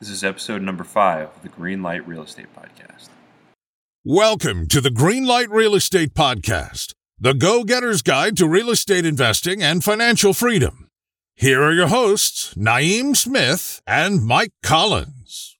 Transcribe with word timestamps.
This 0.00 0.08
is 0.08 0.24
episode 0.24 0.62
number 0.62 0.82
five 0.82 1.28
of 1.28 1.42
the 1.42 1.50
Green 1.50 1.82
Light 1.82 2.08
Real 2.08 2.22
Estate 2.22 2.46
Podcast. 2.56 3.10
Welcome 4.02 4.66
to 4.68 4.80
the 4.80 4.88
Greenlight 4.88 5.48
Real 5.50 5.74
Estate 5.74 6.14
Podcast, 6.14 6.94
the 7.18 7.34
go 7.34 7.64
getter's 7.64 8.00
guide 8.00 8.34
to 8.38 8.48
real 8.48 8.70
estate 8.70 9.04
investing 9.04 9.62
and 9.62 9.84
financial 9.84 10.32
freedom. 10.32 10.88
Here 11.34 11.62
are 11.62 11.74
your 11.74 11.88
hosts, 11.88 12.54
Naeem 12.54 13.14
Smith 13.14 13.82
and 13.86 14.24
Mike 14.24 14.54
Collins. 14.62 15.58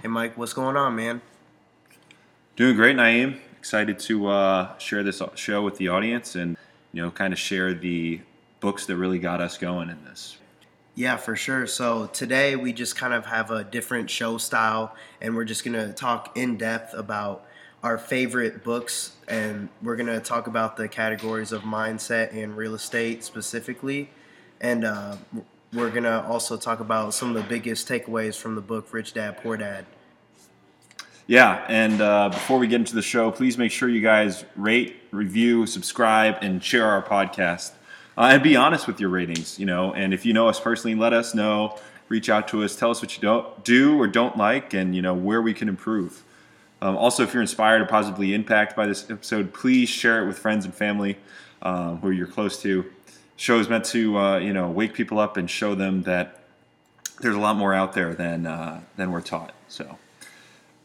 Hey, 0.00 0.08
Mike, 0.08 0.38
what's 0.38 0.54
going 0.54 0.78
on, 0.78 0.96
man? 0.96 1.20
Doing 2.56 2.76
great, 2.76 2.96
Naeem. 2.96 3.36
Excited 3.58 3.98
to 3.98 4.28
uh, 4.28 4.78
share 4.78 5.02
this 5.02 5.20
show 5.34 5.60
with 5.60 5.76
the 5.76 5.88
audience 5.88 6.36
and, 6.36 6.56
you 6.94 7.02
know, 7.02 7.10
kind 7.10 7.34
of 7.34 7.38
share 7.38 7.74
the 7.74 8.22
books 8.60 8.86
that 8.86 8.96
really 8.96 9.18
got 9.18 9.42
us 9.42 9.58
going 9.58 9.90
in 9.90 10.02
this. 10.06 10.38
Yeah, 10.96 11.16
for 11.16 11.34
sure. 11.34 11.66
So 11.66 12.06
today 12.06 12.54
we 12.54 12.72
just 12.72 12.94
kind 12.94 13.14
of 13.14 13.26
have 13.26 13.50
a 13.50 13.64
different 13.64 14.08
show 14.10 14.38
style, 14.38 14.94
and 15.20 15.34
we're 15.34 15.44
just 15.44 15.64
going 15.64 15.74
to 15.74 15.92
talk 15.92 16.36
in 16.36 16.56
depth 16.56 16.94
about 16.94 17.44
our 17.82 17.98
favorite 17.98 18.62
books, 18.62 19.16
and 19.26 19.68
we're 19.82 19.96
going 19.96 20.06
to 20.06 20.20
talk 20.20 20.46
about 20.46 20.76
the 20.76 20.86
categories 20.86 21.50
of 21.50 21.62
mindset 21.62 22.32
and 22.32 22.56
real 22.56 22.76
estate 22.76 23.24
specifically. 23.24 24.08
And 24.60 24.84
uh, 24.84 25.16
we're 25.72 25.90
going 25.90 26.04
to 26.04 26.24
also 26.24 26.56
talk 26.56 26.78
about 26.78 27.12
some 27.12 27.34
of 27.34 27.42
the 27.42 27.48
biggest 27.48 27.88
takeaways 27.88 28.36
from 28.36 28.54
the 28.54 28.60
book 28.60 28.92
Rich 28.92 29.14
Dad 29.14 29.38
Poor 29.42 29.56
Dad. 29.56 29.86
Yeah, 31.26 31.64
and 31.68 32.00
uh, 32.00 32.28
before 32.28 32.58
we 32.60 32.68
get 32.68 32.76
into 32.76 32.94
the 32.94 33.02
show, 33.02 33.32
please 33.32 33.58
make 33.58 33.72
sure 33.72 33.88
you 33.88 34.00
guys 34.00 34.44
rate, 34.54 34.94
review, 35.10 35.66
subscribe, 35.66 36.36
and 36.40 36.62
share 36.62 36.86
our 36.86 37.02
podcast 37.02 37.72
uh, 38.16 38.30
and 38.32 38.42
be 38.42 38.56
honest 38.56 38.86
with 38.86 39.00
your 39.00 39.10
ratings. 39.10 39.58
You 39.58 39.66
know, 39.66 39.92
and 39.92 40.14
if 40.14 40.24
you 40.24 40.32
know 40.32 40.48
us 40.48 40.60
personally, 40.60 40.94
let 40.94 41.12
us 41.12 41.34
know. 41.34 41.78
Reach 42.08 42.28
out 42.28 42.48
to 42.48 42.62
us. 42.62 42.76
Tell 42.76 42.90
us 42.90 43.00
what 43.00 43.16
you 43.16 43.22
don't 43.22 43.64
do 43.64 43.98
or 44.00 44.06
don't 44.06 44.36
like, 44.36 44.74
and 44.74 44.94
you 44.94 45.02
know 45.02 45.14
where 45.14 45.40
we 45.40 45.54
can 45.54 45.68
improve. 45.68 46.22
Um, 46.82 46.96
also, 46.96 47.22
if 47.22 47.32
you're 47.32 47.42
inspired 47.42 47.80
or 47.80 47.86
positively 47.86 48.34
impacted 48.34 48.76
by 48.76 48.86
this 48.86 49.10
episode, 49.10 49.54
please 49.54 49.88
share 49.88 50.22
it 50.22 50.26
with 50.26 50.38
friends 50.38 50.64
and 50.66 50.74
family 50.74 51.16
um, 51.62 51.98
who 51.98 52.10
you're 52.10 52.26
close 52.26 52.60
to. 52.62 52.84
Show 53.36 53.58
is 53.58 53.68
meant 53.68 53.86
to 53.86 54.18
uh, 54.18 54.38
you 54.38 54.52
know 54.52 54.70
wake 54.70 54.94
people 54.94 55.18
up 55.18 55.36
and 55.36 55.50
show 55.50 55.74
them 55.74 56.02
that 56.02 56.40
there's 57.20 57.36
a 57.36 57.40
lot 57.40 57.56
more 57.56 57.72
out 57.72 57.94
there 57.94 58.14
than 58.14 58.46
uh, 58.46 58.80
than 58.96 59.10
we're 59.10 59.22
taught. 59.22 59.54
So 59.68 59.98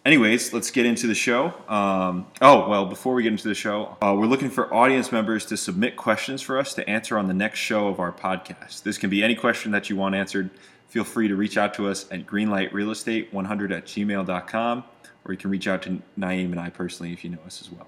anyways, 0.05 0.53
let's 0.53 0.71
get 0.71 0.85
into 0.85 1.07
the 1.07 1.15
show. 1.15 1.53
Um, 1.67 2.27
oh, 2.41 2.69
well, 2.69 2.85
before 2.85 3.13
we 3.13 3.23
get 3.23 3.31
into 3.31 3.47
the 3.47 3.55
show, 3.55 3.97
uh, 4.01 4.15
we're 4.17 4.27
looking 4.27 4.49
for 4.49 4.73
audience 4.73 5.11
members 5.11 5.45
to 5.47 5.57
submit 5.57 5.95
questions 5.95 6.41
for 6.41 6.57
us 6.57 6.73
to 6.75 6.89
answer 6.89 7.17
on 7.17 7.27
the 7.27 7.33
next 7.33 7.59
show 7.59 7.87
of 7.87 7.99
our 7.99 8.11
podcast. 8.11 8.83
This 8.83 8.97
can 8.97 9.09
be 9.09 9.23
any 9.23 9.35
question 9.35 9.71
that 9.71 9.89
you 9.89 9.95
want 9.95 10.15
answered. 10.15 10.49
Feel 10.87 11.03
free 11.03 11.27
to 11.27 11.35
reach 11.35 11.57
out 11.57 11.73
to 11.75 11.87
us 11.87 12.05
at 12.11 12.25
greenlightrealestate100 12.25 13.71
at 13.71 13.85
gmail.com, 13.85 14.83
or 15.25 15.31
you 15.31 15.37
can 15.37 15.49
reach 15.51 15.67
out 15.67 15.83
to 15.83 16.01
Naeem 16.17 16.51
and 16.51 16.59
I 16.59 16.69
personally 16.69 17.13
if 17.13 17.23
you 17.23 17.29
know 17.29 17.39
us 17.45 17.61
as 17.61 17.71
well. 17.71 17.87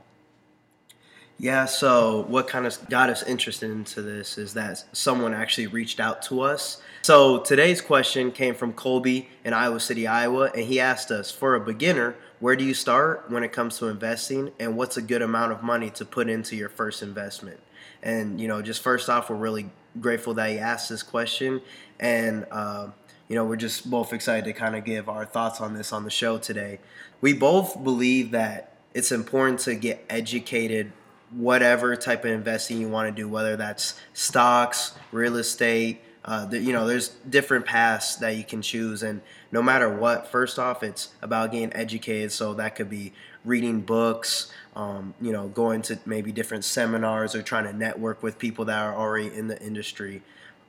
Yeah, 1.42 1.66
so 1.66 2.26
what 2.28 2.48
kind 2.48 2.68
of 2.68 2.88
got 2.88 3.10
us 3.10 3.24
interested 3.24 3.72
into 3.72 4.04
this 4.04 4.38
is 4.38 4.54
that 4.54 4.84
someone 4.94 5.34
actually 5.34 5.66
reached 5.66 6.00
out 6.00 6.22
to 6.24 6.42
us. 6.42 6.80
So 7.02 7.40
today's 7.40 7.82
question 7.82 8.32
came 8.32 8.54
from 8.54 8.74
Colby 8.74 9.28
in 9.44 9.52
Iowa 9.52 9.80
City, 9.80 10.06
Iowa, 10.06 10.52
and 10.54 10.66
he 10.66 10.80
asked 10.80 11.10
us 11.10 11.32
for 11.32 11.56
a 11.56 11.60
beginner, 11.60 12.16
where 12.40 12.56
do 12.56 12.64
you 12.64 12.76
start 12.76 13.26
when 13.30 13.42
it 13.44 13.52
comes 13.52 13.80
to 13.80 13.88
investing 13.88 14.52
and 14.60 14.78
what's 14.78 14.98
a 14.98 15.02
good 15.02 15.24
amount 15.24 15.52
of 15.52 15.64
money 15.64 15.90
to 15.90 16.06
put 16.06 16.30
into 16.30 16.56
your 16.56 16.70
first 16.70 17.02
investment? 17.02 17.60
And, 18.04 18.40
you 18.40 18.48
know, 18.48 18.62
just 18.62 18.84
first 18.84 19.10
off, 19.10 19.32
we're 19.32 19.36
really 19.36 19.72
grateful 20.00 20.36
that 20.36 20.52
he 20.52 20.60
asked 20.60 20.90
this 20.90 21.02
question. 21.02 21.60
And, 22.00 22.46
uh, 22.52 22.90
you 23.28 23.36
know, 23.36 23.46
we're 23.46 23.56
just 23.56 23.90
both 23.90 24.14
excited 24.14 24.46
to 24.46 24.54
kind 24.54 24.76
of 24.76 24.86
give 24.86 25.10
our 25.10 25.26
thoughts 25.26 25.60
on 25.60 25.74
this 25.74 25.92
on 25.92 26.04
the 26.04 26.12
show 26.12 26.38
today. 26.38 26.80
We 27.20 27.34
both 27.34 27.84
believe 27.84 28.30
that 28.30 28.78
it's 28.94 29.12
important 29.12 29.62
to 29.62 29.74
get 29.74 30.06
educated 30.08 30.92
whatever 31.32 31.96
type 31.96 32.26
of 32.26 32.32
investing 32.32 32.80
you 32.80 32.90
want 32.90 33.14
to 33.14 33.22
do, 33.22 33.28
whether 33.28 33.56
that's 33.56 34.00
stocks, 34.14 34.94
real 35.12 35.38
estate. 35.38 36.02
Uh, 36.24 36.46
the, 36.46 36.60
you 36.60 36.72
know, 36.72 36.86
there's 36.86 37.10
different 37.30 37.66
paths 37.66 38.18
that 38.18 38.36
you 38.36 38.44
can 38.44 38.62
choose, 38.62 39.02
and 39.02 39.22
no 39.52 39.62
matter 39.62 39.90
what, 39.90 40.28
first 40.28 40.60
off, 40.60 40.84
it's 40.84 41.10
about 41.22 41.52
getting 41.52 41.74
educated. 41.74 42.32
So 42.32 42.54
that 42.56 42.76
could 42.76 42.90
be 42.90 43.12
reading 43.44 43.82
books, 43.82 44.52
um, 44.76 45.16
you 45.20 45.32
know, 45.32 45.48
going 45.48 45.82
to 45.84 46.00
maybe 46.06 46.32
different 46.32 46.64
seminars 46.64 47.34
or 47.34 47.42
trying 47.42 47.64
to 47.64 47.74
network 47.74 48.22
with 48.22 48.38
people 48.38 48.66
that 48.66 48.80
are 48.80 48.96
already 48.96 49.34
in 49.34 49.48
the 49.48 49.60
industry. 49.62 50.22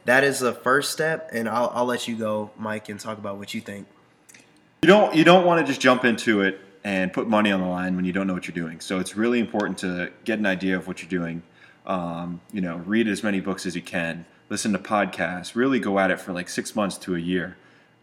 That 0.07 0.25
is 0.25 0.41
the 0.41 0.55
first 0.55 0.91
step, 0.91 1.29
and 1.33 1.49
I'll, 1.49 1.71
I'll 1.75 1.85
let 1.85 2.09
you 2.09 2.17
go, 2.17 2.51
Mike, 2.57 2.89
and 2.89 2.99
talk 2.99 3.19
about 3.19 3.37
what 3.37 3.53
you 3.53 3.61
think. 3.61 3.87
You 4.83 4.89
don't 4.89 5.15
you 5.15 5.23
don't 5.23 5.47
want 5.47 5.65
to 5.65 5.67
just 5.67 5.81
jump 5.81 6.05
into 6.05 6.41
it 6.41 6.61
and 6.85 7.13
put 7.13 7.29
money 7.29 7.53
on 7.53 7.61
the 7.61 7.67
line 7.67 7.97
when 7.97 8.05
you 8.05 8.13
don't 8.13 8.27
know 8.27 8.35
what 8.35 8.47
you're 8.47 8.55
doing. 8.55 8.81
So 8.81 8.99
it's 8.99 9.17
really 9.17 9.39
important 9.39 9.79
to 9.79 10.11
get 10.25 10.39
an 10.39 10.47
idea 10.47 10.77
of 10.77 10.87
what 10.87 11.03
you're 11.03 11.11
doing. 11.11 11.43
Um, 11.87 12.41
you 12.53 12.61
know, 12.61 12.77
read 12.79 13.09
as 13.09 13.23
many 13.23 13.41
books 13.41 13.67
as 13.67 13.75
you 13.75 13.83
can, 13.83 14.25
listen 14.49 14.73
to 14.73 14.79
podcasts, 14.79 15.55
really 15.55 15.81
go 15.81 15.99
at 15.99 16.11
it 16.11 16.21
for 16.21 16.33
like 16.33 16.49
six 16.49 16.77
months 16.77 16.97
to 16.99 17.17
a 17.17 17.19
year, 17.19 17.57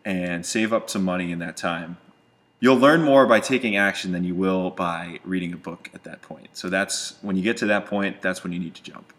and 0.04 0.46
save 0.46 0.74
up 0.74 0.90
some 0.90 1.04
money 1.04 1.32
in 1.32 1.40
that 1.40 1.56
time. 1.56 1.98
You'll 2.60 2.78
learn 2.78 3.04
more 3.04 3.26
by 3.26 3.40
taking 3.40 3.78
action 3.78 4.12
than 4.12 4.26
you 4.26 4.36
will 4.36 4.70
by 4.70 5.20
reading 5.24 5.54
a 5.54 5.58
book 5.58 5.90
at 5.94 6.04
that 6.04 6.22
point. 6.22 6.50
So 6.54 6.70
that's 6.70 7.16
when 7.22 7.38
you 7.38 7.42
get 7.42 7.56
to 7.58 7.66
that 7.68 7.86
point, 7.86 8.22
that's 8.22 8.44
when 8.44 8.52
you 8.52 8.60
need 8.60 8.76
to 8.76 8.84
jump. 8.84 9.14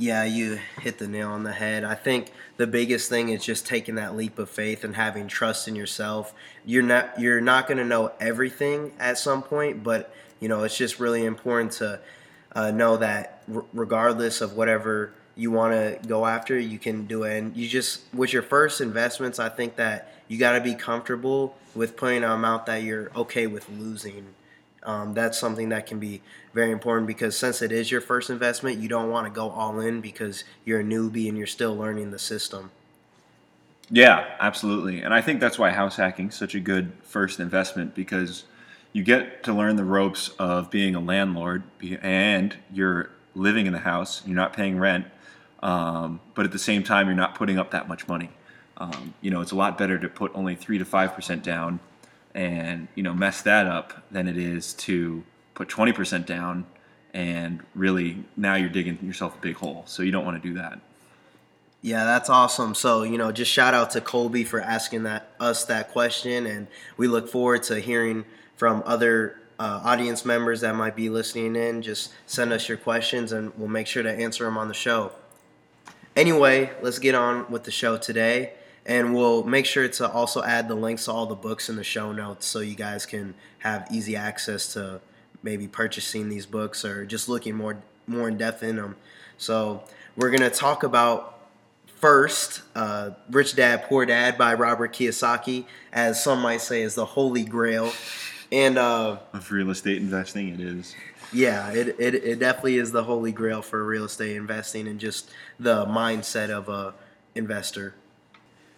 Yeah, 0.00 0.24
you 0.24 0.58
hit 0.80 0.96
the 0.96 1.06
nail 1.06 1.28
on 1.28 1.42
the 1.42 1.52
head. 1.52 1.84
I 1.84 1.94
think 1.94 2.32
the 2.56 2.66
biggest 2.66 3.10
thing 3.10 3.28
is 3.28 3.44
just 3.44 3.66
taking 3.66 3.96
that 3.96 4.16
leap 4.16 4.38
of 4.38 4.48
faith 4.48 4.82
and 4.82 4.96
having 4.96 5.28
trust 5.28 5.68
in 5.68 5.76
yourself. 5.76 6.32
You're 6.64 6.82
not 6.82 7.20
you're 7.20 7.42
not 7.42 7.68
going 7.68 7.76
to 7.76 7.84
know 7.84 8.12
everything 8.18 8.92
at 8.98 9.18
some 9.18 9.42
point, 9.42 9.82
but 9.82 10.10
you 10.40 10.48
know 10.48 10.62
it's 10.62 10.74
just 10.74 11.00
really 11.00 11.26
important 11.26 11.72
to 11.72 12.00
uh, 12.52 12.70
know 12.70 12.96
that 12.96 13.42
r- 13.54 13.66
regardless 13.74 14.40
of 14.40 14.54
whatever 14.54 15.12
you 15.36 15.50
want 15.50 15.74
to 15.74 16.08
go 16.08 16.24
after, 16.24 16.58
you 16.58 16.78
can 16.78 17.06
do 17.06 17.24
it. 17.24 17.36
And 17.36 17.54
you 17.54 17.68
just 17.68 18.00
with 18.14 18.32
your 18.32 18.42
first 18.42 18.80
investments, 18.80 19.38
I 19.38 19.50
think 19.50 19.76
that 19.76 20.14
you 20.28 20.38
got 20.38 20.52
to 20.52 20.62
be 20.62 20.74
comfortable 20.74 21.58
with 21.74 21.98
putting 21.98 22.24
an 22.24 22.30
amount 22.30 22.64
that 22.64 22.84
you're 22.84 23.10
okay 23.14 23.46
with 23.46 23.68
losing 23.68 24.28
um, 24.82 25.12
that's 25.14 25.38
something 25.38 25.68
that 25.70 25.86
can 25.86 25.98
be 25.98 26.22
very 26.54 26.70
important 26.70 27.06
because 27.06 27.36
since 27.36 27.62
it 27.62 27.70
is 27.70 27.90
your 27.90 28.00
first 28.00 28.30
investment, 28.30 28.78
you 28.78 28.88
don't 28.88 29.10
want 29.10 29.26
to 29.26 29.30
go 29.30 29.50
all 29.50 29.78
in 29.80 30.00
because 30.00 30.44
you're 30.64 30.80
a 30.80 30.84
newbie 30.84 31.28
and 31.28 31.36
you're 31.36 31.46
still 31.46 31.76
learning 31.76 32.10
the 32.10 32.18
system. 32.18 32.70
Yeah, 33.90 34.24
absolutely. 34.38 35.02
And 35.02 35.12
I 35.12 35.20
think 35.20 35.40
that's 35.40 35.58
why 35.58 35.70
house 35.70 35.96
hacking 35.96 36.28
is 36.28 36.34
such 36.34 36.54
a 36.54 36.60
good 36.60 36.92
first 37.02 37.40
investment 37.40 37.94
because 37.94 38.44
you 38.92 39.02
get 39.02 39.42
to 39.44 39.52
learn 39.52 39.76
the 39.76 39.84
ropes 39.84 40.30
of 40.38 40.70
being 40.70 40.94
a 40.94 41.00
landlord 41.00 41.62
and 42.00 42.56
you're 42.72 43.10
living 43.34 43.66
in 43.66 43.72
the 43.72 43.80
house, 43.80 44.22
you're 44.26 44.36
not 44.36 44.52
paying 44.52 44.78
rent, 44.78 45.06
um, 45.62 46.20
but 46.34 46.44
at 46.44 46.52
the 46.52 46.58
same 46.58 46.82
time, 46.82 47.06
you're 47.06 47.16
not 47.16 47.34
putting 47.34 47.58
up 47.58 47.72
that 47.72 47.86
much 47.86 48.08
money. 48.08 48.30
Um, 48.76 49.14
you 49.20 49.30
know, 49.30 49.40
it's 49.40 49.52
a 49.52 49.56
lot 49.56 49.76
better 49.76 49.98
to 49.98 50.08
put 50.08 50.32
only 50.34 50.54
3 50.54 50.78
to 50.78 50.84
5% 50.84 51.42
down 51.42 51.80
and 52.34 52.88
you 52.94 53.02
know 53.02 53.14
mess 53.14 53.42
that 53.42 53.66
up 53.66 54.04
than 54.10 54.28
it 54.28 54.36
is 54.36 54.72
to 54.74 55.24
put 55.54 55.68
20% 55.68 56.24
down 56.26 56.66
and 57.12 57.60
really 57.74 58.24
now 58.36 58.54
you're 58.54 58.68
digging 58.68 58.98
yourself 59.02 59.36
a 59.36 59.40
big 59.40 59.56
hole. 59.56 59.82
So 59.86 60.02
you 60.02 60.12
don't 60.12 60.24
want 60.24 60.40
to 60.40 60.48
do 60.48 60.54
that. 60.54 60.80
Yeah 61.82 62.04
that's 62.04 62.30
awesome. 62.30 62.74
So 62.74 63.02
you 63.02 63.18
know 63.18 63.32
just 63.32 63.50
shout 63.50 63.74
out 63.74 63.90
to 63.92 64.00
colby 64.00 64.44
for 64.44 64.60
asking 64.60 65.04
that 65.04 65.30
us 65.40 65.64
that 65.64 65.90
question 65.90 66.46
and 66.46 66.66
we 66.96 67.08
look 67.08 67.28
forward 67.28 67.62
to 67.64 67.80
hearing 67.80 68.24
from 68.56 68.82
other 68.86 69.40
uh, 69.58 69.80
audience 69.84 70.24
members 70.24 70.60
that 70.62 70.74
might 70.74 70.96
be 70.96 71.10
listening 71.10 71.56
in. 71.56 71.82
Just 71.82 72.12
send 72.26 72.52
us 72.52 72.68
your 72.68 72.78
questions 72.78 73.32
and 73.32 73.52
we'll 73.56 73.68
make 73.68 73.86
sure 73.86 74.02
to 74.02 74.10
answer 74.10 74.44
them 74.44 74.56
on 74.56 74.68
the 74.68 74.74
show. 74.74 75.12
Anyway 76.14 76.70
let's 76.80 76.98
get 76.98 77.14
on 77.14 77.50
with 77.50 77.64
the 77.64 77.70
show 77.70 77.96
today 77.96 78.52
and 78.90 79.14
we'll 79.14 79.44
make 79.44 79.66
sure 79.66 79.86
to 79.86 80.10
also 80.10 80.42
add 80.42 80.66
the 80.66 80.74
links 80.74 81.04
to 81.04 81.12
all 81.12 81.24
the 81.24 81.36
books 81.36 81.68
in 81.68 81.76
the 81.76 81.84
show 81.84 82.10
notes 82.10 82.44
so 82.44 82.58
you 82.58 82.74
guys 82.74 83.06
can 83.06 83.34
have 83.60 83.86
easy 83.88 84.16
access 84.16 84.72
to 84.72 85.00
maybe 85.44 85.68
purchasing 85.68 86.28
these 86.28 86.44
books 86.44 86.84
or 86.84 87.06
just 87.06 87.28
looking 87.28 87.54
more 87.54 87.80
more 88.08 88.26
in 88.26 88.36
depth 88.36 88.64
in 88.64 88.74
them. 88.74 88.96
So 89.38 89.84
we're 90.16 90.32
gonna 90.32 90.50
talk 90.50 90.82
about 90.82 91.38
first 91.86 92.62
uh, 92.74 93.10
Rich 93.30 93.54
Dad 93.54 93.84
Poor 93.84 94.04
Dad 94.04 94.36
by 94.36 94.54
Robert 94.54 94.92
Kiyosaki, 94.92 95.66
as 95.92 96.20
some 96.20 96.40
might 96.40 96.60
say 96.60 96.82
is 96.82 96.96
the 96.96 97.06
holy 97.06 97.44
grail. 97.44 97.92
And 98.50 98.76
uh, 98.76 99.18
of 99.32 99.52
real 99.52 99.70
estate 99.70 99.98
investing, 99.98 100.48
it 100.48 100.60
is. 100.60 100.96
Yeah, 101.32 101.70
it, 101.70 101.94
it, 102.00 102.14
it 102.16 102.38
definitely 102.40 102.78
is 102.78 102.90
the 102.90 103.04
holy 103.04 103.30
grail 103.30 103.62
for 103.62 103.84
real 103.84 104.06
estate 104.06 104.34
investing 104.34 104.88
and 104.88 104.98
just 104.98 105.30
the 105.60 105.86
mindset 105.86 106.50
of 106.50 106.68
a 106.68 106.94
investor. 107.36 107.94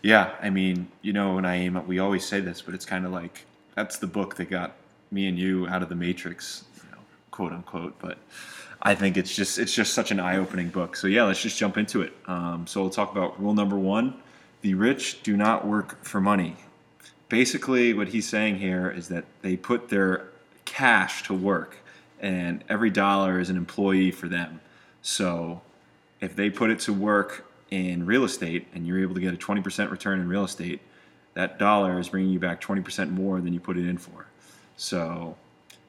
Yeah, 0.02 0.34
I 0.42 0.50
mean, 0.50 0.88
you 1.00 1.12
know, 1.12 1.36
when 1.36 1.44
I 1.44 1.56
aim, 1.56 1.86
we 1.86 2.00
always 2.00 2.26
say 2.26 2.40
this, 2.40 2.60
but 2.60 2.74
it's 2.74 2.84
kind 2.84 3.06
of 3.06 3.12
like 3.12 3.46
that's 3.76 3.98
the 3.98 4.08
book 4.08 4.34
that 4.36 4.50
got 4.50 4.74
me 5.12 5.28
and 5.28 5.38
you 5.38 5.66
out 5.68 5.82
of 5.82 5.88
the 5.88 5.94
matrix, 5.94 6.64
you 6.76 6.90
know, 6.90 6.98
quote 7.30 7.52
unquote. 7.52 7.98
But 8.00 8.18
I 8.82 8.94
think 8.96 9.16
it's 9.16 9.34
just 9.34 9.58
it's 9.58 9.72
just 9.74 9.94
such 9.94 10.10
an 10.10 10.18
eye-opening 10.18 10.70
book. 10.70 10.96
So 10.96 11.06
yeah, 11.06 11.22
let's 11.24 11.40
just 11.40 11.56
jump 11.58 11.78
into 11.78 12.02
it. 12.02 12.12
Um, 12.26 12.66
so 12.66 12.80
we'll 12.80 12.90
talk 12.90 13.12
about 13.12 13.40
rule 13.40 13.54
number 13.54 13.78
one: 13.78 14.14
the 14.62 14.74
rich 14.74 15.22
do 15.22 15.36
not 15.36 15.66
work 15.66 16.04
for 16.04 16.20
money. 16.20 16.56
basically, 17.28 17.94
what 17.94 18.08
he's 18.08 18.28
saying 18.28 18.56
here 18.58 18.90
is 18.90 19.08
that 19.08 19.24
they 19.40 19.56
put 19.56 19.88
their 19.88 20.28
cash 20.66 21.22
to 21.24 21.34
work, 21.34 21.78
and 22.20 22.62
every 22.68 22.90
dollar 22.90 23.40
is 23.40 23.50
an 23.50 23.56
employee 23.56 24.10
for 24.10 24.28
them. 24.28 24.60
So 25.00 25.62
if 26.20 26.36
they 26.36 26.50
put 26.50 26.70
it 26.70 26.78
to 26.80 26.92
work 26.92 27.46
in 27.72 28.04
real 28.04 28.24
estate 28.24 28.66
and 28.74 28.86
you're 28.86 29.00
able 29.00 29.14
to 29.14 29.20
get 29.20 29.32
a 29.32 29.36
20% 29.36 29.90
return 29.90 30.20
in 30.20 30.28
real 30.28 30.44
estate, 30.44 30.82
that 31.32 31.58
dollar 31.58 31.98
is 31.98 32.10
bringing 32.10 32.30
you 32.30 32.38
back 32.38 32.60
20% 32.60 33.10
more 33.10 33.40
than 33.40 33.54
you 33.54 33.60
put 33.60 33.78
it 33.78 33.88
in 33.88 33.96
for. 33.96 34.26
So 34.76 35.36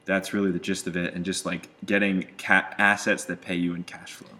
that's 0.06 0.32
really 0.32 0.50
the 0.50 0.58
gist 0.58 0.86
of 0.86 0.96
it, 0.96 1.12
and 1.14 1.24
just 1.24 1.44
like 1.44 1.68
getting 1.84 2.26
ca- 2.38 2.72
assets 2.78 3.24
that 3.26 3.42
pay 3.42 3.54
you 3.54 3.74
in 3.74 3.84
cash 3.84 4.14
flow. 4.14 4.30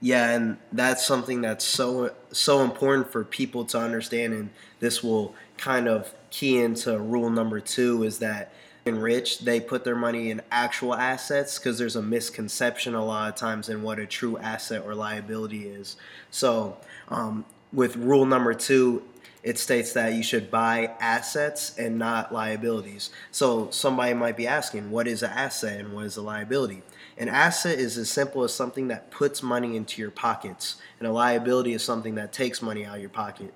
Yeah, 0.00 0.30
and 0.30 0.58
that's 0.72 1.06
something 1.06 1.40
that's 1.40 1.64
so 1.64 2.12
so 2.30 2.62
important 2.62 3.10
for 3.10 3.24
people 3.24 3.64
to 3.66 3.78
understand, 3.78 4.34
and 4.34 4.50
this 4.80 5.02
will 5.02 5.34
kind 5.56 5.88
of 5.88 6.14
key 6.30 6.60
into 6.60 6.98
rule 6.98 7.30
number 7.30 7.60
two 7.60 8.02
is 8.02 8.18
that 8.18 8.52
in 8.86 9.00
rich 9.00 9.40
they 9.40 9.60
put 9.60 9.84
their 9.84 9.96
money 9.96 10.30
in 10.30 10.42
actual 10.50 10.94
assets 10.94 11.58
because 11.58 11.78
there's 11.78 11.96
a 11.96 12.02
misconception 12.02 12.94
a 12.94 13.04
lot 13.04 13.28
of 13.28 13.34
times 13.34 13.68
in 13.68 13.82
what 13.82 13.98
a 13.98 14.06
true 14.06 14.36
asset 14.38 14.82
or 14.84 14.94
liability 14.94 15.66
is. 15.66 15.96
So 16.30 16.76
um, 17.08 17.44
with 17.72 17.96
rule 17.96 18.26
number 18.26 18.54
two, 18.54 19.02
it 19.42 19.58
states 19.58 19.92
that 19.92 20.14
you 20.14 20.22
should 20.22 20.50
buy 20.50 20.90
assets 21.00 21.76
and 21.78 21.98
not 21.98 22.32
liabilities. 22.32 23.10
So 23.30 23.70
somebody 23.70 24.14
might 24.14 24.38
be 24.38 24.46
asking, 24.46 24.90
what 24.90 25.06
is 25.06 25.22
an 25.22 25.30
asset 25.30 25.80
and 25.80 25.94
what 25.94 26.06
is 26.06 26.16
a 26.16 26.22
liability? 26.22 26.82
An 27.18 27.28
asset 27.28 27.78
is 27.78 27.98
as 27.98 28.10
simple 28.10 28.42
as 28.42 28.54
something 28.54 28.88
that 28.88 29.10
puts 29.10 29.42
money 29.42 29.76
into 29.76 30.00
your 30.00 30.10
pockets, 30.10 30.76
and 30.98 31.06
a 31.06 31.12
liability 31.12 31.74
is 31.74 31.82
something 31.82 32.14
that 32.14 32.32
takes 32.32 32.62
money 32.62 32.86
out 32.86 32.96
of 32.96 33.00
your 33.02 33.10
pocket. 33.10 33.52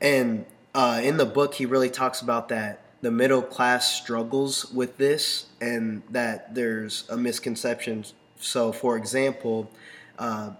And 0.00 0.46
uh, 0.74 1.00
in 1.04 1.18
the 1.18 1.26
book, 1.26 1.54
he 1.54 1.66
really 1.66 1.90
talks 1.90 2.22
about 2.22 2.48
that 2.48 2.85
the 3.00 3.10
middle 3.10 3.42
class 3.42 3.94
struggles 3.94 4.72
with 4.72 4.96
this 4.96 5.46
and 5.60 6.02
that 6.10 6.54
there's 6.54 7.04
a 7.10 7.16
misconception. 7.16 8.04
So, 8.40 8.72
for 8.72 8.96
example, 8.96 9.70
uh, 10.18 10.50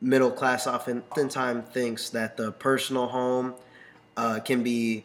middle 0.00 0.30
class 0.30 0.66
often 0.66 1.02
oftentimes 1.10 1.68
thinks 1.72 2.10
that 2.10 2.36
the 2.36 2.52
personal 2.52 3.08
home 3.08 3.54
uh, 4.16 4.40
can 4.40 4.62
be 4.62 5.04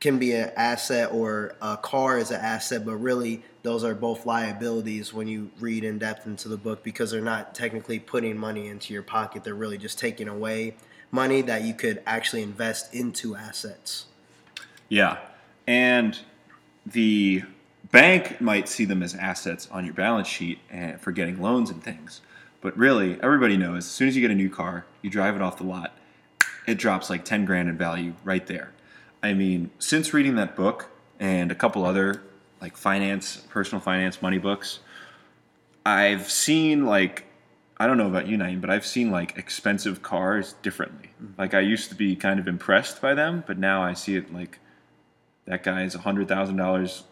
can 0.00 0.18
be 0.18 0.32
an 0.32 0.50
asset 0.56 1.10
or 1.12 1.54
a 1.62 1.78
car 1.78 2.18
is 2.18 2.30
an 2.30 2.38
asset, 2.38 2.84
but 2.84 2.96
really 2.96 3.42
those 3.62 3.82
are 3.82 3.94
both 3.94 4.26
liabilities 4.26 5.14
when 5.14 5.26
you 5.26 5.50
read 5.58 5.82
in 5.82 5.98
depth 5.98 6.26
into 6.26 6.46
the 6.46 6.58
book 6.58 6.82
because 6.82 7.10
they're 7.10 7.22
not 7.22 7.54
technically 7.54 7.98
putting 7.98 8.36
money 8.36 8.66
into 8.66 8.92
your 8.92 9.02
pocket. 9.02 9.42
They're 9.42 9.54
really 9.54 9.78
just 9.78 9.98
taking 9.98 10.28
away 10.28 10.74
money 11.10 11.40
that 11.40 11.62
you 11.62 11.72
could 11.72 12.02
actually 12.04 12.42
invest 12.42 12.92
into 12.92 13.34
assets. 13.34 14.04
Yeah. 14.90 15.16
And 15.66 16.18
the 16.86 17.42
bank 17.90 18.40
might 18.40 18.68
see 18.68 18.84
them 18.84 19.02
as 19.02 19.14
assets 19.14 19.68
on 19.70 19.84
your 19.84 19.94
balance 19.94 20.28
sheet 20.28 20.58
and 20.70 21.00
for 21.00 21.12
getting 21.12 21.40
loans 21.40 21.70
and 21.70 21.82
things. 21.82 22.20
But 22.60 22.76
really, 22.76 23.20
everybody 23.22 23.56
knows 23.56 23.78
as 23.78 23.90
soon 23.90 24.08
as 24.08 24.16
you 24.16 24.22
get 24.22 24.30
a 24.30 24.34
new 24.34 24.50
car, 24.50 24.86
you 25.02 25.10
drive 25.10 25.36
it 25.36 25.42
off 25.42 25.58
the 25.58 25.64
lot, 25.64 25.96
it 26.66 26.76
drops 26.78 27.10
like 27.10 27.24
10 27.24 27.44
grand 27.44 27.68
in 27.68 27.76
value 27.76 28.14
right 28.24 28.46
there. 28.46 28.72
I 29.22 29.34
mean, 29.34 29.70
since 29.78 30.12
reading 30.12 30.36
that 30.36 30.56
book 30.56 30.90
and 31.18 31.50
a 31.50 31.54
couple 31.54 31.84
other 31.84 32.22
like 32.60 32.76
finance, 32.76 33.36
personal 33.48 33.80
finance, 33.80 34.22
money 34.22 34.38
books, 34.38 34.80
I've 35.84 36.30
seen 36.30 36.86
like 36.86 37.26
I 37.76 37.86
don't 37.86 37.98
know 37.98 38.06
about 38.06 38.28
you, 38.28 38.36
Naeem, 38.36 38.60
but 38.60 38.70
I've 38.70 38.86
seen 38.86 39.10
like 39.10 39.36
expensive 39.36 40.02
cars 40.02 40.54
differently. 40.62 41.10
Mm-hmm. 41.22 41.40
Like 41.40 41.54
I 41.54 41.60
used 41.60 41.88
to 41.90 41.94
be 41.94 42.14
kind 42.16 42.38
of 42.38 42.46
impressed 42.46 43.02
by 43.02 43.14
them, 43.14 43.44
but 43.46 43.58
now 43.58 43.82
I 43.82 43.94
see 43.94 44.16
it 44.16 44.32
like 44.32 44.58
that 45.46 45.62
guy 45.62 45.84
is 45.84 45.94
a 45.94 45.98
hundred 45.98 46.28
thousand 46.28 46.56
dollars 46.56 47.04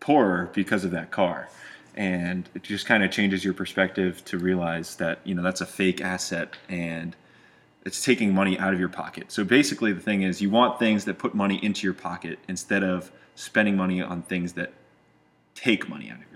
poorer 0.00 0.50
because 0.54 0.84
of 0.84 0.90
that 0.92 1.10
car. 1.10 1.48
And 1.94 2.48
it 2.54 2.62
just 2.62 2.86
kind 2.86 3.02
of 3.02 3.10
changes 3.10 3.44
your 3.44 3.54
perspective 3.54 4.24
to 4.26 4.38
realize 4.38 4.96
that, 4.96 5.20
you 5.24 5.34
know, 5.34 5.42
that's 5.42 5.62
a 5.62 5.66
fake 5.66 6.00
asset 6.02 6.54
and 6.68 7.16
it's 7.86 8.04
taking 8.04 8.34
money 8.34 8.58
out 8.58 8.74
of 8.74 8.80
your 8.80 8.88
pocket. 8.88 9.30
So 9.30 9.44
basically, 9.44 9.92
the 9.92 10.00
thing 10.00 10.22
is, 10.22 10.42
you 10.42 10.50
want 10.50 10.78
things 10.78 11.04
that 11.04 11.18
put 11.18 11.34
money 11.34 11.64
into 11.64 11.86
your 11.86 11.94
pocket 11.94 12.38
instead 12.48 12.82
of 12.82 13.12
spending 13.36 13.76
money 13.76 14.02
on 14.02 14.22
things 14.22 14.54
that 14.54 14.72
take 15.54 15.88
money 15.88 16.10
out 16.10 16.16
of 16.16 16.30
your. 16.30 16.35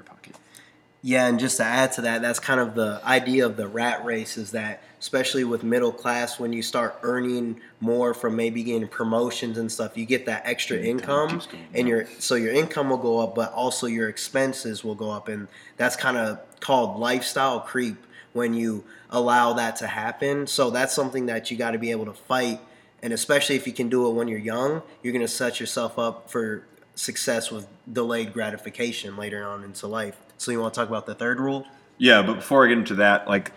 Yeah, 1.03 1.27
and 1.27 1.41
just 1.41 1.57
to 1.57 1.65
add 1.65 1.93
to 1.93 2.03
that, 2.03 2.21
that's 2.21 2.39
kind 2.39 2.61
of 2.61 2.75
the 2.75 3.01
idea 3.05 3.47
of 3.47 3.57
the 3.57 3.67
rat 3.67 4.05
race 4.05 4.37
is 4.37 4.51
that, 4.51 4.83
especially 4.99 5.45
with 5.45 5.63
middle 5.63 5.93
class, 5.93 6.39
when 6.39 6.53
you 6.53 6.63
start 6.63 6.99
earning 7.03 7.59
more 7.81 8.13
from 8.13 8.37
maybe 8.37 8.63
getting 8.63 8.87
promotions 8.87 9.57
and 9.57 9.73
stuff, 9.73 9.97
you 9.97 10.05
get 10.05 10.27
that 10.27 10.43
extra 10.45 10.77
income, 10.77 11.41
and 11.73 11.89
your 11.89 12.07
so 12.19 12.35
your 12.35 12.53
income 12.53 12.91
will 12.91 12.99
go 12.99 13.19
up, 13.19 13.35
but 13.35 13.51
also 13.55 13.87
your 13.87 14.11
expenses 14.11 14.85
will 14.85 14.95
go 14.95 15.11
up, 15.11 15.29
and 15.29 15.49
that's 15.79 15.97
kind 15.97 16.19
of 16.19 16.39
called 16.61 17.01
lifestyle 17.01 17.61
creep 17.61 17.97
when 18.35 18.53
you 18.53 18.85
allow 19.09 19.55
that 19.55 19.77
to 19.77 19.87
happen. 19.87 20.47
So 20.47 20.71
that's 20.71 20.93
something 20.95 21.27
that 21.27 21.51
you 21.51 21.57
got 21.57 21.71
to 21.71 21.79
be 21.79 21.91
able 21.91 22.05
to 22.05 22.13
fight. 22.13 22.61
And 23.03 23.13
especially 23.15 23.57
if 23.57 23.67
you 23.67 23.73
can 23.73 23.89
do 23.89 24.07
it 24.09 24.13
when 24.13 24.29
you're 24.29 24.39
young, 24.39 24.83
you're 25.03 25.13
going 25.13 25.25
to 25.25 25.29
set 25.29 25.59
yourself 25.59 25.99
up 25.99 26.31
for 26.31 26.65
success 26.95 27.51
with 27.51 27.67
delayed 27.91 28.35
gratification 28.35 29.17
later 29.17 29.43
on 29.43 29.65
into 29.65 29.87
life. 29.87 30.19
So 30.41 30.51
you 30.51 30.59
want 30.59 30.73
to 30.73 30.81
talk 30.81 30.89
about 30.89 31.05
the 31.05 31.15
third 31.15 31.39
rule? 31.39 31.67
Yeah, 31.99 32.23
but 32.23 32.37
before 32.37 32.65
I 32.65 32.69
get 32.69 32.79
into 32.79 32.95
that, 32.95 33.29
like 33.29 33.53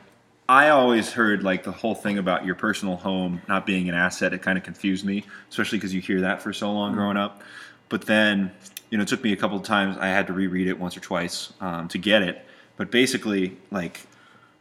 I 0.49 0.67
always 0.67 1.13
heard 1.13 1.41
like 1.41 1.63
the 1.63 1.71
whole 1.71 1.95
thing 1.95 2.17
about 2.17 2.45
your 2.45 2.55
personal 2.55 2.97
home 2.97 3.41
not 3.47 3.65
being 3.65 3.87
an 3.87 3.95
asset. 3.95 4.33
It 4.33 4.41
kind 4.41 4.57
of 4.57 4.65
confused 4.65 5.05
me, 5.05 5.23
especially 5.49 5.77
because 5.77 5.93
you 5.93 6.01
hear 6.01 6.19
that 6.19 6.41
for 6.41 6.51
so 6.51 6.73
long 6.73 6.91
mm-hmm. 6.91 6.99
growing 6.99 7.15
up. 7.15 7.41
But 7.87 8.01
then, 8.05 8.51
you 8.89 8.97
know, 8.97 9.03
it 9.03 9.07
took 9.07 9.23
me 9.23 9.31
a 9.31 9.37
couple 9.37 9.55
of 9.55 9.63
times. 9.63 9.95
I 9.97 10.07
had 10.07 10.27
to 10.27 10.33
reread 10.33 10.67
it 10.67 10.77
once 10.77 10.97
or 10.97 10.99
twice 10.99 11.53
um, 11.61 11.87
to 11.87 11.97
get 11.97 12.21
it. 12.21 12.45
But 12.75 12.91
basically, 12.91 13.55
like 13.71 14.01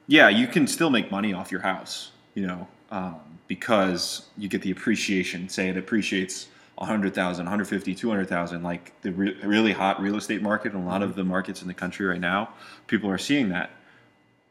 yeah, 0.06 0.28
you 0.28 0.46
can 0.46 0.68
still 0.68 0.90
make 0.90 1.10
money 1.10 1.32
off 1.32 1.50
your 1.50 1.62
house, 1.62 2.12
you 2.34 2.46
know, 2.46 2.68
um, 2.92 3.16
because 3.48 4.28
you 4.38 4.48
get 4.48 4.62
the 4.62 4.70
appreciation. 4.70 5.48
Say 5.48 5.70
it 5.70 5.76
appreciates 5.76 6.46
100,000, 6.82 7.44
150, 7.44 7.94
200,000, 7.94 8.62
like 8.64 9.00
the 9.02 9.12
re- 9.12 9.36
really 9.44 9.72
hot 9.72 10.02
real 10.02 10.16
estate 10.16 10.42
market 10.42 10.72
and 10.72 10.82
a 10.82 10.86
lot 10.86 11.00
of 11.00 11.14
the 11.14 11.22
markets 11.22 11.62
in 11.62 11.68
the 11.68 11.74
country 11.74 12.04
right 12.04 12.20
now, 12.20 12.48
people 12.88 13.08
are 13.08 13.18
seeing 13.18 13.50
that. 13.50 13.70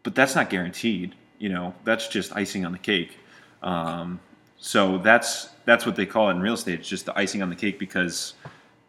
But 0.03 0.15
that's 0.15 0.33
not 0.33 0.49
guaranteed, 0.49 1.13
you 1.39 1.49
know, 1.49 1.75
that's 1.83 2.07
just 2.07 2.33
icing 2.33 2.65
on 2.65 2.71
the 2.71 2.77
cake. 2.77 3.17
Um, 3.61 4.21
so 4.57 4.97
that's 4.97 5.49
that's 5.65 5.85
what 5.85 5.97
they 5.97 6.05
call 6.05 6.29
it 6.29 6.31
in 6.31 6.39
real 6.39 6.53
estate. 6.53 6.79
It's 6.79 6.87
just 6.87 7.05
the 7.05 7.17
icing 7.19 7.43
on 7.43 7.49
the 7.49 7.55
cake 7.55 7.77
because 7.77 8.33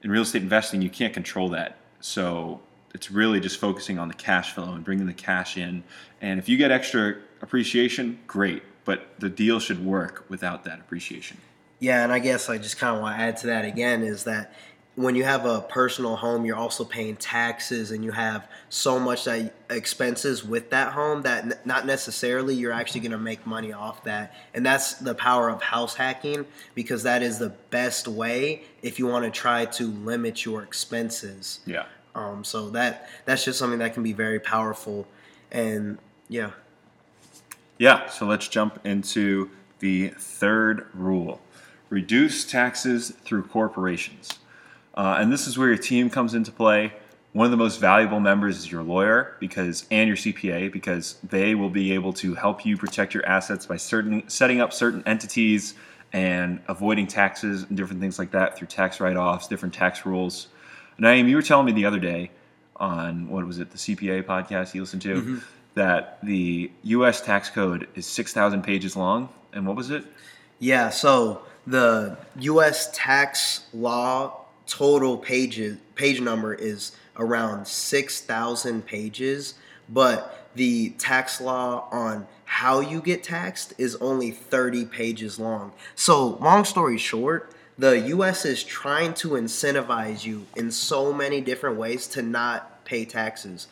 in 0.02 0.10
real 0.10 0.22
estate 0.22 0.42
investing 0.42 0.80
you 0.80 0.90
can't 0.90 1.12
control 1.12 1.48
that. 1.48 1.78
So 1.98 2.60
it's 2.94 3.10
really 3.10 3.40
just 3.40 3.58
focusing 3.58 3.98
on 3.98 4.06
the 4.06 4.14
cash 4.14 4.52
flow 4.52 4.72
and 4.72 4.84
bringing 4.84 5.06
the 5.06 5.12
cash 5.12 5.56
in. 5.56 5.82
And 6.20 6.38
if 6.38 6.48
you 6.48 6.56
get 6.56 6.70
extra 6.70 7.16
appreciation, 7.42 8.20
great. 8.28 8.62
But 8.84 9.18
the 9.18 9.28
deal 9.28 9.58
should 9.58 9.84
work 9.84 10.26
without 10.28 10.62
that 10.64 10.78
appreciation. 10.78 11.38
Yeah, 11.82 12.04
and 12.04 12.12
I 12.12 12.20
guess 12.20 12.48
I 12.48 12.58
just 12.58 12.78
kind 12.78 12.94
of 12.94 13.02
want 13.02 13.18
to 13.18 13.22
add 13.24 13.38
to 13.38 13.48
that 13.48 13.64
again 13.64 14.04
is 14.04 14.22
that 14.22 14.54
when 14.94 15.16
you 15.16 15.24
have 15.24 15.44
a 15.44 15.62
personal 15.62 16.14
home, 16.14 16.44
you're 16.44 16.56
also 16.56 16.84
paying 16.84 17.16
taxes 17.16 17.90
and 17.90 18.04
you 18.04 18.12
have 18.12 18.46
so 18.68 19.00
much 19.00 19.24
that 19.24 19.52
expenses 19.68 20.44
with 20.44 20.70
that 20.70 20.92
home 20.92 21.22
that 21.22 21.66
not 21.66 21.84
necessarily 21.84 22.54
you're 22.54 22.70
actually 22.70 23.00
going 23.00 23.10
to 23.10 23.18
make 23.18 23.44
money 23.48 23.72
off 23.72 24.04
that. 24.04 24.32
And 24.54 24.64
that's 24.64 24.94
the 24.94 25.16
power 25.16 25.48
of 25.48 25.60
house 25.60 25.96
hacking 25.96 26.46
because 26.76 27.02
that 27.02 27.20
is 27.20 27.40
the 27.40 27.48
best 27.70 28.06
way 28.06 28.62
if 28.82 29.00
you 29.00 29.08
want 29.08 29.24
to 29.24 29.32
try 29.32 29.64
to 29.64 29.88
limit 29.88 30.44
your 30.44 30.62
expenses. 30.62 31.58
Yeah. 31.66 31.86
Um, 32.14 32.44
so 32.44 32.70
that 32.70 33.08
that's 33.24 33.44
just 33.44 33.58
something 33.58 33.80
that 33.80 33.92
can 33.92 34.04
be 34.04 34.12
very 34.12 34.38
powerful, 34.38 35.08
and 35.50 35.98
yeah. 36.28 36.52
Yeah. 37.78 38.08
So 38.08 38.26
let's 38.26 38.46
jump 38.46 38.86
into 38.86 39.50
the 39.80 40.10
third 40.10 40.86
rule: 40.94 41.40
reduce 41.92 42.44
taxes 42.44 43.10
through 43.22 43.42
corporations. 43.42 44.38
Uh, 44.94 45.16
and 45.20 45.30
this 45.30 45.46
is 45.46 45.58
where 45.58 45.68
your 45.68 45.76
team 45.76 46.08
comes 46.08 46.32
into 46.32 46.50
play. 46.50 46.90
One 47.34 47.44
of 47.44 47.50
the 47.50 47.58
most 47.58 47.80
valuable 47.80 48.18
members 48.18 48.58
is 48.58 48.72
your 48.72 48.82
lawyer 48.82 49.36
because 49.40 49.86
and 49.90 50.08
your 50.08 50.16
CPA 50.16 50.72
because 50.72 51.16
they 51.22 51.54
will 51.54 51.68
be 51.68 51.92
able 51.92 52.14
to 52.14 52.34
help 52.34 52.64
you 52.64 52.78
protect 52.78 53.12
your 53.12 53.24
assets 53.26 53.66
by 53.66 53.76
certain 53.76 54.28
setting 54.28 54.60
up 54.60 54.72
certain 54.72 55.02
entities 55.06 55.74
and 56.14 56.60
avoiding 56.66 57.06
taxes 57.06 57.64
and 57.64 57.76
different 57.76 58.00
things 58.00 58.18
like 58.18 58.30
that 58.30 58.56
through 58.56 58.68
tax 58.68 58.98
write-offs, 58.98 59.46
different 59.46 59.74
tax 59.74 60.04
rules. 60.06 60.48
Naeem, 60.98 61.28
you 61.28 61.36
were 61.36 61.42
telling 61.42 61.66
me 61.66 61.72
the 61.72 61.86
other 61.86 62.00
day 62.00 62.30
on 62.76 63.28
what 63.28 63.46
was 63.46 63.58
it, 63.58 63.70
the 63.70 63.78
CPA 63.78 64.22
podcast 64.24 64.74
you 64.74 64.80
listened 64.80 65.02
to, 65.02 65.14
mm-hmm. 65.14 65.38
that 65.74 66.18
the 66.22 66.70
U.S. 66.84 67.20
tax 67.20 67.50
code 67.50 67.86
is 67.94 68.06
six 68.06 68.32
thousand 68.32 68.62
pages 68.62 68.96
long, 68.96 69.28
and 69.52 69.66
what 69.66 69.76
was 69.76 69.90
it? 69.90 70.04
Yeah, 70.58 70.90
so 70.90 71.42
the 71.66 72.16
U.S. 72.40 72.90
tax 72.92 73.66
law 73.72 74.40
total 74.66 75.16
pages 75.16 75.78
page 75.94 76.20
number 76.20 76.54
is 76.54 76.92
around 77.16 77.66
six 77.66 78.20
thousand 78.20 78.86
pages, 78.86 79.54
but 79.88 80.48
the 80.54 80.90
tax 80.90 81.40
law 81.40 81.88
on 81.90 82.26
how 82.44 82.80
you 82.80 83.00
get 83.00 83.22
taxed 83.22 83.72
is 83.78 83.96
only 83.96 84.30
30 84.30 84.84
pages 84.84 85.38
long. 85.38 85.72
So, 85.94 86.36
long 86.36 86.66
story 86.66 86.98
short, 86.98 87.54
the 87.78 87.98
U.S. 88.08 88.44
is 88.44 88.62
trying 88.62 89.14
to 89.14 89.30
incentivize 89.30 90.26
you 90.26 90.46
in 90.54 90.70
so 90.70 91.12
many 91.14 91.40
different 91.40 91.78
ways 91.78 92.06
to 92.08 92.20
not 92.20 92.84
pay 92.84 93.06
taxes, 93.06 93.68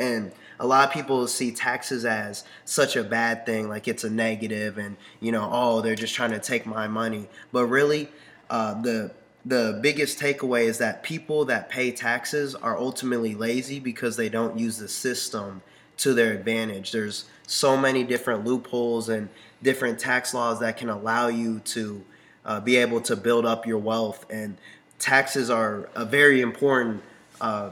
and 0.00 0.32
a 0.58 0.66
lot 0.66 0.86
of 0.86 0.92
people 0.92 1.26
see 1.26 1.50
taxes 1.50 2.04
as 2.04 2.44
such 2.64 2.96
a 2.96 3.04
bad 3.04 3.46
thing, 3.46 3.68
like 3.68 3.88
it's 3.88 4.04
a 4.04 4.10
negative, 4.10 4.78
and 4.78 4.96
you 5.20 5.32
know, 5.32 5.48
oh, 5.52 5.80
they're 5.80 5.94
just 5.94 6.14
trying 6.14 6.30
to 6.30 6.38
take 6.38 6.66
my 6.66 6.86
money. 6.86 7.28
But 7.52 7.66
really, 7.66 8.08
uh, 8.50 8.80
the 8.80 9.12
the 9.44 9.78
biggest 9.80 10.18
takeaway 10.18 10.64
is 10.64 10.78
that 10.78 11.02
people 11.02 11.44
that 11.44 11.68
pay 11.68 11.92
taxes 11.92 12.54
are 12.54 12.76
ultimately 12.76 13.34
lazy 13.34 13.78
because 13.78 14.16
they 14.16 14.28
don't 14.28 14.58
use 14.58 14.78
the 14.78 14.88
system 14.88 15.62
to 15.98 16.14
their 16.14 16.32
advantage. 16.32 16.90
There's 16.90 17.26
so 17.46 17.76
many 17.76 18.02
different 18.02 18.44
loopholes 18.44 19.08
and 19.08 19.28
different 19.62 20.00
tax 20.00 20.34
laws 20.34 20.58
that 20.60 20.76
can 20.76 20.88
allow 20.88 21.28
you 21.28 21.60
to 21.60 22.04
uh, 22.44 22.60
be 22.60 22.76
able 22.76 23.00
to 23.02 23.16
build 23.16 23.46
up 23.46 23.66
your 23.66 23.78
wealth, 23.78 24.26
and 24.30 24.56
taxes 24.98 25.50
are 25.50 25.88
a 25.94 26.04
very 26.04 26.40
important. 26.40 27.02
Uh, 27.40 27.70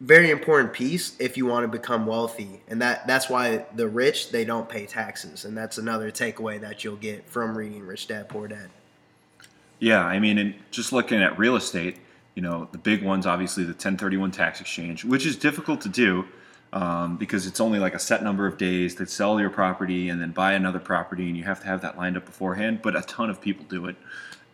very 0.00 0.30
important 0.30 0.72
piece 0.72 1.16
if 1.18 1.36
you 1.36 1.46
want 1.46 1.64
to 1.64 1.68
become 1.68 2.06
wealthy 2.06 2.60
and 2.68 2.82
that 2.82 3.06
that's 3.06 3.30
why 3.30 3.64
the 3.76 3.88
rich 3.88 4.30
they 4.30 4.44
don't 4.44 4.68
pay 4.68 4.84
taxes 4.84 5.46
and 5.46 5.56
that's 5.56 5.78
another 5.78 6.10
takeaway 6.10 6.60
that 6.60 6.84
you'll 6.84 6.96
get 6.96 7.26
from 7.28 7.56
reading 7.56 7.82
rich 7.82 8.06
dad 8.06 8.28
poor 8.28 8.46
dad 8.46 8.68
yeah, 9.78 10.04
I 10.04 10.18
mean, 10.18 10.38
and 10.38 10.54
just 10.70 10.92
looking 10.92 11.22
at 11.22 11.38
real 11.38 11.56
estate, 11.56 11.98
you 12.34 12.42
know, 12.42 12.68
the 12.72 12.78
big 12.78 13.02
ones, 13.02 13.26
obviously 13.26 13.64
the 13.64 13.70
1031 13.70 14.30
tax 14.30 14.60
exchange, 14.60 15.04
which 15.04 15.26
is 15.26 15.36
difficult 15.36 15.80
to 15.82 15.88
do 15.88 16.24
um, 16.72 17.16
because 17.16 17.46
it's 17.46 17.60
only 17.60 17.78
like 17.78 17.94
a 17.94 17.98
set 17.98 18.22
number 18.22 18.46
of 18.46 18.58
days 18.58 18.94
to 18.96 19.06
sell 19.06 19.38
your 19.38 19.50
property 19.50 20.08
and 20.08 20.20
then 20.20 20.30
buy 20.30 20.54
another 20.54 20.78
property, 20.78 21.28
and 21.28 21.36
you 21.36 21.44
have 21.44 21.60
to 21.60 21.66
have 21.66 21.82
that 21.82 21.96
lined 21.96 22.16
up 22.16 22.24
beforehand. 22.24 22.80
But 22.82 22.96
a 22.96 23.02
ton 23.02 23.28
of 23.28 23.40
people 23.40 23.64
do 23.68 23.86
it. 23.86 23.96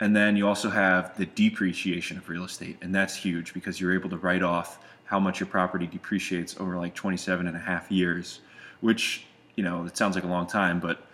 And 0.00 0.16
then 0.16 0.36
you 0.36 0.48
also 0.48 0.68
have 0.68 1.16
the 1.16 1.26
depreciation 1.26 2.18
of 2.18 2.28
real 2.28 2.44
estate, 2.44 2.76
and 2.82 2.92
that's 2.92 3.14
huge 3.14 3.54
because 3.54 3.80
you're 3.80 3.94
able 3.94 4.10
to 4.10 4.16
write 4.16 4.42
off 4.42 4.80
how 5.04 5.20
much 5.20 5.40
your 5.40 5.46
property 5.46 5.86
depreciates 5.86 6.58
over 6.58 6.76
like 6.76 6.94
27 6.94 7.46
and 7.46 7.56
a 7.56 7.60
half 7.60 7.90
years, 7.90 8.40
which, 8.80 9.26
you 9.56 9.64
know, 9.64 9.84
it 9.84 9.96
sounds 9.96 10.14
like 10.14 10.24
a 10.24 10.28
long 10.28 10.46
time, 10.46 10.80
but 10.80 11.04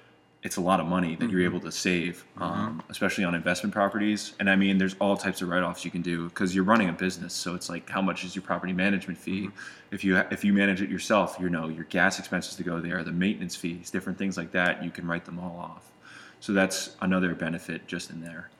it's 0.44 0.56
a 0.56 0.60
lot 0.60 0.78
of 0.78 0.86
money 0.86 1.16
that 1.16 1.24
mm-hmm. 1.24 1.32
you're 1.32 1.44
able 1.44 1.58
to 1.60 1.72
save, 1.72 2.24
mm-hmm. 2.34 2.42
um, 2.42 2.82
especially 2.90 3.24
on 3.24 3.34
investment 3.34 3.74
properties. 3.74 4.34
And 4.38 4.48
I 4.48 4.54
mean, 4.54 4.78
there's 4.78 4.94
all 5.00 5.16
types 5.16 5.42
of 5.42 5.48
write-offs 5.48 5.84
you 5.84 5.90
can 5.90 6.02
do 6.02 6.28
because 6.28 6.54
you're 6.54 6.64
running 6.64 6.88
a 6.88 6.92
business. 6.92 7.34
So 7.34 7.54
it's 7.54 7.68
like, 7.68 7.90
how 7.90 8.00
much 8.00 8.24
is 8.24 8.36
your 8.36 8.42
property 8.42 8.72
management 8.72 9.18
fee? 9.18 9.46
Mm-hmm. 9.46 9.94
If 9.94 10.04
you 10.04 10.16
if 10.30 10.44
you 10.44 10.52
manage 10.52 10.80
it 10.80 10.90
yourself, 10.90 11.38
you 11.40 11.48
know 11.48 11.68
your 11.68 11.84
gas 11.84 12.18
expenses 12.18 12.54
to 12.56 12.62
go 12.62 12.80
there, 12.80 13.02
the 13.02 13.12
maintenance 13.12 13.56
fees, 13.56 13.90
different 13.90 14.18
things 14.18 14.36
like 14.36 14.52
that. 14.52 14.84
You 14.84 14.90
can 14.90 15.06
write 15.06 15.24
them 15.24 15.38
all 15.38 15.58
off. 15.58 15.90
So 16.40 16.52
that's 16.52 16.94
another 17.00 17.34
benefit 17.34 17.86
just 17.88 18.10
in 18.10 18.20
there. 18.20 18.50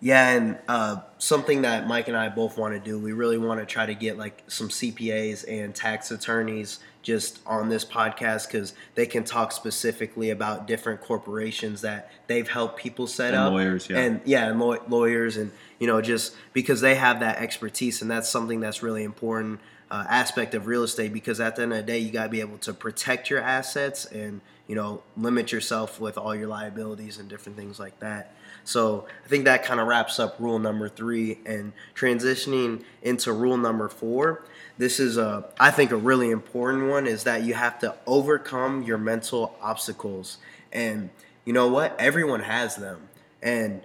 Yeah, 0.00 0.28
and 0.28 0.58
uh, 0.68 1.00
something 1.18 1.62
that 1.62 1.88
Mike 1.88 2.06
and 2.06 2.16
I 2.16 2.28
both 2.28 2.56
want 2.56 2.72
to 2.74 2.80
do, 2.80 2.98
we 2.98 3.12
really 3.12 3.38
want 3.38 3.58
to 3.60 3.66
try 3.66 3.84
to 3.84 3.94
get 3.94 4.16
like 4.16 4.44
some 4.46 4.68
CPAs 4.68 5.44
and 5.48 5.74
tax 5.74 6.10
attorneys 6.12 6.78
just 7.02 7.40
on 7.46 7.68
this 7.68 7.84
podcast 7.84 8.46
because 8.46 8.74
they 8.94 9.06
can 9.06 9.24
talk 9.24 9.50
specifically 9.50 10.30
about 10.30 10.66
different 10.66 11.00
corporations 11.00 11.80
that 11.80 12.12
they've 12.26 12.48
helped 12.48 12.78
people 12.78 13.06
set 13.06 13.34
and 13.34 13.36
up. 13.36 13.52
Lawyers, 13.52 13.88
yeah, 13.88 13.98
and 13.98 14.20
yeah, 14.24 14.48
and 14.48 14.60
law- 14.60 14.76
lawyers, 14.88 15.36
and 15.36 15.50
you 15.80 15.86
know, 15.86 16.00
just 16.00 16.34
because 16.52 16.80
they 16.80 16.94
have 16.94 17.20
that 17.20 17.38
expertise, 17.38 18.00
and 18.00 18.10
that's 18.10 18.28
something 18.28 18.60
that's 18.60 18.82
really 18.82 19.02
important 19.02 19.58
uh, 19.90 20.04
aspect 20.08 20.54
of 20.54 20.66
real 20.66 20.84
estate. 20.84 21.12
Because 21.12 21.40
at 21.40 21.56
the 21.56 21.62
end 21.62 21.72
of 21.72 21.78
the 21.78 21.84
day, 21.84 21.98
you 21.98 22.12
got 22.12 22.24
to 22.24 22.28
be 22.28 22.40
able 22.40 22.58
to 22.58 22.72
protect 22.72 23.30
your 23.30 23.40
assets 23.40 24.04
and 24.04 24.42
you 24.68 24.76
know 24.76 25.02
limit 25.16 25.50
yourself 25.50 25.98
with 26.00 26.16
all 26.16 26.36
your 26.36 26.48
liabilities 26.48 27.18
and 27.18 27.28
different 27.28 27.58
things 27.58 27.80
like 27.80 27.98
that. 27.98 28.32
So 28.68 29.06
I 29.24 29.28
think 29.28 29.46
that 29.46 29.64
kind 29.64 29.80
of 29.80 29.86
wraps 29.86 30.20
up 30.20 30.36
rule 30.38 30.58
number 30.58 30.90
three 30.90 31.38
and 31.46 31.72
transitioning 31.94 32.84
into 33.00 33.32
rule 33.32 33.56
number 33.56 33.88
four. 33.88 34.44
This 34.76 35.00
is 35.00 35.16
a, 35.16 35.48
I 35.58 35.70
think, 35.70 35.90
a 35.90 35.96
really 35.96 36.30
important 36.30 36.90
one 36.90 37.06
is 37.06 37.24
that 37.24 37.44
you 37.44 37.54
have 37.54 37.78
to 37.78 37.94
overcome 38.06 38.82
your 38.82 38.98
mental 38.98 39.56
obstacles. 39.62 40.36
And 40.70 41.08
you 41.46 41.54
know 41.54 41.68
what? 41.68 41.98
Everyone 41.98 42.40
has 42.40 42.76
them. 42.76 43.08
And 43.40 43.80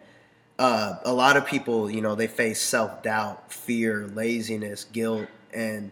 uh, 0.60 0.96
a 1.06 1.14
lot 1.14 1.38
of 1.38 1.46
people, 1.46 1.90
you 1.90 2.02
know, 2.02 2.16
they 2.16 2.28
face 2.28 2.60
self 2.60 3.04
doubt, 3.04 3.54
fear, 3.54 4.08
laziness, 4.08 4.84
guilt, 4.84 5.30
and 5.54 5.92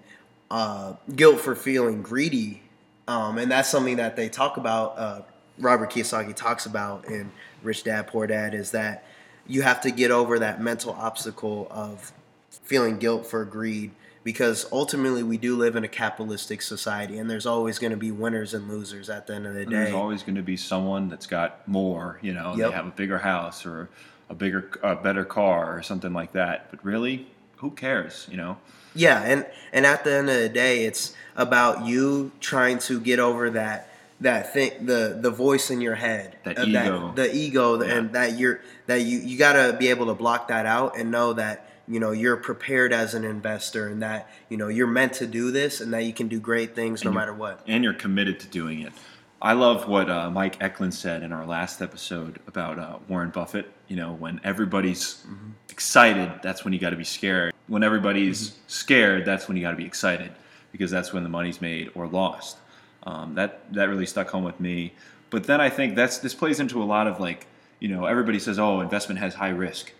uh, 0.50 0.96
guilt 1.16 1.40
for 1.40 1.56
feeling 1.56 2.02
greedy. 2.02 2.62
Um, 3.08 3.38
and 3.38 3.50
that's 3.50 3.70
something 3.70 3.96
that 3.96 4.18
they 4.18 4.28
talk 4.28 4.58
about. 4.58 4.98
Uh, 4.98 5.22
Robert 5.62 5.92
Kiyosaki 5.92 6.36
talks 6.36 6.66
about 6.66 7.06
in 7.06 7.32
Rich 7.64 7.84
Dad 7.84 8.08
Poor 8.08 8.28
Dad 8.28 8.54
is 8.54 8.72
that 8.72 9.06
you 9.48 9.62
have 9.62 9.82
to 9.82 9.92
get 9.92 10.12
over 10.12 10.40
that 10.40 10.62
mental 10.62 10.94
obstacle 10.94 11.68
of 11.72 12.12
feeling 12.50 12.98
guilt 12.98 13.26
for 13.26 13.46
greed 13.46 13.92
because 14.24 14.68
ultimately 14.72 15.24
we 15.24 15.38
do 15.38 15.56
live 15.56 15.76
in 15.76 15.84
a 15.84 15.88
capitalistic 15.88 16.62
society 16.62 17.18
and 17.18 17.30
there's 17.30 17.46
always 17.46 17.80
going 17.80 17.92
to 17.92 17.98
be 17.98 18.12
winners 18.12 18.54
and 18.54 18.70
losers 18.70 19.10
at 19.10 19.28
the 19.28 19.34
end 19.34 19.48
of 19.48 19.54
the 19.54 19.66
day. 19.66 19.72
There's 19.72 19.94
always 19.94 20.24
going 20.24 20.36
to 20.36 20.44
be 20.44 20.58
someone 20.58 21.10
that's 21.10 21.26
got 21.26 21.68
more, 21.68 22.20
you 22.22 22.34
know, 22.34 22.56
yep. 22.56 22.70
they 22.70 22.76
have 22.76 22.88
a 22.88 22.92
bigger 22.92 23.18
house 23.18 23.66
or 23.66 23.90
a 24.30 24.36
bigger 24.36 24.70
a 24.84 24.96
better 24.96 25.26
car 25.26 25.76
or 25.78 25.82
something 25.82 26.14
like 26.14 26.34
that. 26.34 26.72
But 26.72 26.84
really, 26.86 27.28
who 27.58 27.72
cares, 27.72 28.28
you 28.30 28.38
know? 28.38 28.58
Yeah, 28.94 29.22
and 29.22 29.46
and 29.72 29.86
at 29.86 30.04
the 30.04 30.14
end 30.14 30.30
of 30.30 30.36
the 30.36 30.50
day, 30.50 30.86
it's 30.86 31.16
about 31.36 31.86
you 31.86 32.32
trying 32.40 32.80
to 32.80 33.00
get 33.00 33.20
over 33.20 33.50
that 33.52 33.91
that 34.22 34.54
thing 34.54 34.86
the 34.86 35.18
the 35.20 35.32
voice 35.32 35.70
in 35.70 35.82
your 35.82 35.96
head 35.96 36.38
that 36.44 36.60
ego 36.60 37.08
that, 37.08 37.16
the 37.16 37.36
ego 37.36 37.82
yeah. 37.82 37.96
and 37.96 38.14
that 38.14 38.38
you're 38.38 38.62
that 38.86 39.02
you 39.02 39.20
you 39.20 39.38
got 39.38 39.54
to 39.54 39.76
be 39.78 39.90
able 39.90 40.06
to 40.06 40.14
block 40.14 40.48
that 40.48 40.66
out 40.66 40.98
and 40.98 41.12
know 41.12 41.34
that 41.34 41.68
you 41.88 42.00
know 42.00 42.12
you're 42.12 42.38
prepared 42.38 42.94
as 42.94 43.16
an 43.16 43.24
investor 43.24 43.88
and 43.88 44.02
that 44.02 44.30
you 44.50 44.58
know 44.58 44.68
you're 44.68 44.88
meant 44.88 45.14
to 45.14 45.28
do 45.28 45.52
this 45.52 45.82
and 45.82 45.94
that 45.94 46.04
you 46.04 46.14
can 46.14 46.28
do 46.28 46.40
great 46.40 46.76
things 46.76 47.02
and 47.02 47.12
no 47.12 47.20
matter 47.20 47.34
what 47.34 47.62
and 47.68 47.84
you're 47.84 47.94
committed 47.94 48.40
to 48.40 48.48
doing 48.48 48.82
it 48.82 48.94
i 49.42 49.54
love 49.54 49.88
what 49.88 50.10
uh, 50.10 50.30
mike 50.30 50.56
eklund 50.62 50.94
said 50.94 51.24
in 51.24 51.34
our 51.34 51.46
last 51.46 51.82
episode 51.82 52.40
about 52.48 52.78
uh, 52.78 52.98
warren 53.08 53.32
buffett 53.32 53.72
you 53.88 53.96
know 53.96 54.14
when 54.14 54.40
everybody's 54.44 55.26
mm-hmm. 55.28 55.50
excited 55.70 56.32
that's 56.44 56.64
when 56.64 56.74
you 56.74 56.80
got 56.80 56.92
to 56.92 56.96
be 56.96 57.04
scared 57.04 57.54
when 57.68 57.84
everybody's 57.84 58.52
mm-hmm. 58.52 58.60
scared 58.68 59.26
that's 59.26 59.48
when 59.48 59.58
you 59.58 59.64
got 59.64 59.72
to 59.72 59.78
be 59.78 59.86
excited 59.86 60.32
because 60.72 60.92
that's 60.92 61.12
when 61.12 61.24
the 61.24 61.30
money's 61.30 61.60
made 61.60 61.90
or 61.96 62.08
lost 62.08 62.58
um, 63.04 63.36
that 63.36 63.74
that 63.74 63.90
really 63.90 64.06
stuck 64.06 64.30
home 64.30 64.44
with 64.44 64.60
me. 64.60 64.94
But 65.30 65.46
then 65.46 65.62
I 65.62 65.70
think 65.70 65.96
that's 65.96 66.18
this 66.20 66.34
plays 66.34 66.60
into 66.60 66.82
a 66.82 66.86
lot 66.86 67.08
of 67.08 67.20
like 67.20 67.48
you 67.80 67.88
know 67.88 68.06
everybody 68.06 68.40
says 68.40 68.60
oh 68.60 68.82
investment 68.82 69.20
has 69.20 69.36
high 69.36 69.50
risk. 69.50 69.94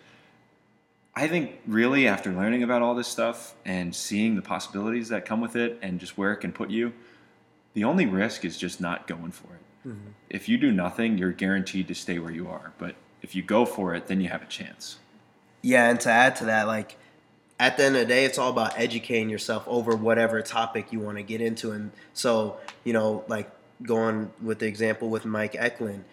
I 1.14 1.28
think 1.28 1.60
really 1.66 2.08
after 2.08 2.32
learning 2.32 2.62
about 2.62 2.80
all 2.80 2.94
this 2.94 3.08
stuff 3.08 3.54
and 3.64 3.94
seeing 3.94 4.34
the 4.34 4.42
possibilities 4.42 5.10
that 5.10 5.26
come 5.26 5.40
with 5.40 5.56
it 5.56 5.78
and 5.82 6.00
just 6.00 6.16
where 6.16 6.32
it 6.32 6.38
can 6.38 6.52
put 6.52 6.70
you, 6.70 6.94
the 7.74 7.84
only 7.84 8.06
risk 8.06 8.46
is 8.46 8.56
just 8.56 8.80
not 8.80 9.06
going 9.06 9.30
for 9.30 9.54
it. 9.54 9.88
Mm-hmm. 9.88 10.10
If 10.30 10.48
you 10.48 10.56
do 10.56 10.72
nothing, 10.72 11.18
you're 11.18 11.32
guaranteed 11.32 11.88
to 11.88 11.94
stay 11.94 12.18
where 12.18 12.32
you 12.32 12.48
are. 12.48 12.72
But 12.78 12.94
if 13.20 13.34
you 13.34 13.42
go 13.42 13.66
for 13.66 13.94
it, 13.94 14.06
then 14.06 14.22
you 14.22 14.28
have 14.28 14.42
a 14.42 14.46
chance. 14.46 14.98
Yeah, 15.60 15.90
and 15.90 16.00
to 16.00 16.10
add 16.10 16.36
to 16.36 16.46
that, 16.46 16.66
like 16.66 16.96
at 17.62 17.76
the 17.76 17.84
end 17.84 17.94
of 17.94 18.00
the 18.00 18.06
day, 18.06 18.24
it's 18.24 18.38
all 18.38 18.50
about 18.50 18.76
educating 18.76 19.30
yourself 19.30 19.62
over 19.68 19.94
whatever 19.94 20.42
topic 20.42 20.92
you 20.92 20.98
want 20.98 21.16
to 21.16 21.22
get 21.22 21.40
into. 21.40 21.70
And 21.70 21.92
so, 22.12 22.56
you 22.82 22.92
know, 22.92 23.24
like 23.28 23.48
going 23.84 24.32
with 24.42 24.58
the 24.58 24.66
example 24.66 25.08
with 25.08 25.24
Mike 25.24 25.54
Eklund, 25.56 26.04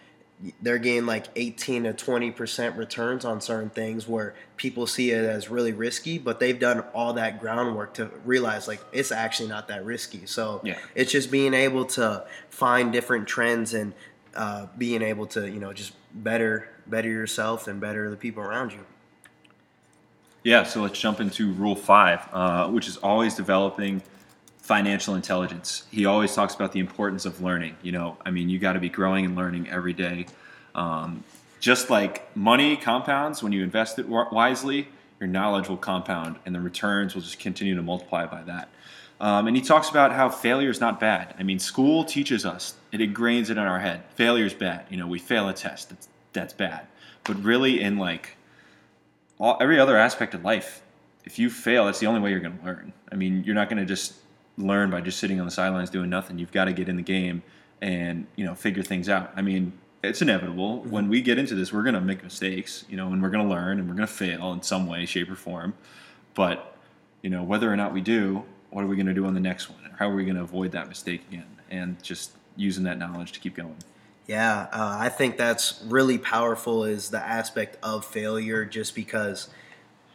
they're 0.62 0.78
getting 0.78 1.06
like 1.06 1.26
18 1.34 1.82
to 1.84 1.92
20% 1.92 2.76
returns 2.76 3.24
on 3.24 3.40
certain 3.40 3.68
things 3.68 4.06
where 4.06 4.36
people 4.56 4.86
see 4.86 5.10
it 5.10 5.24
as 5.24 5.50
really 5.50 5.72
risky, 5.72 6.18
but 6.18 6.38
they've 6.38 6.60
done 6.60 6.84
all 6.94 7.14
that 7.14 7.40
groundwork 7.40 7.94
to 7.94 8.12
realize 8.24 8.68
like 8.68 8.80
it's 8.92 9.10
actually 9.10 9.48
not 9.48 9.66
that 9.66 9.84
risky. 9.84 10.26
So 10.26 10.60
yeah. 10.62 10.78
it's 10.94 11.10
just 11.10 11.32
being 11.32 11.52
able 11.52 11.84
to 11.86 12.24
find 12.48 12.92
different 12.92 13.26
trends 13.26 13.74
and 13.74 13.92
uh, 14.36 14.68
being 14.78 15.02
able 15.02 15.26
to, 15.26 15.50
you 15.50 15.58
know, 15.58 15.72
just 15.72 15.94
better, 16.14 16.68
better 16.86 17.08
yourself 17.08 17.66
and 17.66 17.80
better 17.80 18.08
the 18.08 18.16
people 18.16 18.44
around 18.44 18.70
you. 18.70 18.86
Yeah, 20.42 20.62
so 20.64 20.80
let's 20.82 20.98
jump 20.98 21.20
into 21.20 21.52
rule 21.52 21.76
five, 21.76 22.26
uh, 22.32 22.68
which 22.68 22.88
is 22.88 22.96
always 22.98 23.34
developing 23.34 24.02
financial 24.58 25.14
intelligence. 25.14 25.84
He 25.90 26.06
always 26.06 26.34
talks 26.34 26.54
about 26.54 26.72
the 26.72 26.80
importance 26.80 27.26
of 27.26 27.42
learning. 27.42 27.76
You 27.82 27.92
know, 27.92 28.16
I 28.24 28.30
mean, 28.30 28.48
you 28.48 28.58
got 28.58 28.72
to 28.72 28.80
be 28.80 28.88
growing 28.88 29.26
and 29.26 29.36
learning 29.36 29.68
every 29.68 29.92
day. 29.92 30.26
Um, 30.74 31.24
just 31.58 31.90
like 31.90 32.34
money 32.34 32.76
compounds 32.76 33.42
when 33.42 33.52
you 33.52 33.62
invest 33.62 33.98
it 33.98 34.08
wisely, 34.08 34.88
your 35.18 35.28
knowledge 35.28 35.68
will 35.68 35.76
compound 35.76 36.36
and 36.46 36.54
the 36.54 36.60
returns 36.60 37.14
will 37.14 37.20
just 37.20 37.38
continue 37.38 37.74
to 37.74 37.82
multiply 37.82 38.24
by 38.24 38.42
that. 38.44 38.70
Um, 39.20 39.46
and 39.46 39.54
he 39.54 39.62
talks 39.62 39.90
about 39.90 40.12
how 40.12 40.30
failure 40.30 40.70
is 40.70 40.80
not 40.80 40.98
bad. 40.98 41.34
I 41.38 41.42
mean, 41.42 41.58
school 41.58 42.04
teaches 42.04 42.46
us, 42.46 42.74
it 42.90 43.00
ingrains 43.00 43.50
it 43.50 43.52
in 43.52 43.58
our 43.58 43.80
head. 43.80 44.04
Failure 44.14 44.46
is 44.46 44.54
bad. 44.54 44.86
You 44.88 44.96
know, 44.96 45.06
we 45.06 45.18
fail 45.18 45.50
a 45.50 45.52
test, 45.52 45.90
that's, 45.90 46.08
that's 46.32 46.54
bad. 46.54 46.86
But 47.24 47.42
really, 47.44 47.82
in 47.82 47.98
like 47.98 48.36
all, 49.40 49.56
every 49.60 49.80
other 49.80 49.96
aspect 49.96 50.34
of 50.34 50.44
life, 50.44 50.82
if 51.24 51.38
you 51.38 51.50
fail, 51.50 51.86
that's 51.86 51.98
the 51.98 52.06
only 52.06 52.20
way 52.20 52.30
you're 52.30 52.40
going 52.40 52.58
to 52.58 52.64
learn. 52.64 52.92
I 53.10 53.16
mean, 53.16 53.42
you're 53.44 53.54
not 53.54 53.68
going 53.68 53.78
to 53.78 53.86
just 53.86 54.14
learn 54.56 54.90
by 54.90 55.00
just 55.00 55.18
sitting 55.18 55.40
on 55.40 55.46
the 55.46 55.52
sidelines 55.52 55.90
doing 55.90 56.10
nothing. 56.10 56.38
You've 56.38 56.52
got 56.52 56.66
to 56.66 56.72
get 56.72 56.88
in 56.88 56.96
the 56.96 57.02
game 57.02 57.42
and 57.82 58.26
you 58.36 58.44
know 58.44 58.54
figure 58.54 58.82
things 58.82 59.08
out. 59.08 59.32
I 59.34 59.42
mean, 59.42 59.72
it's 60.02 60.22
inevitable. 60.22 60.80
Mm-hmm. 60.80 60.90
When 60.90 61.08
we 61.08 61.22
get 61.22 61.38
into 61.38 61.54
this, 61.54 61.72
we're 61.72 61.82
going 61.82 61.94
to 61.94 62.00
make 62.00 62.22
mistakes, 62.22 62.84
you 62.88 62.96
know, 62.96 63.08
and 63.08 63.22
we're 63.22 63.30
going 63.30 63.46
to 63.46 63.50
learn 63.50 63.78
and 63.78 63.88
we're 63.88 63.96
going 63.96 64.06
to 64.06 64.12
fail 64.12 64.52
in 64.52 64.62
some 64.62 64.86
way, 64.86 65.06
shape, 65.06 65.30
or 65.30 65.36
form. 65.36 65.74
But, 66.34 66.76
you 67.22 67.30
know, 67.30 67.42
whether 67.42 67.70
or 67.70 67.76
not 67.76 67.92
we 67.92 68.00
do, 68.00 68.44
what 68.70 68.84
are 68.84 68.86
we 68.86 68.96
going 68.96 69.06
to 69.06 69.14
do 69.14 69.26
on 69.26 69.34
the 69.34 69.40
next 69.40 69.68
one? 69.68 69.78
How 69.98 70.08
are 70.08 70.14
we 70.14 70.24
going 70.24 70.36
to 70.36 70.42
avoid 70.42 70.72
that 70.72 70.88
mistake 70.88 71.22
again? 71.28 71.46
And 71.70 72.02
just 72.02 72.32
using 72.56 72.84
that 72.84 72.98
knowledge 72.98 73.32
to 73.32 73.40
keep 73.40 73.56
going. 73.56 73.76
Yeah, 74.30 74.68
uh, 74.70 74.96
I 74.96 75.08
think 75.08 75.36
that's 75.36 75.82
really 75.88 76.16
powerful 76.16 76.84
is 76.84 77.10
the 77.10 77.18
aspect 77.18 77.76
of 77.82 78.04
failure 78.04 78.64
just 78.64 78.94
because 78.94 79.50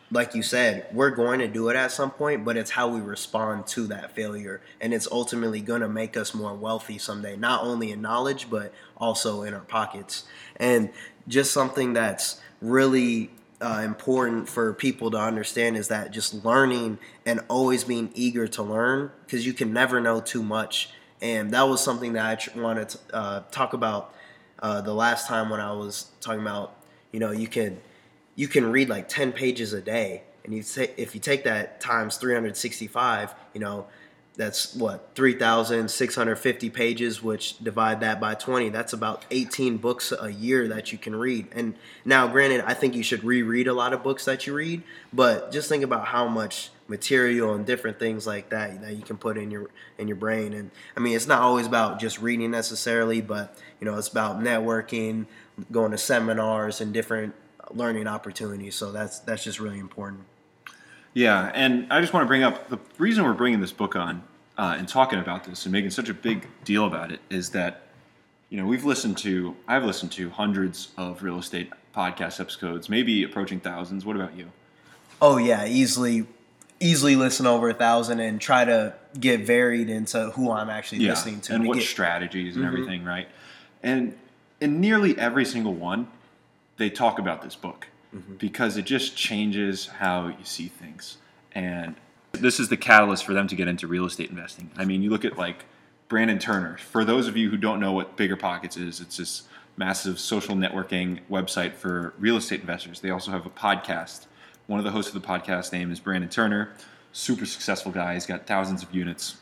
like 0.10 0.34
you 0.34 0.41
said, 0.41 0.88
we're 0.93 1.10
going 1.10 1.39
to 1.39 1.50
do 1.50 1.67
it 1.67 1.75
at 1.75 1.91
some 1.91 2.12
point, 2.12 2.45
but 2.45 2.55
it's 2.55 2.72
how 2.72 2.88
we 2.88 3.01
respond 3.01 3.67
to 3.67 3.88
that 3.88 4.15
failure. 4.15 4.62
And 4.79 4.93
it's 4.93 5.05
ultimately 5.12 5.60
going 5.60 5.81
to 5.81 5.89
make 5.89 6.15
us 6.15 6.34
more 6.34 6.53
wealthy 6.53 6.98
someday, 6.98 7.36
not 7.36 7.62
only 7.63 7.91
in 7.91 8.01
knowledge, 8.01 8.50
but 8.50 8.72
also 8.95 9.41
in 9.41 9.53
our 9.53 9.60
pockets. 9.60 10.24
And 10.55 10.91
just 11.27 11.51
something 11.51 11.91
that's 11.91 12.39
really 12.62 13.31
uh, 13.60 13.81
important 13.84 14.48
for 14.48 14.72
people 14.74 15.12
to 15.12 15.17
understand 15.17 15.75
is 15.75 15.89
that 15.89 16.12
just 16.12 16.45
learning 16.45 17.00
and 17.25 17.41
always 17.50 17.84
being 17.84 18.12
eager 18.13 18.48
to 18.48 18.63
learn, 18.63 19.12
because 19.25 19.45
you 19.45 19.51
can 19.51 19.74
never 19.74 20.00
know 20.00 20.22
too 20.22 20.41
much. 20.41 20.91
And 21.25 21.50
that 21.51 21.63
was 21.63 21.84
something 21.84 22.13
that 22.13 22.24
I 22.55 22.60
wanted 22.60 22.89
to 22.89 23.00
uh, 23.12 23.44
talk 23.50 23.74
about 23.74 24.13
uh, 24.60 24.82
the 24.82 24.94
last 24.94 25.27
time 25.27 25.50
when 25.50 25.60
I 25.60 25.72
was 25.72 26.12
talking 26.22 26.41
about, 26.41 26.75
you 27.12 27.20
know, 27.20 27.32
you 27.32 27.48
can 27.48 27.82
you 28.36 28.48
can 28.48 28.72
read 28.72 28.89
like 28.89 29.10
10 29.10 29.32
pages 29.32 29.74
a 29.74 29.82
day. 29.82 30.22
And 30.44 30.53
you 30.53 30.62
say 30.62 30.91
if 30.98 31.15
you 31.15 31.22
take 31.22 31.44
that 31.46 31.82
times 31.82 32.17
365 32.17 33.34
you 33.55 33.60
know 33.60 33.88
that's 34.36 34.75
what 34.75 35.10
3650 35.15 36.70
pages 36.70 37.24
which 37.24 37.58
divide 37.63 38.01
that 38.01 38.20
by 38.20 38.36
20 38.36 38.70
that's 38.70 38.94
about 38.94 39.25
18 39.32 39.77
books 39.77 40.13
a 40.22 40.29
year 40.29 40.67
that 40.67 40.91
you 40.91 41.00
can 41.00 41.15
read. 41.15 41.48
And 41.53 41.74
now 42.03 42.27
granted 42.27 42.63
i 42.67 42.75
think 42.75 42.94
you 42.94 43.01
should 43.01 43.24
reread 43.24 43.67
a 43.67 43.74
lot 43.74 43.94
of 43.94 44.03
books 44.03 44.25
that 44.25 44.46
you 44.46 44.53
read 44.53 44.84
but 45.12 45.51
just 45.51 45.67
think 45.67 45.84
about 45.84 46.05
how 46.05 46.27
much 46.27 46.70
material 46.87 47.55
and 47.55 47.65
different 47.65 47.97
things 47.97 48.27
like 48.27 48.49
that 48.49 48.79
that 48.81 48.95
you 48.95 49.01
can 49.01 49.17
put 49.17 49.37
in 49.37 49.49
your 49.49 49.69
in 49.97 50.07
your 50.07 50.17
brain 50.17 50.53
and 50.53 50.69
i 50.95 50.99
mean 50.99 51.15
it's 51.15 51.25
not 51.25 51.41
always 51.41 51.65
about 51.65 51.99
just 51.99 52.21
reading 52.21 52.51
necessarily 52.51 53.21
but 53.21 53.57
you 53.79 53.85
know 53.85 53.97
it's 53.97 54.07
about 54.07 54.39
networking 54.39 55.25
going 55.71 55.89
to 55.91 55.97
seminars 55.97 56.81
and 56.81 56.93
different 56.93 57.33
learning 57.71 58.07
opportunities. 58.07 58.75
So 58.75 58.91
that's 58.91 59.19
that's 59.19 59.43
just 59.43 59.59
really 59.59 59.79
important. 59.79 60.23
Yeah, 61.13 61.51
and 61.53 61.91
I 61.91 62.01
just 62.01 62.13
want 62.13 62.23
to 62.23 62.27
bring 62.27 62.43
up 62.43 62.69
the 62.69 62.77
reason 62.97 63.23
we're 63.23 63.33
bringing 63.33 63.61
this 63.61 63.71
book 63.71 63.95
on 63.95 64.23
uh, 64.57 64.75
and 64.77 64.87
talking 64.87 65.19
about 65.19 65.45
this 65.45 65.65
and 65.65 65.71
making 65.71 65.91
such 65.91 66.09
a 66.09 66.13
big 66.13 66.47
deal 66.65 66.85
about 66.85 67.11
it 67.11 67.21
is 67.29 67.51
that 67.51 67.83
you 68.49 68.57
know 68.57 68.65
we've 68.65 68.85
listened 68.85 69.17
to 69.19 69.55
I've 69.67 69.85
listened 69.85 70.11
to 70.13 70.29
hundreds 70.29 70.89
of 70.97 71.23
real 71.23 71.39
estate 71.39 71.71
podcast 71.95 72.39
episodes, 72.39 72.89
maybe 72.89 73.23
approaching 73.23 73.59
thousands. 73.59 74.05
What 74.05 74.15
about 74.15 74.35
you? 74.35 74.51
Oh 75.21 75.37
yeah, 75.37 75.65
easily 75.65 76.27
easily 76.79 77.15
listen 77.15 77.48
over 77.48 77.70
a 77.70 77.74
thousand 77.74 78.20
and 78.20 78.39
try 78.39 78.65
to 78.65 78.94
get 79.20 79.41
varied 79.41 79.89
into 79.89 80.32
who 80.32 80.51
I'm 80.51 80.70
actually 80.70 81.00
yeah, 81.00 81.12
listening 81.12 81.41
to 81.41 81.53
and 81.53 81.63
to 81.63 81.67
what 81.70 81.77
get, 81.79 81.88
strategies 81.88 82.55
and 82.55 82.65
mm-hmm. 82.65 82.74
everything, 82.74 83.05
right? 83.05 83.27
And 83.82 84.17
in 84.60 84.82
nearly 84.82 85.17
every 85.17 85.46
single 85.46 85.74
one, 85.74 86.08
they 86.77 86.89
talk 86.89 87.20
about 87.20 87.41
this 87.41 87.55
book 87.55 87.88
mm-hmm. 88.13 88.36
because 88.36 88.77
it 88.77 88.86
just 88.86 89.15
changes 89.15 89.88
how 89.88 90.27
you 90.27 90.44
see 90.44 90.67
things. 90.67 91.17
And 91.53 91.96
this 92.34 92.60
is 92.60 92.70
the 92.70 92.77
catalyst 92.77 93.24
for 93.24 93.34
them 93.34 93.48
to 93.48 93.55
get 93.55 93.67
into 93.67 93.88
real 93.88 94.05
estate 94.05 94.29
investing. 94.29 94.70
I 94.77 94.86
mean, 94.86 95.01
you 95.01 95.10
look 95.10 95.24
at 95.25 95.38
like 95.38 95.65
Brandon 96.08 96.39
Turner. 96.39 96.77
For 96.77 97.05
those 97.05 97.27
of 97.27 97.38
you 97.38 97.50
who 97.50 97.58
don't 97.58 97.79
know 97.79 97.94
what 97.94 98.17
Bigger 98.17 98.36
Pockets 98.36 98.77
is, 98.77 99.00
it's 99.00 99.17
this 99.17 99.44
massive 99.77 100.20
social 100.20 100.55
networking 100.55 101.20
website 101.29 101.74
for 101.74 102.13
real 102.17 102.38
estate 102.38 102.62
investors. 102.62 103.00
They 103.00 103.10
also 103.10 103.32
have 103.32 103.46
a 103.46 103.50
podcast. 103.50 104.25
One 104.67 104.79
of 104.79 104.84
the 104.84 104.91
hosts 104.91 105.13
of 105.13 105.22
the 105.22 105.27
podcast 105.27 105.72
name 105.72 105.91
is 105.91 106.00
Brandon 106.00 106.29
Turner. 106.29 106.74
Super 107.12 107.45
successful 107.45 107.91
guy. 107.91 108.15
He's 108.15 108.25
got 108.25 108.48
thousands 108.48 108.81
of 108.81 108.93
units, 108.95 109.37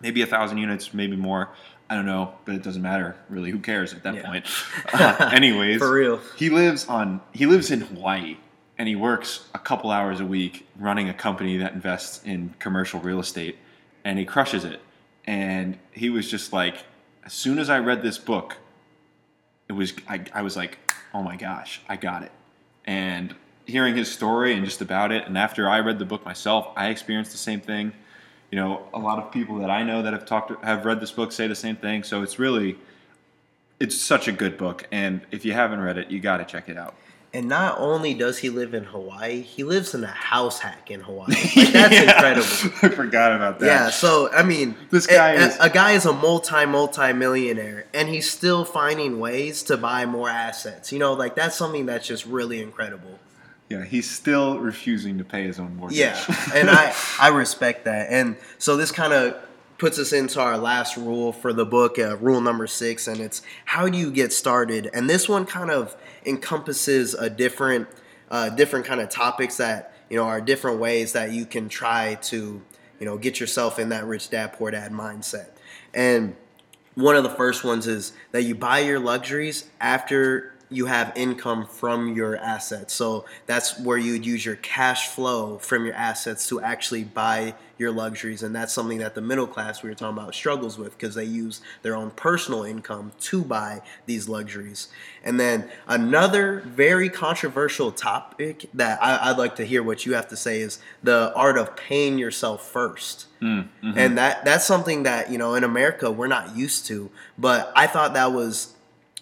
maybe 0.00 0.22
a 0.22 0.26
thousand 0.26 0.58
units, 0.58 0.92
maybe 0.92 1.16
more. 1.16 1.50
I 1.88 1.94
don't 1.94 2.06
know, 2.06 2.34
but 2.44 2.56
it 2.56 2.62
doesn't 2.62 2.82
matter 2.82 3.16
really. 3.28 3.50
Who 3.50 3.60
cares 3.60 3.94
at 3.94 4.02
that 4.02 4.16
yeah. 4.16 4.26
point? 4.26 4.46
Uh, 4.92 5.30
anyways, 5.32 5.78
for 5.78 5.92
real, 5.92 6.20
he 6.36 6.50
lives 6.50 6.88
on 6.88 7.20
he 7.32 7.46
lives 7.46 7.70
in 7.70 7.80
Hawaii 7.82 8.38
and 8.76 8.88
he 8.88 8.96
works 8.96 9.44
a 9.54 9.58
couple 9.58 9.90
hours 9.90 10.18
a 10.18 10.24
week 10.24 10.66
running 10.76 11.08
a 11.08 11.14
company 11.14 11.56
that 11.58 11.72
invests 11.74 12.24
in 12.24 12.54
commercial 12.58 12.98
real 12.98 13.20
estate, 13.20 13.56
and 14.04 14.18
he 14.18 14.24
crushes 14.24 14.64
it. 14.64 14.80
And 15.26 15.78
he 15.92 16.10
was 16.10 16.28
just 16.28 16.52
like, 16.52 16.76
as 17.24 17.32
soon 17.32 17.60
as 17.60 17.70
I 17.70 17.78
read 17.78 18.02
this 18.02 18.18
book, 18.18 18.56
it 19.68 19.74
was 19.74 19.92
I, 20.08 20.24
I 20.34 20.42
was 20.42 20.56
like, 20.56 20.78
oh 21.14 21.22
my 21.22 21.36
gosh, 21.36 21.82
I 21.88 21.94
got 21.94 22.24
it. 22.24 22.32
And 22.84 23.34
hearing 23.70 23.96
his 23.96 24.10
story 24.10 24.54
and 24.54 24.64
just 24.64 24.80
about 24.80 25.12
it, 25.12 25.26
and 25.26 25.38
after 25.38 25.68
I 25.68 25.80
read 25.80 25.98
the 25.98 26.04
book 26.04 26.24
myself, 26.24 26.68
I 26.76 26.88
experienced 26.88 27.32
the 27.32 27.38
same 27.38 27.60
thing 27.60 27.92
you 28.50 28.56
know, 28.56 28.82
a 28.92 28.98
lot 28.98 29.18
of 29.18 29.30
people 29.30 29.58
that 29.58 29.70
I 29.70 29.82
know 29.82 30.02
that 30.02 30.12
have 30.12 30.26
talked 30.26 30.64
have 30.64 30.84
read 30.84 31.00
this 31.00 31.12
book 31.12 31.32
say 31.32 31.46
the 31.46 31.54
same 31.54 31.76
thing. 31.76 32.02
So 32.02 32.22
it's 32.22 32.38
really 32.38 32.76
it's 33.78 33.96
such 33.96 34.28
a 34.28 34.32
good 34.32 34.58
book 34.58 34.86
and 34.92 35.22
if 35.30 35.44
you 35.44 35.52
haven't 35.52 35.80
read 35.80 35.96
it, 35.96 36.10
you 36.10 36.20
got 36.20 36.38
to 36.38 36.44
check 36.44 36.68
it 36.68 36.76
out. 36.76 36.94
And 37.32 37.48
not 37.48 37.78
only 37.78 38.12
does 38.12 38.38
he 38.38 38.50
live 38.50 38.74
in 38.74 38.82
Hawaii, 38.82 39.42
he 39.42 39.62
lives 39.62 39.94
in 39.94 40.02
a 40.02 40.08
house 40.08 40.58
hack 40.58 40.90
in 40.90 40.98
Hawaii. 41.00 41.28
Like, 41.56 41.72
that's 41.72 41.94
yeah, 41.94 42.02
incredible. 42.02 42.76
I 42.82 42.88
forgot 42.88 43.36
about 43.36 43.60
that. 43.60 43.66
Yeah, 43.66 43.90
so 43.90 44.32
I 44.32 44.42
mean, 44.42 44.74
this 44.90 45.06
guy 45.06 45.34
a, 45.34 45.46
is 45.46 45.56
a 45.60 45.70
guy 45.70 45.92
is 45.92 46.06
a 46.06 46.12
multi 46.12 46.66
multi 46.66 47.12
millionaire, 47.12 47.86
and 47.94 48.08
he's 48.08 48.28
still 48.28 48.64
finding 48.64 49.20
ways 49.20 49.62
to 49.64 49.76
buy 49.76 50.06
more 50.06 50.28
assets. 50.28 50.92
You 50.92 50.98
know, 50.98 51.12
like 51.12 51.36
that's 51.36 51.54
something 51.54 51.86
that's 51.86 52.04
just 52.04 52.26
really 52.26 52.60
incredible. 52.60 53.20
Yeah, 53.70 53.84
he's 53.84 54.10
still 54.10 54.58
refusing 54.58 55.16
to 55.18 55.24
pay 55.24 55.44
his 55.44 55.60
own 55.60 55.76
mortgage. 55.76 55.98
Yeah, 55.98 56.20
and 56.54 56.68
I 56.68 56.92
I 57.20 57.28
respect 57.28 57.84
that. 57.84 58.08
And 58.10 58.36
so 58.58 58.76
this 58.76 58.90
kind 58.90 59.12
of 59.12 59.40
puts 59.78 59.96
us 59.98 60.12
into 60.12 60.40
our 60.40 60.58
last 60.58 60.96
rule 60.96 61.32
for 61.32 61.52
the 61.52 61.64
book, 61.64 61.96
uh, 61.96 62.16
rule 62.16 62.40
number 62.40 62.66
six, 62.66 63.06
and 63.06 63.20
it's 63.20 63.42
how 63.64 63.88
do 63.88 63.96
you 63.96 64.10
get 64.10 64.32
started? 64.32 64.90
And 64.92 65.08
this 65.08 65.28
one 65.28 65.46
kind 65.46 65.70
of 65.70 65.96
encompasses 66.26 67.14
a 67.14 67.30
different 67.30 67.86
uh, 68.28 68.50
different 68.50 68.86
kind 68.86 69.00
of 69.00 69.08
topics 69.08 69.56
that 69.58 69.94
you 70.10 70.16
know 70.16 70.24
are 70.24 70.40
different 70.40 70.80
ways 70.80 71.12
that 71.12 71.30
you 71.30 71.46
can 71.46 71.68
try 71.68 72.16
to 72.22 72.60
you 72.98 73.06
know 73.06 73.16
get 73.16 73.38
yourself 73.38 73.78
in 73.78 73.90
that 73.90 74.04
rich 74.04 74.30
dad 74.30 74.52
poor 74.54 74.72
dad 74.72 74.90
mindset. 74.90 75.50
And 75.94 76.34
one 76.96 77.14
of 77.14 77.22
the 77.22 77.30
first 77.30 77.62
ones 77.62 77.86
is 77.86 78.12
that 78.32 78.42
you 78.42 78.56
buy 78.56 78.80
your 78.80 78.98
luxuries 78.98 79.70
after 79.80 80.54
you 80.70 80.86
have 80.86 81.12
income 81.16 81.66
from 81.66 82.14
your 82.14 82.36
assets. 82.36 82.94
So 82.94 83.24
that's 83.46 83.78
where 83.80 83.98
you 83.98 84.12
would 84.12 84.24
use 84.24 84.44
your 84.44 84.56
cash 84.56 85.08
flow 85.08 85.58
from 85.58 85.84
your 85.84 85.94
assets 85.94 86.48
to 86.48 86.60
actually 86.60 87.04
buy 87.04 87.54
your 87.76 87.90
luxuries. 87.90 88.42
And 88.42 88.54
that's 88.54 88.72
something 88.72 88.98
that 88.98 89.14
the 89.14 89.20
middle 89.20 89.46
class 89.46 89.82
we 89.82 89.88
were 89.88 89.94
talking 89.94 90.16
about 90.16 90.34
struggles 90.34 90.78
with 90.78 90.96
because 90.96 91.14
they 91.14 91.24
use 91.24 91.60
their 91.82 91.96
own 91.96 92.10
personal 92.12 92.62
income 92.62 93.12
to 93.20 93.42
buy 93.42 93.80
these 94.06 94.28
luxuries. 94.28 94.88
And 95.24 95.40
then 95.40 95.68
another 95.88 96.60
very 96.60 97.08
controversial 97.08 97.90
topic 97.90 98.66
that 98.74 99.02
I, 99.02 99.32
would 99.32 99.38
like 99.38 99.56
to 99.56 99.64
hear 99.64 99.82
what 99.82 100.06
you 100.06 100.14
have 100.14 100.28
to 100.28 100.36
say 100.36 100.60
is 100.60 100.78
the 101.02 101.32
art 101.34 101.58
of 101.58 101.74
paying 101.74 102.18
yourself 102.18 102.72
1st 102.72 103.24
mm, 103.40 103.68
mm-hmm. 103.82 103.98
And 103.98 104.18
that 104.18 104.44
that's 104.44 104.66
something 104.66 105.02
that, 105.04 105.30
you 105.30 105.38
know, 105.38 105.54
in 105.54 105.64
America 105.64 106.10
we're 106.10 106.28
not 106.28 106.54
used 106.54 106.86
to. 106.86 107.10
But 107.38 107.72
I 107.74 107.86
thought 107.86 108.14
that 108.14 108.32
was 108.32 108.74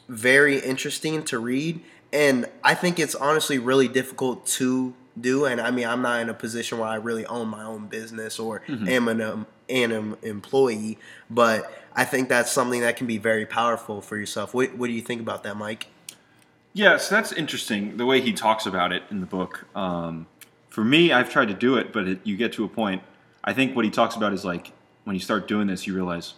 very 0.09 0.59
interesting 0.59 1.23
to 1.25 1.39
read. 1.39 1.81
And 2.13 2.47
I 2.65 2.75
think 2.75 2.99
it's 2.99 3.15
honestly 3.15 3.59
really 3.59 3.89
difficult 3.89 4.47
to 4.47 4.95
do. 5.21 5.45
And 5.45 5.61
I 5.61 5.71
mean, 5.71 5.87
I'm 5.87 6.03
not 6.03 6.21
in 6.21 6.29
a 6.29 6.35
position 6.35 6.79
where 6.79 6.89
I 6.89 6.95
really 6.97 7.27
own 7.27 7.49
my 7.49 7.65
own 7.65 7.87
business 7.87 8.39
or 8.39 8.63
mm-hmm. 8.67 8.89
am 8.89 9.09
an, 9.09 9.21
um, 9.21 9.47
an 9.69 10.17
employee, 10.23 10.99
but 11.29 11.71
I 11.95 12.05
think 12.05 12.29
that's 12.29 12.51
something 12.51 12.81
that 12.81 12.97
can 12.97 13.07
be 13.07 13.19
very 13.19 13.45
powerful 13.45 14.01
for 14.01 14.17
yourself. 14.17 14.55
What, 14.55 14.77
what 14.77 14.87
do 14.87 14.93
you 14.93 15.03
think 15.03 15.21
about 15.21 15.43
that, 15.43 15.57
Mike? 15.57 15.89
Yeah, 16.73 16.97
so 16.97 17.15
that's 17.15 17.33
interesting 17.33 17.97
the 17.97 18.07
way 18.07 18.21
he 18.21 18.33
talks 18.33 18.65
about 18.65 18.93
it 18.93 19.03
in 19.11 19.21
the 19.21 19.27
book. 19.27 19.67
Um, 19.75 20.27
for 20.69 20.85
me, 20.85 21.13
I've 21.13 21.31
tried 21.31 21.49
to 21.49 21.55
do 21.55 21.77
it, 21.77 21.93
but 21.93 22.07
it, 22.07 22.21
you 22.25 22.37
get 22.37 22.53
to 22.55 22.65
a 22.65 22.69
point. 22.69 23.03
I 23.43 23.53
think 23.53 23.75
what 23.75 23.85
he 23.85 23.91
talks 23.91 24.15
about 24.15 24.33
is 24.33 24.45
like 24.45 24.73
when 25.05 25.15
you 25.15 25.21
start 25.21 25.49
doing 25.49 25.67
this, 25.67 25.87
you 25.87 25.95
realize 25.95 26.35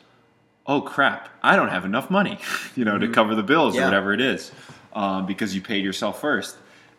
oh 0.66 0.81
crap, 0.81 1.29
I 1.42 1.57
don't 1.57 1.68
have 1.68 1.85
enough 1.85 2.11
money, 2.11 2.38
you 2.77 2.85
know, 2.85 2.92
mm-hmm. 2.92 3.07
to 3.07 3.12
cover 3.12 3.35
the 3.35 3.42
bills 3.42 3.75
yeah. 3.75 3.83
or 3.83 3.85
whatever 3.87 4.12
it 4.12 4.20
is, 4.20 4.53
um, 4.92 5.27
because 5.27 5.55
you 5.55 5.61
paid 5.61 5.85
yourself 5.85 6.20
first. 6.20 6.57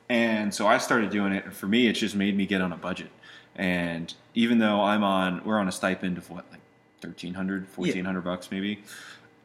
And 0.10 0.54
so 0.54 0.67
I 0.67 0.78
started 0.78 1.10
doing 1.10 1.32
it, 1.34 1.45
and 1.45 1.54
for 1.54 1.67
me, 1.67 1.88
it 1.88 1.93
just 1.93 2.15
made 2.15 2.36
me 2.36 2.45
get 2.45 2.62
on 2.62 2.74
a 2.74 2.78
budget. 2.78 3.10
And 3.56 4.13
even 4.34 4.60
though 4.60 4.82
I'm 4.82 5.04
on, 5.04 5.43
we're 5.45 5.58
on 5.58 5.67
a 5.67 5.71
stipend 5.71 6.17
of 6.17 6.30
what, 6.30 6.45
like 6.52 6.62
1300 7.02 7.67
1400 7.76 8.19
yeah. 8.19 8.24
bucks 8.24 8.52
maybe, 8.52 8.84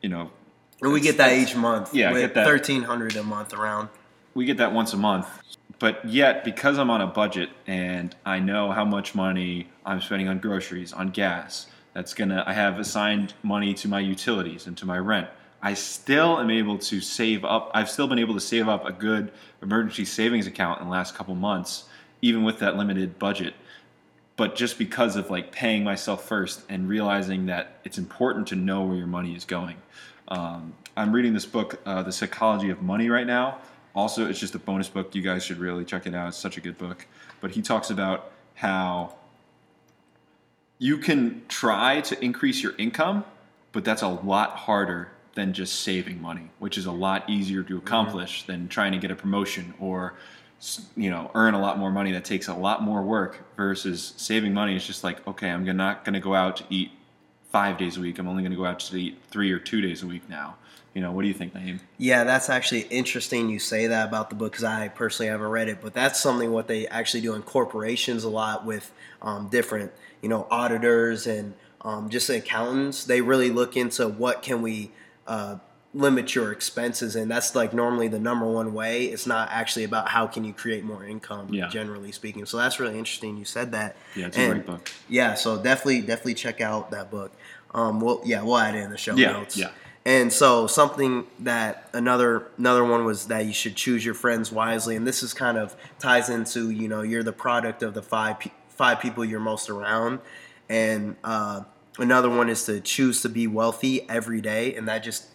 you 0.03 0.09
know. 0.09 0.31
And 0.83 0.93
we 0.93 1.01
get 1.01 1.17
that 1.19 1.33
each 1.33 1.57
month. 1.57 1.95
Yeah, 1.95 2.13
get 2.13 2.35
that 2.35 2.47
1300 2.47 3.17
a 3.17 3.23
month 3.23 3.55
around. 3.55 3.89
We 4.35 4.45
get 4.45 4.59
that 4.59 4.73
once 4.73 4.93
a 4.93 4.97
month. 4.97 5.29
But 5.79 6.05
yet, 6.09 6.45
because 6.45 6.79
I'm 6.79 6.91
on 6.91 7.01
a 7.01 7.07
budget 7.07 7.51
and 7.67 8.15
I 8.25 8.39
know 8.39 8.73
how 8.73 8.85
much 8.85 9.15
money 9.15 9.69
I'm 9.85 10.01
spending 10.01 10.29
on 10.29 10.39
groceries, 10.39 10.93
on 10.93 11.11
gas, 11.11 11.67
that's 11.97 12.13
gonna 12.13 12.45
I 12.47 12.53
have 12.53 12.79
assigned 12.79 13.33
money 13.43 13.73
to 13.73 13.89
my 13.89 14.01
utilities 14.01 14.67
and 14.67 14.77
to 14.77 14.85
my 14.85 14.99
rent. 14.99 15.29
I 15.63 15.73
still 15.73 16.39
am 16.39 16.51
able 16.51 16.77
to 16.77 17.01
save 17.01 17.43
up. 17.43 17.71
I've 17.73 17.89
still 17.89 18.07
been 18.07 18.19
able 18.19 18.35
to 18.35 18.41
save 18.41 18.69
up 18.69 18.85
a 18.85 18.93
good 18.93 19.33
emergency 19.63 20.05
savings 20.05 20.47
account 20.47 20.83
in 20.83 20.89
the 20.89 20.93
last 20.93 21.15
couple 21.15 21.35
months, 21.35 21.85
even 22.21 22.45
with 22.45 22.59
that 22.59 22.77
limited 22.77 23.19
budget. 23.19 23.55
But 24.37 24.57
just 24.57 24.77
because 24.77 25.17
of 25.17 25.31
like 25.31 25.53
paying 25.53 25.85
myself 25.85 26.29
first 26.29 26.61
and 26.69 26.87
realizing 26.87 27.47
that 27.47 27.79
it's 27.83 27.97
important 27.97 28.47
to 28.49 28.57
know 28.57 28.85
where 28.85 28.99
your 28.99 29.07
money 29.07 29.35
is 29.35 29.47
going. 29.47 29.77
Um, 30.29 30.75
I'm 30.99 31.13
reading 31.13 31.33
this 31.33 31.47
book, 31.47 31.81
uh, 31.87 32.03
The 32.03 32.13
Psychology 32.13 32.69
of 32.69 32.83
Money, 32.83 33.09
right 33.09 33.27
now. 33.27 33.59
Also, 33.95 34.29
it's 34.29 34.39
just 34.39 34.55
a 34.55 34.59
bonus 34.59 34.91
book. 34.91 35.15
You 35.15 35.23
guys 35.23 35.43
should 35.43 35.59
really 35.59 35.87
check 35.87 36.07
it 36.07 36.15
out. 36.15 36.29
It's 36.29 36.37
such 36.37 36.59
a 36.59 36.61
good 36.61 36.77
book. 36.77 37.07
But 37.41 37.53
he 37.53 37.63
talks 37.63 37.89
about 37.89 38.33
how 38.55 39.16
you 40.79 40.99
can 40.99 41.43
try 41.49 42.01
to 42.03 42.25
increase 42.25 42.63
your 42.63 42.75
income, 42.77 43.25
but 43.73 43.85
that's 43.85 44.03
a 44.03 44.09
lot 44.09 44.51
harder 44.51 45.11
than 45.35 45.53
just 45.53 45.81
saving 45.81 46.21
money, 46.21 46.51
which 46.59 46.79
is 46.79 46.87
a 46.87 46.93
lot 46.93 47.29
easier 47.29 47.63
to 47.63 47.77
accomplish 47.77 48.43
mm-hmm. 48.43 48.53
than 48.53 48.69
trying 48.69 48.93
to 48.93 48.99
get 48.99 49.11
a 49.11 49.15
promotion 49.15 49.75
or 49.79 50.15
you 50.97 51.11
know 51.11 51.31
earn 51.35 51.53
a 51.53 51.61
lot 51.61 51.79
more 51.79 51.91
money 51.91 52.13
that 52.13 52.25
takes 52.25 52.49
a 52.49 52.55
lot 52.55 52.83
more 52.83 53.03
work 53.03 53.45
versus 53.57 54.15
saving 54.17 54.55
money 54.55 54.75
is 54.75 54.87
just 54.87 55.05
like 55.05 55.27
okay 55.29 55.51
i'm 55.51 55.65
not 55.77 56.03
going 56.03 56.15
to 56.15 56.21
go 56.21 56.35
out 56.35 56.57
to 56.57 56.65
eat 56.71 56.91
five 57.53 57.77
days 57.77 57.99
a 57.99 58.01
week 58.01 58.19
i'm 58.19 58.27
only 58.27 58.43
going 58.43 58.53
to 58.53 58.57
go 58.57 58.65
out 58.65 58.81
to 58.81 58.97
eat 58.97 59.19
three 59.31 59.53
or 59.53 59.59
two 59.59 59.83
days 59.83 60.03
a 60.03 60.07
week 60.07 60.27
now 60.31 60.57
you 60.97 61.03
know 61.03 61.13
what 61.13 61.23
do 61.23 61.29
you 61.29 61.35
think 61.35 61.55
Naeem? 61.55 61.79
yeah 61.99 62.25
that's 62.25 62.49
actually 62.49 62.81
interesting 62.91 63.49
you 63.51 63.59
say 63.59 63.87
that 63.87 64.09
about 64.09 64.31
the 64.31 64.37
book 64.37 64.53
because 64.53 64.65
i 64.65 64.89
personally 64.89 65.31
haven't 65.31 65.49
read 65.49 65.69
it 65.69 65.79
but 65.81 65.93
that's 65.95 66.19
something 66.19 66.51
what 66.51 66.67
they 66.67 66.87
actually 66.89 67.21
do 67.21 67.35
in 67.35 67.43
corporations 67.43 68.25
a 68.25 68.31
lot 68.31 68.65
with 68.65 68.91
um, 69.23 69.49
different 69.49 69.93
you 70.23 70.29
know 70.29 70.47
auditors 70.51 71.27
and 71.27 71.55
um, 71.87 72.09
just 72.11 72.29
accountants. 72.29 73.05
They 73.05 73.21
really 73.21 73.51
look 73.51 73.77
into 73.77 74.09
what 74.09 74.43
can 74.43 74.61
we 74.61 74.91
uh, 75.27 75.59
limit 75.95 76.35
your 76.35 76.51
expenses 76.53 77.15
and 77.17 77.31
that's 77.31 77.55
like 77.55 77.73
normally 77.73 78.09
the 78.09 78.19
number 78.19 78.45
one 78.45 78.75
way. 78.75 79.05
It's 79.05 79.27
not 79.27 79.51
actually 79.51 79.85
about 79.85 80.09
how 80.09 80.27
can 80.27 80.45
you 80.45 80.53
create 80.53 80.85
more 80.85 81.05
income 81.05 81.55
yeah. 81.55 81.69
generally 81.69 82.13
speaking. 82.13 82.45
So 82.45 82.57
that's 82.57 82.81
really 82.81 82.99
interesting 82.99 83.37
you 83.37 83.45
said 83.45 83.73
that. 83.73 83.97
Yeah 84.17 84.27
it's 84.27 84.37
and, 84.37 84.51
a 84.51 84.55
great 84.57 84.67
book. 84.67 84.91
yeah 85.09 85.35
so 85.35 85.63
definitely 85.63 86.01
definitely 86.01 86.35
check 86.35 86.61
out 86.61 86.91
that 86.91 87.11
book. 87.11 87.33
Um 87.73 88.01
well 88.01 88.21
yeah 88.25 88.43
we'll 88.43 88.59
add 88.59 88.75
it 88.75 88.83
in 88.83 88.91
the 88.91 88.99
show 88.99 89.15
yeah, 89.15 89.33
notes. 89.33 89.57
yeah 89.57 89.71
and 90.07 90.33
so 90.33 90.69
something 90.69 91.27
that 91.41 91.91
another 91.93 92.47
another 92.59 92.85
one 92.85 93.05
was 93.05 93.27
that 93.27 93.45
you 93.45 93.53
should 93.53 93.75
choose 93.75 94.05
your 94.05 94.15
friends 94.15 94.53
wisely. 94.53 94.95
And 94.95 95.05
this 95.05 95.21
is 95.25 95.35
kind 95.35 95.59
of 95.59 95.75
ties 95.99 96.31
into 96.31 96.71
you 96.71 96.87
know 96.87 97.03
you're 97.03 97.25
the 97.25 97.33
product 97.33 97.83
of 97.83 97.93
the 97.93 98.03
five 98.03 98.37
five 98.69 99.01
people 99.01 99.25
you're 99.25 99.41
most 99.41 99.69
around. 99.69 100.21
And 100.69 101.17
uh 101.25 101.63
another 101.99 102.31
one 102.31 102.49
is 102.49 102.65
to 102.67 102.81
choose 102.81 103.21
to 103.23 103.29
be 103.29 103.49
wealthy 103.49 104.09
every 104.09 104.41
day. 104.41 104.77
And 104.77 104.87
that 104.87 105.03
just 105.03 105.27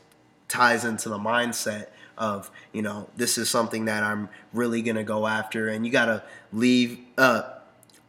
ties 0.48 0.86
into 0.86 1.10
the 1.10 1.20
mindset 1.20 1.88
of 2.18 2.50
you 2.72 2.82
know 2.82 3.10
this 3.18 3.38
is 3.38 3.50
something 3.50 3.86
that 3.86 4.04
I'm 4.04 4.30
really 4.54 4.82
gonna 4.82 5.04
go 5.04 5.28
after, 5.28 5.68
and 5.68 5.86
you 5.86 5.92
gotta 5.92 6.24
leave. 6.54 6.98
Uh, 7.18 7.44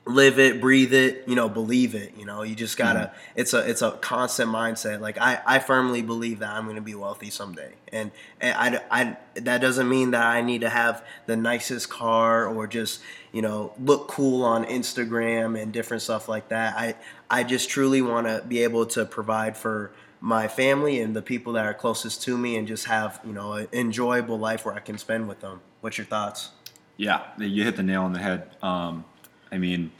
live 0.04 0.38
it 0.38 0.60
breathe 0.60 0.92
it 0.92 1.22
you 1.28 1.36
know 1.36 1.48
believe 1.48 1.94
it 1.94 2.12
you 2.16 2.24
know 2.24 2.42
you 2.42 2.56
just 2.56 2.76
gotta 2.76 2.98
mm-hmm. 2.98 3.40
it's 3.40 3.54
a 3.54 3.70
it's 3.70 3.82
a 3.82 3.92
constant 3.92 4.50
mindset 4.50 5.00
like 5.00 5.16
i 5.18 5.40
i 5.46 5.58
firmly 5.60 6.02
believe 6.02 6.40
that 6.40 6.50
i'm 6.50 6.66
gonna 6.66 6.80
be 6.80 6.94
wealthy 6.94 7.30
someday 7.30 7.70
and, 7.92 8.10
and 8.40 8.80
I, 8.90 9.00
I 9.00 9.16
that 9.34 9.60
doesn't 9.60 9.88
mean 9.88 10.10
that 10.10 10.26
i 10.26 10.40
need 10.40 10.62
to 10.62 10.68
have 10.68 11.04
the 11.26 11.36
nicest 11.36 11.88
car 11.88 12.46
or 12.46 12.66
just 12.66 13.00
you 13.30 13.42
know 13.42 13.72
look 13.78 14.08
cool 14.08 14.42
on 14.44 14.64
instagram 14.64 15.60
and 15.60 15.72
different 15.72 16.02
stuff 16.02 16.28
like 16.28 16.48
that 16.48 16.74
i 16.76 16.96
i 17.30 17.44
just 17.44 17.70
truly 17.70 18.02
want 18.02 18.26
to 18.26 18.42
be 18.48 18.64
able 18.64 18.86
to 18.86 19.04
provide 19.04 19.56
for 19.56 19.92
my 20.22 20.46
family 20.46 21.00
and 21.00 21.16
the 21.16 21.20
people 21.20 21.52
that 21.54 21.66
are 21.66 21.74
closest 21.74 22.22
to 22.22 22.38
me 22.38 22.56
and 22.56 22.68
just 22.68 22.86
have 22.86 23.20
you 23.26 23.32
know 23.32 23.54
an 23.54 23.68
enjoyable 23.72 24.38
life 24.38 24.64
where 24.64 24.74
I 24.74 24.78
can 24.78 24.96
spend 24.96 25.28
with 25.28 25.40
them. 25.40 25.60
What's 25.80 25.98
your 25.98 26.06
thoughts? 26.06 26.50
Yeah, 26.96 27.22
you 27.38 27.64
hit 27.64 27.74
the 27.74 27.82
nail 27.82 28.02
on 28.02 28.12
the 28.12 28.20
head. 28.20 28.48
Um, 28.62 29.04
I 29.52 29.58
mean, 29.58 29.92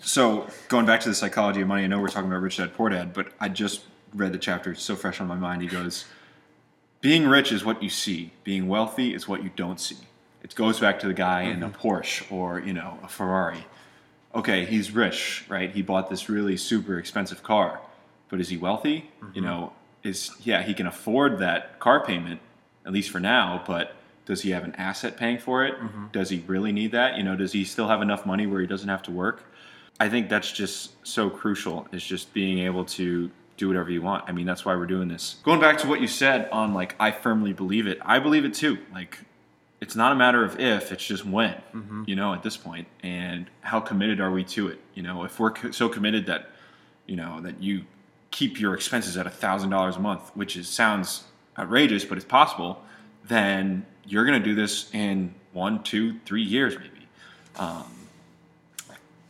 so 0.00 0.48
going 0.68 0.86
back 0.86 1.00
to 1.00 1.08
the 1.08 1.14
psychology 1.14 1.60
of 1.60 1.68
money, 1.68 1.84
I 1.84 1.86
know 1.86 2.00
we're 2.00 2.08
talking 2.08 2.30
about 2.30 2.40
rich 2.40 2.56
dad 2.56 2.74
poor 2.74 2.88
dad, 2.88 3.12
but 3.12 3.32
I 3.40 3.48
just 3.48 3.82
read 4.14 4.32
the 4.32 4.38
chapter; 4.38 4.72
it's 4.72 4.82
so 4.82 4.96
fresh 4.96 5.20
on 5.20 5.26
my 5.26 5.36
mind. 5.36 5.60
He 5.60 5.68
goes, 5.68 6.06
"Being 7.00 7.26
rich 7.26 7.52
is 7.52 7.64
what 7.64 7.82
you 7.82 7.90
see; 7.90 8.32
being 8.44 8.68
wealthy 8.68 9.12
is 9.12 9.28
what 9.28 9.42
you 9.42 9.50
don't 9.56 9.80
see." 9.80 9.98
It 10.42 10.54
goes 10.54 10.78
back 10.80 11.00
to 11.00 11.08
the 11.08 11.14
guy 11.14 11.44
mm-hmm. 11.44 11.58
in 11.58 11.62
a 11.64 11.68
mm-hmm. 11.68 11.86
Porsche 11.86 12.32
or 12.32 12.60
you 12.60 12.72
know 12.72 12.98
a 13.02 13.08
Ferrari. 13.08 13.66
Okay, 14.34 14.64
he's 14.64 14.92
rich, 14.92 15.44
right? 15.48 15.70
He 15.70 15.82
bought 15.82 16.08
this 16.08 16.28
really 16.28 16.56
super 16.56 16.98
expensive 16.98 17.42
car 17.42 17.80
but 18.28 18.40
is 18.40 18.48
he 18.48 18.56
wealthy? 18.56 19.10
Mm-hmm. 19.22 19.34
You 19.34 19.40
know, 19.42 19.72
is 20.02 20.30
yeah, 20.42 20.62
he 20.62 20.74
can 20.74 20.86
afford 20.86 21.38
that 21.38 21.78
car 21.80 22.04
payment 22.04 22.40
at 22.86 22.92
least 22.92 23.10
for 23.10 23.20
now, 23.20 23.62
but 23.66 23.94
does 24.28 24.42
he 24.42 24.50
have 24.50 24.62
an 24.62 24.74
asset 24.74 25.16
paying 25.16 25.38
for 25.38 25.64
it? 25.64 25.74
Mm-hmm. 25.80 26.08
Does 26.12 26.28
he 26.28 26.44
really 26.46 26.70
need 26.70 26.92
that? 26.92 27.16
You 27.16 27.24
know, 27.24 27.34
does 27.34 27.52
he 27.52 27.64
still 27.64 27.88
have 27.88 28.02
enough 28.02 28.26
money 28.26 28.46
where 28.46 28.60
he 28.60 28.66
doesn't 28.66 28.88
have 28.88 29.02
to 29.04 29.10
work? 29.10 29.50
I 29.98 30.10
think 30.10 30.28
that's 30.28 30.52
just 30.52 30.94
so 31.04 31.30
crucial. 31.30 31.88
Is 31.92 32.04
just 32.04 32.34
being 32.34 32.58
able 32.58 32.84
to 32.84 33.30
do 33.56 33.68
whatever 33.68 33.90
you 33.90 34.02
want. 34.02 34.24
I 34.28 34.32
mean, 34.32 34.44
that's 34.44 34.66
why 34.66 34.76
we're 34.76 34.86
doing 34.86 35.08
this. 35.08 35.36
Going 35.44 35.60
back 35.60 35.78
to 35.78 35.88
what 35.88 36.02
you 36.02 36.06
said 36.06 36.48
on 36.50 36.74
like, 36.74 36.94
I 37.00 37.10
firmly 37.10 37.54
believe 37.54 37.86
it. 37.86 37.98
I 38.02 38.18
believe 38.18 38.44
it 38.44 38.52
too. 38.52 38.78
Like, 38.92 39.18
it's 39.80 39.96
not 39.96 40.12
a 40.12 40.14
matter 40.14 40.44
of 40.44 40.60
if, 40.60 40.92
it's 40.92 41.06
just 41.06 41.24
when. 41.24 41.54
Mm-hmm. 41.74 42.04
You 42.06 42.14
know, 42.14 42.34
at 42.34 42.42
this 42.42 42.58
point, 42.58 42.86
and 43.02 43.46
how 43.62 43.80
committed 43.80 44.20
are 44.20 44.30
we 44.30 44.44
to 44.44 44.68
it? 44.68 44.78
You 44.92 45.02
know, 45.02 45.24
if 45.24 45.40
we're 45.40 45.52
co- 45.52 45.70
so 45.70 45.88
committed 45.88 46.26
that, 46.26 46.50
you 47.06 47.16
know, 47.16 47.40
that 47.40 47.62
you 47.62 47.86
keep 48.30 48.60
your 48.60 48.74
expenses 48.74 49.16
at 49.16 49.32
thousand 49.32 49.70
dollars 49.70 49.96
a 49.96 50.00
month, 50.00 50.30
which 50.34 50.54
is 50.54 50.68
sounds 50.68 51.24
outrageous, 51.58 52.04
but 52.04 52.18
it's 52.18 52.26
possible, 52.26 52.84
then 53.28 53.86
you're 54.04 54.24
going 54.24 54.42
to 54.42 54.44
do 54.44 54.54
this 54.54 54.92
in 54.92 55.34
one, 55.52 55.82
two, 55.82 56.18
three 56.24 56.42
years 56.42 56.74
maybe. 56.76 57.06
Um, 57.56 57.98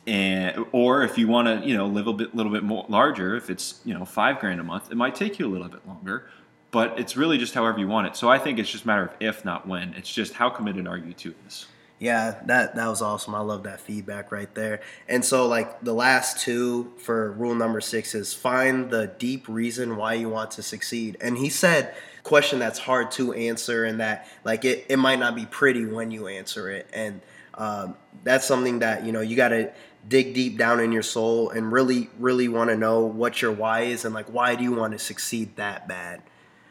and 0.06 0.64
or 0.72 1.02
if 1.02 1.18
you 1.18 1.28
want 1.28 1.48
to, 1.48 1.68
you 1.68 1.76
know, 1.76 1.86
live 1.86 2.06
a 2.06 2.12
bit, 2.14 2.34
little 2.34 2.50
bit 2.50 2.62
more 2.62 2.86
larger, 2.88 3.36
if 3.36 3.50
it's 3.50 3.80
you 3.84 3.92
know 3.92 4.06
five 4.06 4.40
grand 4.40 4.58
a 4.58 4.64
month, 4.64 4.90
it 4.90 4.96
might 4.96 5.14
take 5.14 5.38
you 5.38 5.46
a 5.46 5.52
little 5.52 5.68
bit 5.68 5.86
longer. 5.86 6.24
But 6.70 6.98
it's 6.98 7.16
really 7.16 7.38
just 7.38 7.54
however 7.54 7.78
you 7.78 7.88
want 7.88 8.06
it. 8.06 8.16
So 8.16 8.28
I 8.28 8.38
think 8.38 8.58
it's 8.58 8.70
just 8.70 8.84
a 8.84 8.86
matter 8.86 9.02
of 9.02 9.12
if, 9.20 9.44
not 9.44 9.66
when. 9.66 9.94
It's 9.94 10.12
just 10.12 10.34
how 10.34 10.50
committed 10.50 10.86
are 10.86 10.96
you 10.96 11.12
to 11.14 11.34
this. 11.44 11.66
Yeah, 11.98 12.40
that 12.46 12.76
that 12.76 12.88
was 12.88 13.02
awesome. 13.02 13.34
I 13.34 13.40
love 13.40 13.64
that 13.64 13.80
feedback 13.80 14.30
right 14.30 14.54
there. 14.54 14.80
And 15.08 15.24
so 15.24 15.46
like 15.46 15.80
the 15.80 15.94
last 15.94 16.40
two 16.40 16.92
for 16.98 17.32
rule 17.32 17.54
number 17.54 17.80
6 17.80 18.14
is 18.14 18.32
find 18.32 18.90
the 18.90 19.08
deep 19.18 19.48
reason 19.48 19.96
why 19.96 20.14
you 20.14 20.28
want 20.28 20.52
to 20.52 20.62
succeed. 20.62 21.16
And 21.20 21.36
he 21.36 21.48
said 21.48 21.94
question 22.22 22.58
that's 22.58 22.78
hard 22.78 23.10
to 23.10 23.32
answer 23.32 23.84
and 23.84 24.00
that 24.00 24.28
like 24.44 24.64
it, 24.64 24.86
it 24.88 24.96
might 24.96 25.18
not 25.18 25.34
be 25.34 25.46
pretty 25.46 25.84
when 25.84 26.10
you 26.10 26.26
answer 26.26 26.70
it 26.70 26.88
and 26.92 27.20
um, 27.54 27.96
that's 28.24 28.46
something 28.46 28.80
that 28.80 29.04
you 29.04 29.12
know 29.12 29.20
you 29.20 29.36
got 29.36 29.48
to 29.48 29.72
dig 30.08 30.34
deep 30.34 30.56
down 30.56 30.80
in 30.80 30.92
your 30.92 31.02
soul 31.02 31.50
and 31.50 31.72
really 31.72 32.08
really 32.18 32.48
want 32.48 32.70
to 32.70 32.76
know 32.76 33.00
what 33.00 33.42
your 33.42 33.52
why 33.52 33.82
is 33.82 34.04
and 34.04 34.14
like 34.14 34.26
why 34.26 34.54
do 34.54 34.62
you 34.62 34.72
want 34.72 34.92
to 34.92 34.98
succeed 34.98 35.54
that 35.56 35.88
bad 35.88 36.22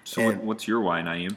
so 0.03 0.29
and, 0.29 0.41
what's 0.41 0.67
your 0.67 0.81
why 0.81 1.01
naeem 1.01 1.35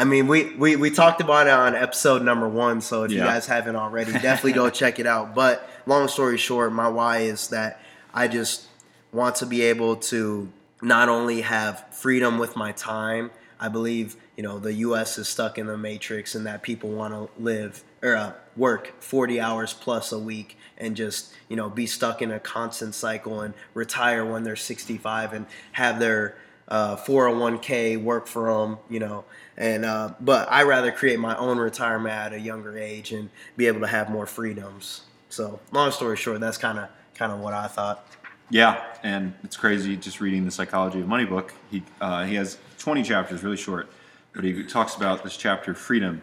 I 0.00 0.04
mean, 0.04 0.28
we, 0.28 0.54
we, 0.54 0.76
we 0.76 0.90
talked 0.92 1.20
about 1.20 1.48
it 1.48 1.52
on 1.52 1.74
episode 1.74 2.22
number 2.22 2.48
one, 2.48 2.80
so 2.80 3.02
if 3.02 3.10
yeah. 3.10 3.18
you 3.18 3.24
guys 3.24 3.46
haven't 3.46 3.74
already, 3.74 4.12
definitely 4.22 4.52
go 4.52 4.70
check 4.70 5.00
it 5.00 5.06
out. 5.06 5.34
But 5.34 5.68
long 5.86 6.06
story 6.06 6.38
short, 6.38 6.72
my 6.72 6.88
why 6.88 7.18
is 7.18 7.48
that 7.48 7.80
I 8.14 8.28
just 8.28 8.68
want 9.12 9.34
to 9.36 9.46
be 9.46 9.62
able 9.62 9.96
to 9.96 10.52
not 10.80 11.08
only 11.08 11.40
have 11.40 11.84
freedom 11.90 12.38
with 12.38 12.56
my 12.56 12.72
time. 12.72 13.30
I 13.60 13.68
believe 13.68 14.16
you 14.36 14.42
know 14.42 14.58
the 14.58 14.74
U.S. 14.74 15.18
is 15.18 15.28
stuck 15.28 15.58
in 15.58 15.66
the 15.66 15.76
matrix, 15.76 16.34
and 16.34 16.46
that 16.46 16.62
people 16.62 16.90
want 16.90 17.14
to 17.14 17.42
live 17.42 17.82
or 18.02 18.16
uh, 18.16 18.32
work 18.56 19.00
40 19.00 19.40
hours 19.40 19.72
plus 19.72 20.12
a 20.12 20.18
week 20.18 20.56
and 20.76 20.96
just 20.96 21.32
you 21.48 21.56
know 21.56 21.68
be 21.68 21.86
stuck 21.86 22.22
in 22.22 22.30
a 22.30 22.40
constant 22.40 22.94
cycle 22.94 23.40
and 23.40 23.54
retire 23.74 24.24
when 24.24 24.44
they're 24.44 24.56
65 24.56 25.32
and 25.32 25.46
have 25.72 25.98
their 25.98 26.36
uh, 26.68 26.96
401k 26.96 28.02
work 28.02 28.26
for 28.26 28.52
them, 28.52 28.78
you 28.88 29.00
know. 29.00 29.24
And 29.56 29.84
uh, 29.84 30.14
but 30.20 30.50
I 30.50 30.62
rather 30.62 30.92
create 30.92 31.18
my 31.18 31.36
own 31.36 31.58
retirement 31.58 32.14
at 32.14 32.32
a 32.32 32.38
younger 32.38 32.78
age 32.78 33.12
and 33.12 33.30
be 33.56 33.66
able 33.66 33.80
to 33.80 33.86
have 33.86 34.10
more 34.10 34.26
freedoms. 34.26 35.02
So 35.30 35.60
long 35.72 35.90
story 35.90 36.16
short, 36.16 36.40
that's 36.40 36.58
kind 36.58 36.78
of 36.78 36.88
kind 37.14 37.32
of 37.32 37.40
what 37.40 37.54
I 37.54 37.66
thought. 37.66 38.06
Yeah, 38.50 38.82
and 39.02 39.34
it's 39.44 39.56
crazy 39.56 39.96
just 39.96 40.20
reading 40.20 40.44
the 40.44 40.50
Psychology 40.50 41.00
of 41.00 41.06
Money 41.06 41.26
book. 41.26 41.52
He 41.70 41.82
uh, 42.00 42.24
he 42.24 42.34
has 42.36 42.58
20 42.78 43.02
chapters, 43.02 43.42
really 43.42 43.56
short, 43.56 43.90
but 44.32 44.44
he 44.44 44.64
talks 44.64 44.94
about 44.94 45.22
this 45.22 45.36
chapter, 45.36 45.74
freedom. 45.74 46.22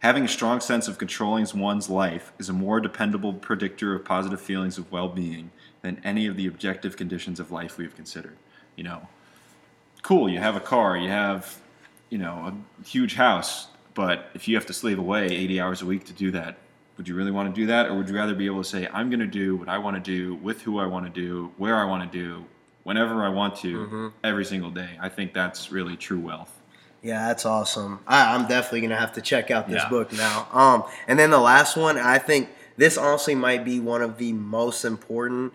Having 0.00 0.24
a 0.24 0.28
strong 0.28 0.60
sense 0.60 0.88
of 0.88 0.98
controlling 0.98 1.46
one's 1.54 1.88
life 1.88 2.32
is 2.38 2.48
a 2.48 2.52
more 2.52 2.80
dependable 2.80 3.32
predictor 3.32 3.94
of 3.94 4.04
positive 4.04 4.40
feelings 4.40 4.76
of 4.76 4.90
well-being 4.90 5.52
than 5.82 6.00
any 6.02 6.26
of 6.26 6.36
the 6.36 6.48
objective 6.48 6.96
conditions 6.96 7.38
of 7.38 7.52
life 7.52 7.78
we've 7.78 7.94
considered. 7.94 8.36
You 8.74 8.82
know, 8.82 9.08
cool, 10.02 10.28
you 10.28 10.40
have 10.40 10.56
a 10.56 10.60
car, 10.60 10.96
you 10.96 11.08
have 11.08 11.60
you 12.12 12.18
know, 12.18 12.52
a 12.52 12.86
huge 12.86 13.14
house, 13.14 13.68
but 13.94 14.28
if 14.34 14.46
you 14.46 14.54
have 14.54 14.66
to 14.66 14.74
slave 14.74 14.98
away 14.98 15.24
80 15.24 15.60
hours 15.62 15.80
a 15.80 15.86
week 15.86 16.04
to 16.04 16.12
do 16.12 16.30
that, 16.32 16.58
would 16.96 17.08
you 17.08 17.14
really 17.14 17.30
want 17.30 17.54
to 17.54 17.60
do 17.60 17.66
that? 17.66 17.86
Or 17.86 17.94
would 17.94 18.08
you 18.08 18.14
rather 18.14 18.34
be 18.34 18.46
able 18.46 18.62
to 18.62 18.68
say, 18.68 18.88
I'm 18.92 19.08
going 19.10 19.20
to 19.20 19.26
do 19.26 19.56
what 19.56 19.68
I 19.68 19.78
want 19.78 19.96
to 19.96 20.00
do 20.02 20.34
with 20.36 20.62
who 20.62 20.78
I 20.78 20.86
want 20.86 21.06
to 21.06 21.10
do, 21.20 21.52
where 21.56 21.76
I 21.76 21.84
want 21.84 22.10
to 22.10 22.18
do, 22.18 22.44
whenever 22.84 23.24
I 23.24 23.28
want 23.28 23.56
to, 23.56 23.76
Mm-hmm. 23.78 24.08
every 24.24 24.44
single 24.44 24.70
day. 24.70 24.90
I 25.00 25.08
think 25.08 25.32
that's 25.32 25.72
really 25.72 25.96
true 25.96 26.20
wealth. 26.20 26.50
Yeah, 27.02 27.26
that's 27.28 27.44
awesome. 27.46 27.98
I, 28.06 28.34
I'm 28.34 28.46
definitely 28.46 28.82
gonna 28.82 28.96
have 28.96 29.12
to 29.14 29.20
check 29.20 29.50
out 29.50 29.68
this 29.68 29.82
Yeah. 29.82 29.88
book 29.88 30.12
now. 30.12 30.46
Um, 30.52 30.84
and 31.08 31.18
then 31.18 31.30
the 31.30 31.40
last 31.40 31.76
one, 31.76 31.98
I 31.98 32.18
think 32.18 32.48
this 32.76 32.96
honestly 32.96 33.34
might 33.34 33.64
be 33.64 33.80
one 33.80 34.02
of 34.02 34.18
the 34.18 34.32
most 34.32 34.84
important, 34.84 35.52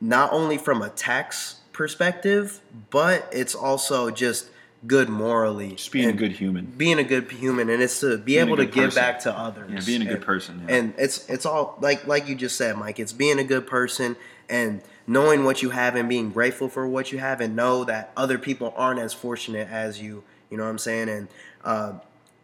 not 0.00 0.32
only 0.32 0.56
from 0.56 0.80
a 0.80 0.88
tax 0.88 1.56
perspective, 1.72 2.60
but 2.90 3.28
it's 3.30 3.54
also 3.54 4.10
just 4.10 4.48
good 4.86 5.08
morally. 5.08 5.72
Just 5.72 5.92
being 5.92 6.08
a 6.08 6.12
good 6.12 6.32
human. 6.32 6.66
being 6.76 6.98
a 6.98 7.04
good 7.04 7.30
human, 7.30 7.68
and 7.70 7.82
it's 7.82 8.00
to 8.00 8.18
be 8.18 8.34
Being 8.34 8.46
able 8.46 8.56
to 8.56 8.66
give 8.66 8.84
person. 8.86 9.00
back 9.02 9.20
to 9.20 9.32
others. 9.32 9.70
Yeah, 9.72 9.80
being 9.86 10.02
a 10.02 10.04
good 10.06 10.14
And- 10.16 10.24
person. 10.24 10.62
Yeah. 10.68 10.74
and 10.76 10.94
it's 10.98 11.28
it's 11.28 11.46
all 11.46 11.78
like 11.80 12.06
like 12.06 12.28
you 12.28 12.34
just 12.34 12.56
said 12.56 12.76
mike 12.76 12.98
it's 12.98 13.12
being 13.12 13.38
a 13.38 13.44
good 13.44 13.66
person 13.66 14.16
and 14.48 14.80
knowing 15.06 15.44
what 15.44 15.62
you 15.62 15.70
have 15.70 15.94
and 15.96 16.08
being 16.08 16.30
grateful 16.30 16.68
for 16.68 16.86
what 16.86 17.10
you 17.12 17.18
have 17.18 17.40
and 17.40 17.54
know 17.56 17.84
that 17.84 18.10
other 18.16 18.38
people 18.38 18.72
aren't 18.76 19.00
as 19.00 19.12
fortunate 19.12 19.68
as 19.70 20.00
you 20.00 20.22
you 20.50 20.56
know 20.56 20.64
what 20.64 20.70
i'm 20.70 20.78
saying 20.78 21.08
and 21.08 21.28
uh, 21.64 21.92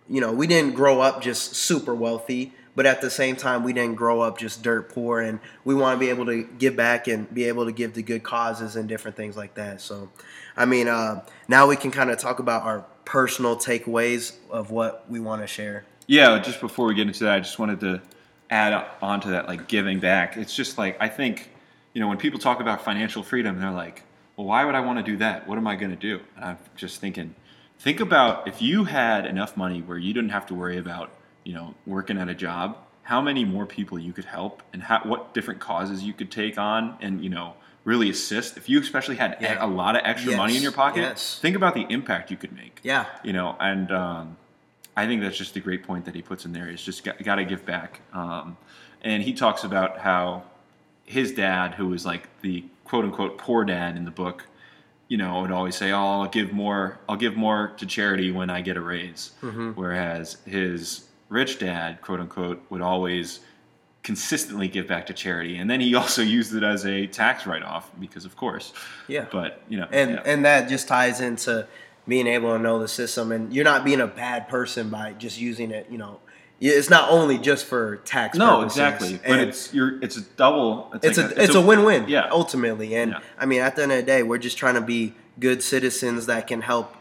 you 0.09 0.21
know 0.21 0.33
we 0.33 0.47
didn't 0.47 0.75
grow 0.75 1.01
up 1.01 1.23
just 1.23 1.55
super 1.55 1.95
wealthy 1.95 2.53
but 2.75 2.87
at 2.87 3.01
the 3.03 3.11
same 3.11 3.37
time 3.37 3.63
we 3.63 3.73
didn't 3.73 3.95
grow 3.97 4.21
up 4.21 4.39
just 4.39 4.63
dirt 4.63 4.89
poor 4.93 5.21
and 5.21 5.39
we 5.65 5.75
want 5.75 5.95
to 5.95 6.01
be 6.05 6.11
able 6.11 6.27
to 6.27 6.43
give 6.59 6.75
back 6.75 7.07
and 7.07 7.33
be 7.33 7.45
able 7.45 7.65
to 7.67 7.73
give 7.73 7.93
to 7.93 8.03
good 8.03 8.23
causes 8.23 8.75
and 8.77 8.89
different 8.89 9.17
things 9.17 9.37
like 9.37 9.55
that 9.55 9.81
so 9.81 10.09
i 10.57 10.65
mean 10.65 10.89
uh, 10.89 11.25
now 11.49 11.67
we 11.67 11.77
can 11.77 11.91
kind 11.91 12.11
of 12.11 12.19
talk 12.19 12.39
about 12.39 12.63
our 12.63 12.85
personal 13.05 13.57
takeaways 13.57 14.37
of 14.51 14.71
what 14.71 15.05
we 15.11 15.21
want 15.21 15.43
to 15.43 15.47
share 15.47 15.85
Yeah, 16.07 16.39
just 16.41 16.61
before 16.61 16.87
we 16.87 16.95
get 16.95 17.07
into 17.07 17.25
that, 17.25 17.35
I 17.35 17.41
just 17.41 17.59
wanted 17.59 17.81
to 17.81 18.03
add 18.51 18.87
on 19.01 19.21
to 19.23 19.29
that, 19.31 19.49
like 19.49 19.69
giving 19.69 20.01
back. 20.01 20.37
It's 20.37 20.55
just 20.55 20.77
like 20.79 20.97
I 21.01 21.09
think, 21.09 21.51
you 21.95 22.01
know, 22.01 22.09
when 22.09 22.19
people 22.19 22.39
talk 22.39 22.61
about 22.61 22.85
financial 22.85 23.23
freedom, 23.23 23.61
they're 23.61 23.71
like, 23.71 24.03
"Well, 24.37 24.47
why 24.47 24.65
would 24.65 24.75
I 24.75 24.81
want 24.81 24.99
to 24.99 25.05
do 25.05 25.17
that? 25.19 25.47
What 25.47 25.59
am 25.59 25.67
I 25.67 25.77
going 25.77 25.91
to 25.91 25.97
do?" 25.97 26.21
And 26.37 26.45
I'm 26.45 26.59
just 26.77 27.01
thinking, 27.01 27.35
think 27.79 28.01
about 28.01 28.47
if 28.49 28.61
you 28.61 28.85
had 28.85 29.27
enough 29.27 29.57
money 29.57 29.81
where 29.81 29.99
you 29.99 30.13
didn't 30.13 30.31
have 30.31 30.47
to 30.47 30.55
worry 30.55 30.77
about, 30.77 31.11
you 31.45 31.55
know, 31.55 31.75
working 31.87 32.19
at 32.19 32.29
a 32.29 32.35
job, 32.35 32.77
how 33.05 33.21
many 33.21 33.45
more 33.45 33.67
people 33.67 33.99
you 33.99 34.13
could 34.13 34.25
help, 34.27 34.63
and 34.73 34.83
how, 34.83 35.01
what 35.05 35.35
different 35.35 35.61
causes 35.61 36.03
you 36.03 36.13
could 36.13 36.31
take 36.31 36.57
on, 36.59 36.97
and 37.01 37.23
you 37.23 37.31
know, 37.31 37.55
really 37.85 38.09
assist. 38.11 38.57
If 38.57 38.69
you 38.69 38.81
especially 38.81 39.17
had 39.17 39.37
Yeah. 39.41 39.57
a 39.65 39.67
lot 39.67 39.97
of 39.97 40.03
extra 40.05 40.37
money 40.37 40.57
in 40.57 40.63
your 40.63 40.73
pocket, 40.73 41.01
yes. 41.01 41.39
think 41.41 41.57
about 41.57 41.75
the 41.75 41.87
impact 41.91 42.31
you 42.31 42.37
could 42.37 42.53
make. 42.53 42.79
Yeah. 42.83 43.07
You 43.25 43.33
know 43.33 43.57
and 43.59 43.91
um, 43.91 44.37
i 44.97 45.07
think 45.07 45.23
that's 45.23 45.37
just 45.39 45.57
a 45.57 45.61
great 45.61 45.83
point 45.85 46.05
that 46.05 46.15
he 46.15 46.23
puts 46.23 46.45
in 46.45 46.53
there. 46.53 46.69
Is 46.69 46.83
just 46.83 47.03
got, 47.05 47.21
got 47.25 47.37
to 47.37 47.45
give 47.45 47.65
back. 47.67 48.01
Um, 48.13 48.57
and 49.03 49.23
he 49.23 49.33
talks 49.33 49.65
about 49.65 49.99
how 49.99 50.45
his 51.05 51.33
dad 51.33 51.75
who 51.75 51.89
was 51.89 52.07
like 52.07 52.29
the 52.43 52.65
quote 52.85 53.05
unquote 53.05 53.37
poor 53.39 53.65
dad 53.65 53.97
in 53.97 54.05
the 54.05 54.11
book 54.13 54.47
you 55.09 55.17
know 55.17 55.41
would 55.43 55.51
always 55.51 55.75
say 55.75 55.91
oh 55.91 56.21
i'll 56.23 56.29
give 56.29 56.53
more 56.53 56.99
i'll 57.09 57.17
give 57.17 57.35
more 57.37 57.73
to 57.77 57.85
charity 57.85 58.31
when 58.31 58.49
i 58.49 58.61
get 58.61 58.77
a 58.77 58.81
raise. 58.81 59.33
Whereas 59.75 60.37
his 60.47 61.09
rich 61.33 61.59
dad 61.59 62.01
quote 62.03 62.21
unquote 62.21 62.63
would 62.71 62.83
always 62.83 63.41
consistently 64.03 64.67
give 64.69 64.87
back 64.89 65.07
to 65.07 65.13
charity 65.15 65.57
and 65.57 65.71
then 65.71 65.81
he 65.81 65.95
also 66.01 66.23
used 66.23 66.55
it 66.55 66.63
as 66.63 66.85
a 66.85 67.07
tax 67.07 67.47
write-off 67.47 67.91
because 68.01 68.25
of 68.25 68.37
course 68.37 68.73
Yeah. 69.09 69.27
but 69.31 69.63
you 69.69 69.79
know 69.79 69.89
and 69.91 70.11
yeah. 70.13 70.23
and 70.25 70.45
that 70.45 70.69
just 70.69 70.89
ties 70.89 71.21
into 71.21 71.67
being 72.07 72.27
able 72.27 72.53
to 72.57 72.59
know 72.59 72.79
the 72.81 72.89
system 72.89 73.31
and 73.33 73.53
you're 73.55 73.65
not 73.65 73.85
being 73.85 74.01
a 74.01 74.07
bad 74.09 74.49
person 74.49 74.89
by 74.91 75.13
just 75.13 75.41
using 75.41 75.71
it 75.71 75.87
you 75.91 75.99
know 75.99 76.19
it's 76.61 76.91
not 76.91 77.11
only 77.11 77.39
just 77.39 77.65
for 77.65 77.97
tax 77.99 78.37
no 78.39 78.59
purposes. 78.59 78.77
exactly 78.79 79.17
but 79.19 79.31
And 79.31 79.41
it's 79.49 79.73
you're 79.73 80.03
it's 80.03 80.17
a 80.17 80.23
double 80.23 80.93
it's 81.03 81.17
like 81.19 81.31
a 81.37 81.43
it's 81.43 81.55
a 81.55 81.61
win-win 81.61 82.09
yeah 82.09 82.29
ultimately 82.31 82.95
and 82.97 83.13
Yeah. 83.13 83.21
i 83.39 83.47
mean 83.47 83.61
at 83.63 83.77
the 83.77 83.83
end 83.85 83.93
of 83.93 83.99
the 83.99 84.03
day 84.05 84.23
we're 84.25 84.39
just 84.39 84.59
trying 84.59 84.75
to 84.75 84.81
be 84.81 85.15
good 85.39 85.63
citizens 85.63 86.27
that 86.27 86.47
can 86.49 86.61
help 86.61 86.95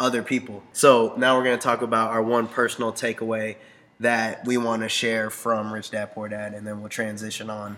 other 0.00 0.22
people 0.22 0.62
so 0.72 1.14
now 1.16 1.36
we're 1.36 1.44
going 1.44 1.58
to 1.58 1.62
talk 1.62 1.82
about 1.82 2.10
our 2.10 2.22
one 2.22 2.46
personal 2.46 2.92
takeaway 2.92 3.56
that 4.00 4.44
we 4.46 4.56
want 4.56 4.82
to 4.82 4.88
share 4.88 5.28
from 5.30 5.72
rich 5.72 5.90
dad 5.90 6.06
poor 6.14 6.28
dad 6.28 6.54
and 6.54 6.66
then 6.66 6.80
we'll 6.80 6.88
transition 6.88 7.50
on 7.50 7.76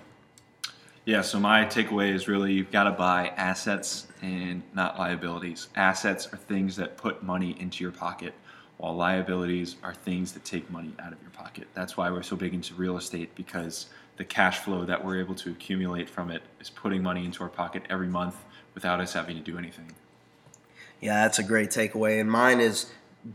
Yeah, 1.06 1.22
so 1.22 1.40
my 1.40 1.64
takeaway 1.64 2.12
is 2.12 2.28
really 2.28 2.52
you've 2.52 2.70
got 2.70 2.85
to 2.85 2.92
buy 2.92 3.28
assets 3.37 4.06
and 4.22 4.62
not 4.74 4.98
liabilities. 4.98 5.68
Assets 5.74 6.26
are 6.33 6.37
things 6.37 6.76
that 6.76 6.96
put 6.96 7.22
money 7.22 7.56
into 7.59 7.83
your 7.83 7.90
pocket, 7.92 8.35
while 8.76 8.94
liabilities 8.94 9.76
are 9.83 9.94
things 9.94 10.33
that 10.33 10.44
take 10.44 10.70
money 10.70 10.92
out 10.98 11.12
of 11.12 11.20
your 11.22 11.30
pocket. 11.30 11.68
That's 11.74 11.96
why 11.96 12.11
we're 12.11 12.22
so 12.22 12.37
big 12.37 12.54
into 12.54 12.74
real 12.74 12.96
estate 12.98 13.35
because 13.35 13.87
the 14.18 14.24
cash 14.24 14.59
flow 14.59 14.85
that 14.85 15.02
we're 15.02 15.18
able 15.18 15.35
to 15.37 15.50
accumulate 15.50 16.09
from 16.09 16.30
it 16.30 16.42
is 16.61 16.68
putting 16.68 17.02
money 17.02 17.24
into 17.24 17.42
our 17.42 17.48
pocket 17.48 17.83
every 17.88 18.09
month 18.09 18.37
without 18.74 19.00
us 19.00 19.14
having 19.14 19.37
to 19.37 19.42
do 19.42 19.56
anything. 19.56 19.92
Yeah, 21.00 21.22
that's 21.22 21.38
a 21.38 21.42
great 21.42 21.70
takeaway. 21.70 22.20
And 22.20 22.30
mine 22.30 22.60
is 22.60 22.86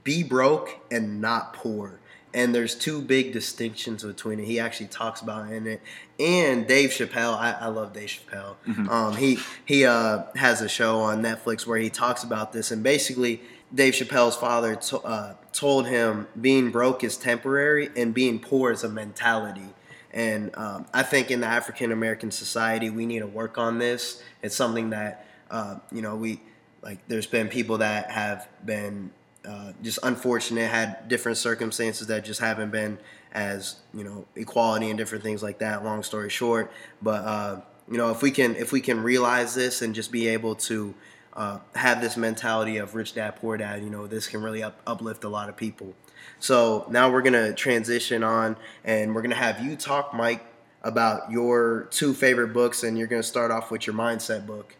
be 0.04 0.23
broke 0.23 0.80
and 0.91 1.21
not 1.21 1.54
poor. 1.54 1.99
And 2.34 2.54
there's 2.54 2.75
two 2.75 3.01
big 3.01 3.32
distinctions 3.32 4.04
between 4.04 4.41
it. 4.41 4.45
He 4.45 4.60
actually 4.60 4.88
talks 4.88 5.21
about 5.21 5.49
it 5.49 5.54
in 5.54 5.67
it. 5.67 5.82
And 6.19 6.67
Dave 6.67 6.89
Chappelle, 6.89 7.34
I, 7.34 7.51
I 7.54 7.67
love 7.67 7.93
Dave 7.93 8.10
Chappelle. 8.10 8.56
Um, 8.89 9.15
he 9.15 9.39
he 9.63 9.86
uh, 9.86 10.23
has 10.36 10.62
a 10.62 10.67
show 10.67 10.99
on 10.99 11.21
Netflix 11.21 11.65
where 11.65 11.78
he 11.78 11.89
talks 11.89 12.23
about 12.23 12.51
this. 12.51 12.71
And 12.71 12.84
basically, 12.84 13.41
Dave 13.73 13.93
Chappelle's 13.93 14.36
father 14.36 14.75
to, 14.75 14.99
uh, 14.99 15.36
told 15.54 15.88
him 15.88 16.28
being 16.39 16.71
broke 16.71 17.04
is 17.04 17.15
temporary 17.15 17.89
and 17.95 18.13
being 18.13 18.39
poor 18.39 18.71
is 18.71 18.84
a 18.84 18.89
mentality. 18.89 19.69
And 20.12 20.56
um, 20.58 20.86
I 20.93 21.04
think 21.04 21.32
in 21.32 21.41
the 21.41 21.47
African 21.47 21.91
American 21.91 22.32
society, 22.32 22.89
we 22.89 23.06
need 23.06 23.19
to 23.19 23.28
work 23.28 23.58
on 23.58 23.80
this. 23.80 24.21
It's 24.41 24.56
something 24.56 24.89
that 24.89 25.25
uh, 25.49 25.78
you 25.91 26.01
know 26.01 26.15
we 26.15 26.41
like. 26.86 27.06
There's 27.10 27.28
been 27.28 27.50
people 27.50 27.80
that 27.80 28.12
have 28.12 28.48
been 28.65 29.12
uh, 29.48 29.74
just 29.84 30.00
unfortunate, 30.04 30.69
had 30.69 31.08
different 31.08 31.38
circumstances 31.38 32.08
that 32.08 32.26
just 32.26 32.39
haven't 32.39 32.71
been 32.71 32.98
as 33.32 33.76
you 33.93 34.04
know 34.04 34.26
equality 34.36 34.89
and 34.89 34.98
different 34.98 35.24
things 35.24 35.43
like 35.43 35.60
that. 35.60 35.84
Long 35.84 36.04
story 36.04 36.30
short, 36.30 36.71
but 37.02 37.26
uh, 37.26 37.62
you 37.89 37.98
know 37.98 38.12
if 38.12 38.21
we 38.21 38.32
can 38.32 38.56
if 38.56 38.71
we 38.71 38.82
can 38.82 39.04
realize 39.04 39.54
this 39.54 39.82
and 39.82 39.93
just 39.93 40.12
be 40.12 40.28
able 40.28 40.56
to 40.56 40.95
uh, 41.34 41.60
have 41.76 42.02
this 42.02 42.17
mentality 42.17 42.78
of 42.78 42.95
rich 42.95 43.13
dad 43.13 43.36
poor 43.36 43.58
dad, 43.58 43.84
you 43.84 43.89
know 43.89 44.08
this 44.08 44.28
can 44.28 44.41
really 44.41 44.63
up, 44.63 44.80
uplift 44.88 45.24
a 45.24 45.30
lot 45.30 45.50
of 45.50 45.58
people. 45.58 45.93
So 46.39 46.86
now 46.89 47.12
we're 47.12 47.21
gonna 47.21 47.54
transition 47.54 48.24
on, 48.24 48.56
and 48.84 49.13
we're 49.13 49.21
gonna 49.21 49.36
have 49.36 49.63
you 49.63 49.76
talk, 49.76 50.13
Mike, 50.13 50.43
about 50.82 51.30
your 51.32 51.88
two 51.91 52.13
favorite 52.13 52.54
books, 52.54 52.84
and 52.84 52.98
you're 52.98 53.08
gonna 53.08 53.21
start 53.21 53.52
off 53.52 53.69
with 53.69 53.86
your 53.86 53.95
mindset 53.95 54.48
book. 54.48 54.76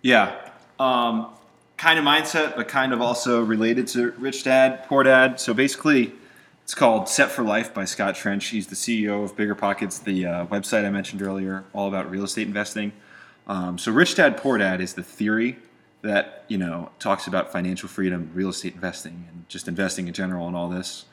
Yeah. 0.00 0.51
Um, 0.82 1.28
kind 1.76 1.96
of 1.96 2.04
mindset, 2.04 2.56
but 2.56 2.66
kind 2.66 2.92
of 2.92 3.00
also 3.00 3.40
related 3.40 3.86
to 3.88 4.10
Rich 4.18 4.42
Dad, 4.42 4.84
Poor 4.88 5.04
Dad. 5.04 5.38
So 5.38 5.54
basically, 5.54 6.12
it's 6.64 6.74
called 6.74 7.08
Set 7.08 7.30
for 7.30 7.44
Life 7.44 7.72
by 7.72 7.84
Scott 7.84 8.16
Trench. 8.16 8.46
He's 8.46 8.66
the 8.66 8.74
CEO 8.74 9.22
of 9.22 9.36
Bigger 9.36 9.54
Pockets, 9.54 10.00
the 10.00 10.26
uh, 10.26 10.46
website 10.46 10.84
I 10.84 10.90
mentioned 10.90 11.22
earlier, 11.22 11.62
all 11.72 11.86
about 11.86 12.10
real 12.10 12.24
estate 12.24 12.48
investing. 12.48 12.90
Um, 13.46 13.78
so 13.78 13.92
Rich 13.92 14.16
Dad, 14.16 14.36
Poor 14.36 14.58
Dad 14.58 14.80
is 14.80 14.94
the 14.94 15.04
theory 15.04 15.56
that 16.00 16.44
you 16.48 16.58
know 16.58 16.90
talks 16.98 17.28
about 17.28 17.52
financial 17.52 17.88
freedom, 17.88 18.32
real 18.34 18.48
estate 18.48 18.74
investing, 18.74 19.28
and 19.30 19.48
just 19.48 19.68
investing 19.68 20.08
in 20.08 20.14
general, 20.14 20.48
and 20.48 20.56
all 20.56 20.68
this. 20.68 21.04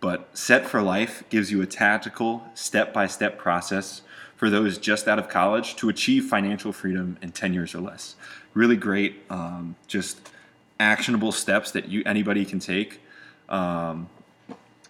But 0.00 0.30
Set 0.32 0.64
for 0.64 0.80
Life 0.80 1.24
gives 1.28 1.52
you 1.52 1.60
a 1.60 1.66
tactical, 1.66 2.44
step-by-step 2.54 3.36
process 3.36 4.00
for 4.36 4.48
those 4.48 4.78
just 4.78 5.08
out 5.08 5.18
of 5.18 5.28
college 5.28 5.74
to 5.76 5.88
achieve 5.88 6.26
financial 6.26 6.72
freedom 6.72 7.18
in 7.20 7.32
10 7.32 7.52
years 7.52 7.74
or 7.74 7.80
less. 7.80 8.14
Really 8.54 8.76
great, 8.76 9.22
um, 9.30 9.76
just 9.86 10.30
actionable 10.80 11.32
steps 11.32 11.70
that 11.72 11.88
you 11.88 12.02
anybody 12.06 12.44
can 12.44 12.58
take. 12.58 13.00
Um, 13.48 14.08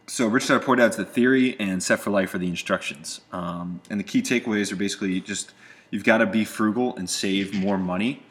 so 0.06 0.26
Rich 0.26 0.48
Dad 0.48 0.62
Poor 0.62 0.76
Dad's 0.76 0.96
the 0.96 1.04
theory, 1.04 1.58
and 1.60 1.82
Set 1.82 2.00
for 2.00 2.10
Life 2.10 2.34
are 2.34 2.38
the 2.38 2.48
instructions. 2.48 3.20
Um, 3.30 3.80
and 3.90 4.00
the 4.00 4.04
key 4.04 4.22
takeaways 4.22 4.72
are 4.72 4.76
basically 4.76 5.20
just 5.20 5.52
you've 5.90 6.04
got 6.04 6.18
to 6.18 6.26
be 6.26 6.44
frugal 6.44 6.96
and 6.96 7.08
save 7.08 7.54
more 7.54 7.78
money. 7.78 8.22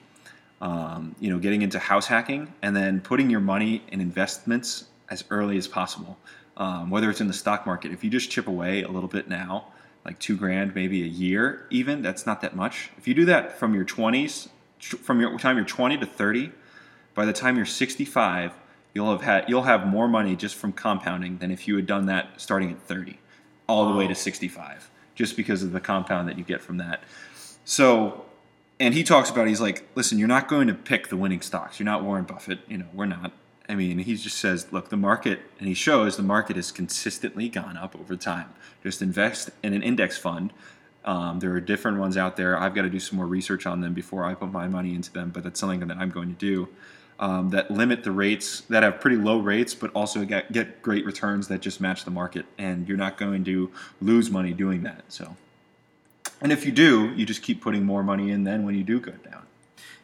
Um, 0.60 1.16
you 1.20 1.30
know, 1.30 1.38
getting 1.38 1.62
into 1.62 1.78
house 1.78 2.08
hacking 2.08 2.52
and 2.64 2.76
then 2.76 3.00
putting 3.00 3.30
your 3.30 3.40
money 3.40 3.84
in 3.92 4.02
investments 4.02 4.86
as 5.10 5.24
early 5.30 5.56
as 5.58 5.68
possible. 5.68 6.18
Um, 6.58 6.90
whether 6.90 7.12
it's 7.12 7.22
in 7.22 7.28
the 7.28 7.34
stock 7.34 7.68
market, 7.68 7.92
if 7.92 8.04
you 8.04 8.10
just 8.10 8.32
chip 8.32 8.48
away 8.48 8.82
a 8.82 8.88
little 8.88 9.08
bit 9.08 9.30
now, 9.30 9.68
like 10.04 10.18
two 10.18 10.36
grand, 10.36 10.74
maybe 10.74 11.04
a 11.04 11.08
year, 11.08 11.68
even 11.70 12.02
that's 12.02 12.26
not 12.26 12.42
that 12.42 12.56
much. 12.56 12.90
If 12.98 13.08
you 13.08 13.14
do 13.14 13.26
that 13.26 13.60
from 13.60 13.76
your 13.76 13.86
20s, 13.86 14.48
tr- 14.48 14.50
from 14.80 15.20
your 15.20 15.38
time 15.40 15.58
you're 15.58 15.66
20 15.66 15.98
to 15.98 16.06
30, 16.06 16.52
by 17.14 17.26
the 17.26 17.34
time 17.34 17.58
you're 17.58 17.66
65, 17.66 18.54
you'll 18.94 19.12
have 19.12 19.22
had 19.22 19.50
you'll 19.50 19.64
have 19.64 19.88
more 19.88 20.08
money 20.08 20.36
just 20.36 20.56
from 20.56 20.72
compounding 20.72 21.38
than 21.38 21.52
if 21.52 21.68
you 21.68 21.76
had 21.76 21.86
done 21.86 22.06
that 22.08 22.40
starting 22.40 22.72
at 22.72 22.82
30, 22.82 23.20
all 23.68 23.92
the 23.92 23.98
way 23.98 24.08
to 24.08 24.16
65, 24.16 24.90
just 25.16 25.36
because 25.36 25.64
of 25.64 25.72
the 25.72 25.80
compound 25.80 26.28
that 26.30 26.38
you 26.38 26.44
get 26.44 26.62
from 26.62 26.78
that. 26.78 27.04
So, 27.66 28.26
and 28.80 28.94
he 28.94 29.04
talks 29.04 29.30
about 29.30 29.48
he's 29.48 29.62
like, 29.62 29.88
listen, 29.96 30.20
you're 30.20 30.28
not 30.28 30.48
going 30.48 30.68
to 30.68 30.74
pick 30.74 31.10
the 31.10 31.18
winning 31.18 31.42
stocks. 31.42 31.80
You're 31.80 31.86
not 31.86 32.04
Warren 32.04 32.24
Buffett. 32.24 32.60
You 32.68 32.78
know, 32.80 32.88
we're 32.94 33.06
not. 33.06 33.32
I 33.70 33.76
mean, 33.76 34.00
he 34.00 34.16
just 34.16 34.38
says, 34.38 34.72
look, 34.72 34.90
the 34.90 34.98
market, 34.98 35.42
and 35.60 35.68
he 35.68 35.74
shows 35.74 36.16
the 36.16 36.24
market 36.24 36.56
has 36.56 36.72
consistently 36.72 37.50
gone 37.50 37.76
up 37.76 37.96
over 38.00 38.16
time. 38.16 38.54
Just 38.82 39.02
invest 39.02 39.50
in 39.62 39.74
an 39.74 39.84
index 39.84 40.18
fund 40.18 40.54
Um, 41.08 41.40
there 41.40 41.52
are 41.54 41.62
different 41.62 41.98
ones 42.00 42.18
out 42.18 42.36
there. 42.36 42.60
I've 42.60 42.76
got 42.76 42.84
to 42.84 42.90
do 42.90 43.00
some 43.00 43.18
more 43.18 43.26
research 43.26 43.66
on 43.66 43.82
them 43.82 43.94
before 43.94 44.26
I 44.26 44.34
put 44.36 44.52
my 44.52 44.68
money 44.68 44.94
into 44.94 45.12
them, 45.12 45.32
but 45.34 45.42
that's 45.44 45.60
something 45.60 45.80
that 45.88 45.98
I'm 45.98 46.12
going 46.12 46.28
to 46.28 46.36
do. 46.36 46.68
Um, 47.20 47.50
that 47.50 47.72
limit 47.72 48.04
the 48.04 48.12
rates 48.12 48.62
that 48.70 48.84
have 48.84 49.00
pretty 49.00 49.16
low 49.18 49.40
rates, 49.40 49.74
but 49.74 49.90
also 49.96 50.24
get, 50.26 50.52
get 50.52 50.84
great 50.84 51.04
returns 51.06 51.48
that 51.48 51.62
just 51.62 51.82
match 51.82 52.06
the 52.06 52.12
market, 52.12 52.46
and 52.60 52.88
you're 52.88 52.98
not 52.98 53.18
going 53.18 53.44
to 53.46 53.72
lose 54.02 54.30
money 54.30 54.54
doing 54.54 54.84
that. 54.84 55.02
So, 55.08 55.36
and 56.42 56.52
if 56.52 56.64
you 56.66 56.72
do, 56.72 57.12
you 57.16 57.26
just 57.26 57.42
keep 57.42 57.62
putting 57.62 57.84
more 57.84 58.04
money 58.04 58.30
in. 58.30 58.44
Then 58.44 58.66
when 58.66 58.76
you 58.76 58.84
do 58.84 59.00
go 59.00 59.14
down, 59.14 59.48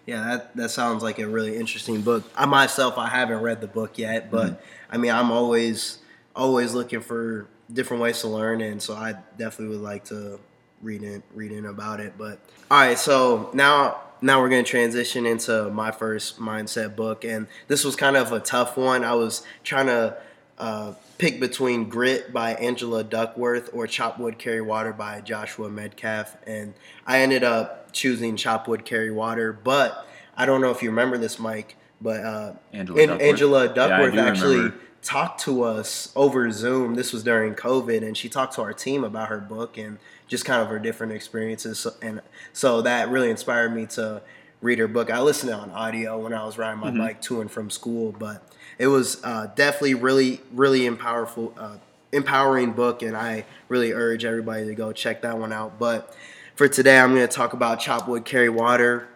Yeah, 0.07 0.23
that 0.23 0.55
that 0.55 0.69
sounds 0.71 1.03
like 1.03 1.19
a 1.19 1.27
really 1.27 1.55
interesting 1.57 2.01
book. 2.01 2.23
I 2.35 2.45
myself, 2.45 2.97
I 2.97 3.09
haven't 3.09 3.41
read 3.41 3.61
the 3.61 3.67
book 3.67 3.97
yet, 3.97 4.31
but 4.31 4.53
Mm-hmm. 4.53 4.95
I 4.95 4.97
mean, 4.97 5.11
I'm 5.11 5.31
always 5.31 5.99
always 6.35 6.73
looking 6.73 7.01
for 7.01 7.47
different 7.71 8.01
ways 8.01 8.21
to 8.21 8.27
learn, 8.27 8.61
and 8.61 8.81
so 8.81 8.95
I 8.95 9.15
definitely 9.37 9.75
would 9.75 9.83
like 9.83 10.05
to 10.05 10.39
read 10.83 11.03
in 11.03 11.23
read 11.33 11.51
in 11.51 11.65
about 11.65 11.99
it. 11.99 12.13
But 12.17 12.39
all 12.69 12.79
right, 12.79 12.99
so 12.99 13.49
now 13.53 14.01
now 14.21 14.41
we're 14.41 14.49
going 14.49 14.63
to 14.63 14.69
transition 14.69 15.25
into 15.25 15.69
my 15.69 15.91
first 15.91 16.39
mindset 16.39 16.95
book, 16.95 17.23
and 17.23 17.47
this 17.67 17.83
was 17.83 17.95
kind 17.95 18.15
of 18.15 18.31
a 18.31 18.39
tough 18.39 18.77
one. 18.77 19.03
I 19.03 19.13
was 19.15 19.43
trying 19.63 19.87
to 19.87 20.17
uh, 20.57 20.93
pick 21.17 21.39
between 21.39 21.89
Grit 21.89 22.31
by 22.31 22.53
Angela 22.55 23.03
Duckworth 23.03 23.69
or 23.73 23.87
Chop 23.87 24.19
Wood 24.19 24.37
Carry 24.37 24.61
Water 24.61 24.93
by 24.93 25.21
Joshua 25.21 25.69
Medcalf, 25.69 26.35
and 26.45 26.73
I 27.05 27.19
ended 27.19 27.43
up 27.43 27.91
choosing 27.91 28.35
Chop 28.37 28.67
Wood 28.67 28.85
Carry 28.85 29.11
Water. 29.11 29.51
But 29.51 30.07
I 30.37 30.45
don't 30.45 30.61
know 30.61 30.71
if 30.71 30.81
you 30.81 30.89
remember 30.89 31.17
this, 31.17 31.39
Mike, 31.39 31.75
but 32.01 32.21
uh, 32.23 32.53
Angela 32.71 33.01
An- 33.01 33.07
Duckworth. 33.09 33.27
Angela 33.27 33.73
Duckworth 33.73 34.13
do 34.13 34.19
actually 34.19 34.55
remember. 34.57 34.77
talked 35.01 35.41
to 35.41 35.63
us 35.63 36.13
over 36.15 36.49
Zoom. 36.51 36.95
This 36.95 37.11
was 37.11 37.23
during 37.23 37.55
COVID, 37.55 38.05
and 38.05 38.15
she 38.15 38.29
talked 38.29 38.53
to 38.55 38.61
our 38.61 38.73
team 38.73 39.03
about 39.03 39.29
her 39.29 39.39
book 39.39 39.77
and 39.77 39.97
just 40.33 40.45
kind 40.45 40.63
of 40.63 40.67
her 40.69 40.79
different 40.79 41.13
experiences. 41.13 41.77
So, 41.77 41.93
and 42.01 42.19
so 42.53 42.81
that 42.81 43.09
really 43.09 43.29
inspired 43.29 43.71
me 43.71 43.85
to 43.87 44.23
read 44.61 44.79
her 44.79 44.87
book. 44.87 45.11
I 45.11 45.21
listened 45.21 45.53
on 45.53 45.69
audio 45.69 46.17
when 46.17 46.33
I 46.33 46.43
was 46.43 46.57
riding 46.57 46.81
Mm-hmm. 46.81 46.97
my 46.97 47.05
bike 47.09 47.21
to 47.23 47.39
and 47.41 47.51
from 47.51 47.69
school, 47.69 48.11
but 48.17 48.43
it 48.79 48.87
was 48.87 49.23
uh, 49.23 49.51
definitely 49.55 49.93
really, 49.93 50.41
really 50.51 50.89
empowerful, 50.89 51.53
uh, 51.55 51.77
empowering 52.11 52.71
book, 52.71 53.03
and 53.03 53.15
I 53.15 53.45
really 53.69 53.91
urge 53.93 54.25
everybody 54.25 54.65
to 54.65 54.73
go 54.73 54.91
check 54.91 55.21
that 55.21 55.37
one 55.37 55.53
out. 55.53 55.77
But 55.77 56.17
for 56.55 56.67
today, 56.67 56.97
I'm 56.99 57.13
going 57.13 57.27
to 57.27 57.31
talk 57.31 57.53
about 57.53 57.79
Chop 57.79 58.07
Wood 58.07 58.25
Carry 58.25 58.49
Water. 58.49 59.07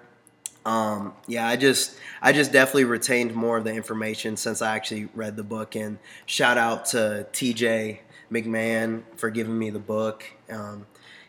Um, 0.68 1.16
yeah, 1.28 1.48
I 1.48 1.56
just 1.56 1.98
I 2.22 2.32
just 2.32 2.52
definitely 2.52 2.84
retained 2.84 3.34
more 3.34 3.58
of 3.58 3.64
the 3.64 3.74
information 3.74 4.38
since 4.38 4.62
I 4.62 4.76
actually 4.76 5.10
read 5.16 5.36
the 5.36 5.44
book. 5.44 5.76
And 5.76 5.98
shout 6.28 6.60
out 6.60 6.86
to 6.88 7.26
TJ 7.34 8.00
McMahon 8.32 9.02
for 9.16 9.32
giving 9.32 9.58
me 9.58 9.72
the 9.72 9.80
book. 9.80 10.24
Um, 10.52 10.86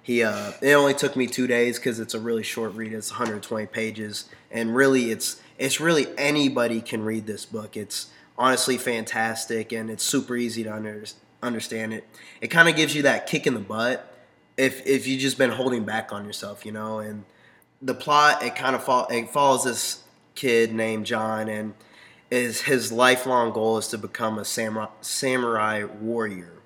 he 0.09 0.23
uh, 0.23 0.53
it 0.62 0.73
only 0.73 0.94
took 0.94 1.16
me 1.16 1.27
two 1.27 1.47
days 1.47 1.79
because 1.79 2.01
it's 2.01 2.14
a 2.14 2.18
really 2.18 2.42
short 2.42 2.73
read. 2.73 2.94
It's 2.94 3.11
120 3.11 3.66
pages, 3.66 4.25
and 4.51 4.75
really 4.75 5.11
it's 5.11 5.38
it's 5.59 5.81
really 5.81 6.07
anybody 6.16 6.81
can 6.81 7.05
read 7.05 7.27
this 7.27 7.44
book. 7.44 7.77
It's 7.77 8.07
honestly 8.38 8.79
fantastic, 8.79 9.71
and 9.71 9.90
it's 9.90 10.03
super 10.03 10.35
easy 10.35 10.64
to 10.64 10.73
under, 10.73 11.05
understand 11.42 11.92
it. 11.92 12.09
It 12.40 12.49
kind 12.49 12.71
of 12.71 12.75
gives 12.75 12.94
you 12.94 13.03
that 13.03 13.27
kick 13.27 13.47
in 13.47 13.53
the 13.53 13.61
butt 13.61 14.11
if 14.57 14.87
if 14.87 15.07
you 15.07 15.18
just 15.18 15.37
been 15.37 15.51
holding 15.51 15.85
back 15.85 16.11
on 16.11 16.25
yourself, 16.25 16.64
you 16.64 16.73
know, 16.73 17.01
and 17.01 17.27
the 17.83 17.94
plot 17.94 18.42
it 18.42 18.57
kind 18.57 18.75
of 18.75 18.83
fall, 18.83 19.09
it 19.09 19.29
follows 19.29 19.64
this 19.64 20.05
kid 20.35 20.73
named 20.73 21.05
John 21.05 21.51
and 21.51 21.75
is 22.31 22.62
his 22.62 22.90
lifelong 22.90 23.53
goal 23.53 23.77
is 23.77 23.88
to 23.88 23.99
become 23.99 24.38
a 24.38 24.47
samurai, 24.47 24.87
samurai 25.03 25.85
warrior 25.85 26.58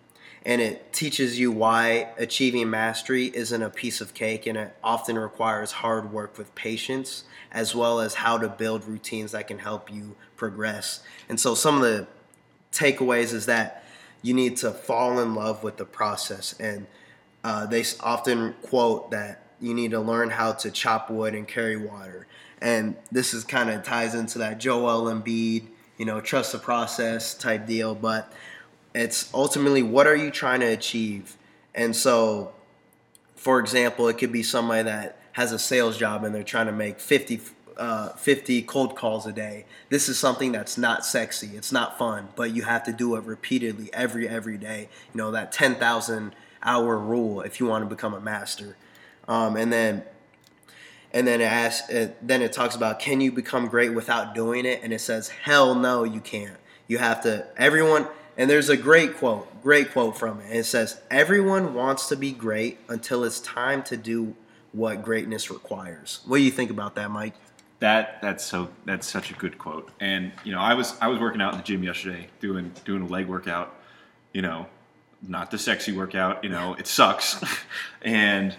and 0.44 0.60
it 0.60 0.92
teaches 0.92 1.38
you 1.38 1.52
why 1.52 2.08
achieving 2.18 2.68
mastery 2.68 3.26
isn't 3.34 3.62
a 3.62 3.70
piece 3.70 4.00
of 4.00 4.14
cake 4.14 4.46
and 4.46 4.58
it 4.58 4.76
often 4.82 5.18
requires 5.18 5.72
hard 5.72 6.12
work 6.12 6.36
with 6.38 6.54
patience 6.54 7.24
as 7.50 7.74
well 7.74 8.00
as 8.00 8.14
how 8.14 8.38
to 8.38 8.48
build 8.48 8.84
routines 8.84 9.32
that 9.32 9.46
can 9.46 9.58
help 9.58 9.92
you 9.92 10.16
progress 10.36 11.00
and 11.28 11.38
so 11.38 11.54
some 11.54 11.76
of 11.76 11.82
the 11.82 12.06
takeaways 12.72 13.32
is 13.32 13.46
that 13.46 13.84
you 14.22 14.34
need 14.34 14.56
to 14.56 14.70
fall 14.70 15.18
in 15.18 15.34
love 15.34 15.62
with 15.62 15.76
the 15.76 15.84
process 15.84 16.58
and 16.60 16.86
uh, 17.44 17.66
they 17.66 17.84
often 18.00 18.54
quote 18.62 19.10
that 19.10 19.42
you 19.60 19.74
need 19.74 19.92
to 19.92 20.00
learn 20.00 20.30
how 20.30 20.52
to 20.52 20.70
chop 20.70 21.10
wood 21.10 21.34
and 21.34 21.46
carry 21.46 21.76
water. 21.76 22.26
And 22.60 22.96
this 23.10 23.32
is 23.32 23.44
kind 23.44 23.70
of 23.70 23.82
ties 23.82 24.14
into 24.14 24.38
that 24.38 24.58
Joel 24.58 25.12
Embiid, 25.12 25.66
you 25.96 26.04
know, 26.04 26.20
trust 26.20 26.52
the 26.52 26.58
process 26.58 27.34
type 27.34 27.66
deal. 27.66 27.94
But 27.94 28.32
it's 28.94 29.32
ultimately 29.32 29.82
what 29.82 30.06
are 30.06 30.16
you 30.16 30.30
trying 30.30 30.60
to 30.60 30.66
achieve? 30.66 31.36
And 31.74 31.96
so, 31.96 32.52
for 33.34 33.58
example, 33.58 34.08
it 34.08 34.18
could 34.18 34.32
be 34.32 34.42
somebody 34.42 34.84
that 34.84 35.18
has 35.32 35.52
a 35.52 35.58
sales 35.58 35.96
job 35.96 36.24
and 36.24 36.34
they're 36.34 36.42
trying 36.42 36.66
to 36.66 36.72
make 36.72 37.00
50, 37.00 37.40
uh, 37.76 38.10
50 38.10 38.62
cold 38.62 38.94
calls 38.96 39.26
a 39.26 39.32
day. 39.32 39.64
This 39.88 40.08
is 40.08 40.18
something 40.18 40.52
that's 40.52 40.76
not 40.76 41.06
sexy. 41.06 41.56
It's 41.56 41.72
not 41.72 41.98
fun, 41.98 42.28
but 42.36 42.54
you 42.54 42.62
have 42.62 42.84
to 42.84 42.92
do 42.92 43.16
it 43.16 43.24
repeatedly 43.24 43.88
every, 43.94 44.28
every 44.28 44.58
day. 44.58 44.88
You 45.14 45.18
know, 45.18 45.30
that 45.30 45.52
10,000 45.52 46.34
hour 46.62 46.98
rule 46.98 47.40
if 47.40 47.58
you 47.58 47.66
want 47.66 47.82
to 47.82 47.88
become 47.88 48.14
a 48.14 48.20
master. 48.20 48.76
Um, 49.26 49.56
and 49.56 49.72
then 49.72 50.04
and 51.14 51.26
then 51.26 51.42
it 51.42 51.44
asks, 51.44 51.90
it, 51.90 52.26
then 52.26 52.40
it 52.40 52.52
talks 52.52 52.74
about 52.74 52.98
can 52.98 53.20
you 53.20 53.30
become 53.32 53.68
great 53.68 53.92
without 53.92 54.34
doing 54.34 54.64
it? 54.64 54.80
And 54.82 54.92
it 54.92 55.00
says, 55.00 55.28
hell 55.28 55.74
no, 55.74 56.04
you 56.04 56.20
can't. 56.20 56.56
You 56.88 56.98
have 56.98 57.22
to. 57.22 57.46
Everyone, 57.56 58.08
and 58.36 58.48
there's 58.48 58.68
a 58.68 58.76
great 58.76 59.16
quote, 59.16 59.62
great 59.62 59.92
quote 59.92 60.16
from 60.16 60.40
it. 60.40 60.56
It 60.56 60.64
says, 60.64 61.00
everyone 61.10 61.74
wants 61.74 62.08
to 62.08 62.16
be 62.16 62.32
great 62.32 62.78
until 62.88 63.24
it's 63.24 63.40
time 63.40 63.82
to 63.84 63.96
do 63.96 64.34
what 64.72 65.02
greatness 65.02 65.50
requires. 65.50 66.20
What 66.26 66.38
do 66.38 66.42
you 66.42 66.50
think 66.50 66.70
about 66.70 66.94
that, 66.94 67.10
Mike? 67.10 67.34
That 67.80 68.22
that's 68.22 68.44
so 68.44 68.70
that's 68.84 69.08
such 69.08 69.32
a 69.32 69.34
good 69.34 69.58
quote. 69.58 69.90
And 69.98 70.30
you 70.44 70.52
know, 70.52 70.60
I 70.60 70.74
was 70.74 70.94
I 71.00 71.08
was 71.08 71.18
working 71.18 71.40
out 71.40 71.52
in 71.52 71.58
the 71.58 71.64
gym 71.64 71.82
yesterday 71.82 72.28
doing 72.40 72.72
doing 72.84 73.02
a 73.02 73.06
leg 73.06 73.26
workout. 73.26 73.74
You 74.32 74.42
know, 74.42 74.66
not 75.26 75.50
the 75.50 75.58
sexy 75.58 75.92
workout. 75.92 76.44
You 76.44 76.50
know, 76.50 76.74
it 76.74 76.86
sucks. 76.86 77.42
and 78.02 78.54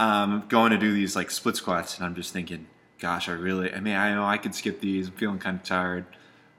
um, 0.00 0.44
going 0.48 0.72
to 0.72 0.78
do 0.78 0.92
these 0.92 1.14
like 1.14 1.30
split 1.30 1.54
squats, 1.54 1.96
and 1.96 2.04
I'm 2.04 2.16
just 2.16 2.32
thinking, 2.32 2.66
gosh, 2.98 3.28
I 3.28 3.32
really. 3.32 3.72
I 3.72 3.78
mean, 3.78 3.94
I 3.94 4.12
know 4.12 4.24
I 4.24 4.38
could 4.38 4.56
skip 4.56 4.80
these. 4.80 5.06
I'm 5.06 5.14
feeling 5.14 5.38
kind 5.38 5.56
of 5.56 5.62
tired, 5.62 6.04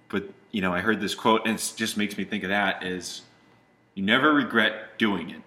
but 0.08 0.30
you 0.54 0.62
know, 0.62 0.74
I 0.74 0.80
heard 0.80 1.02
this 1.02 1.16
quote, 1.16 1.46
and 1.46 1.58
it 1.58 1.74
just 1.76 1.98
makes 1.98 2.18
me 2.18 2.24
think 2.24 2.44
of 2.44 2.50
that. 2.50 2.84
Is 2.84 3.24
you 3.96 4.04
never 4.04 4.34
regret 4.34 4.98
doing 4.98 5.32
it 5.32 5.42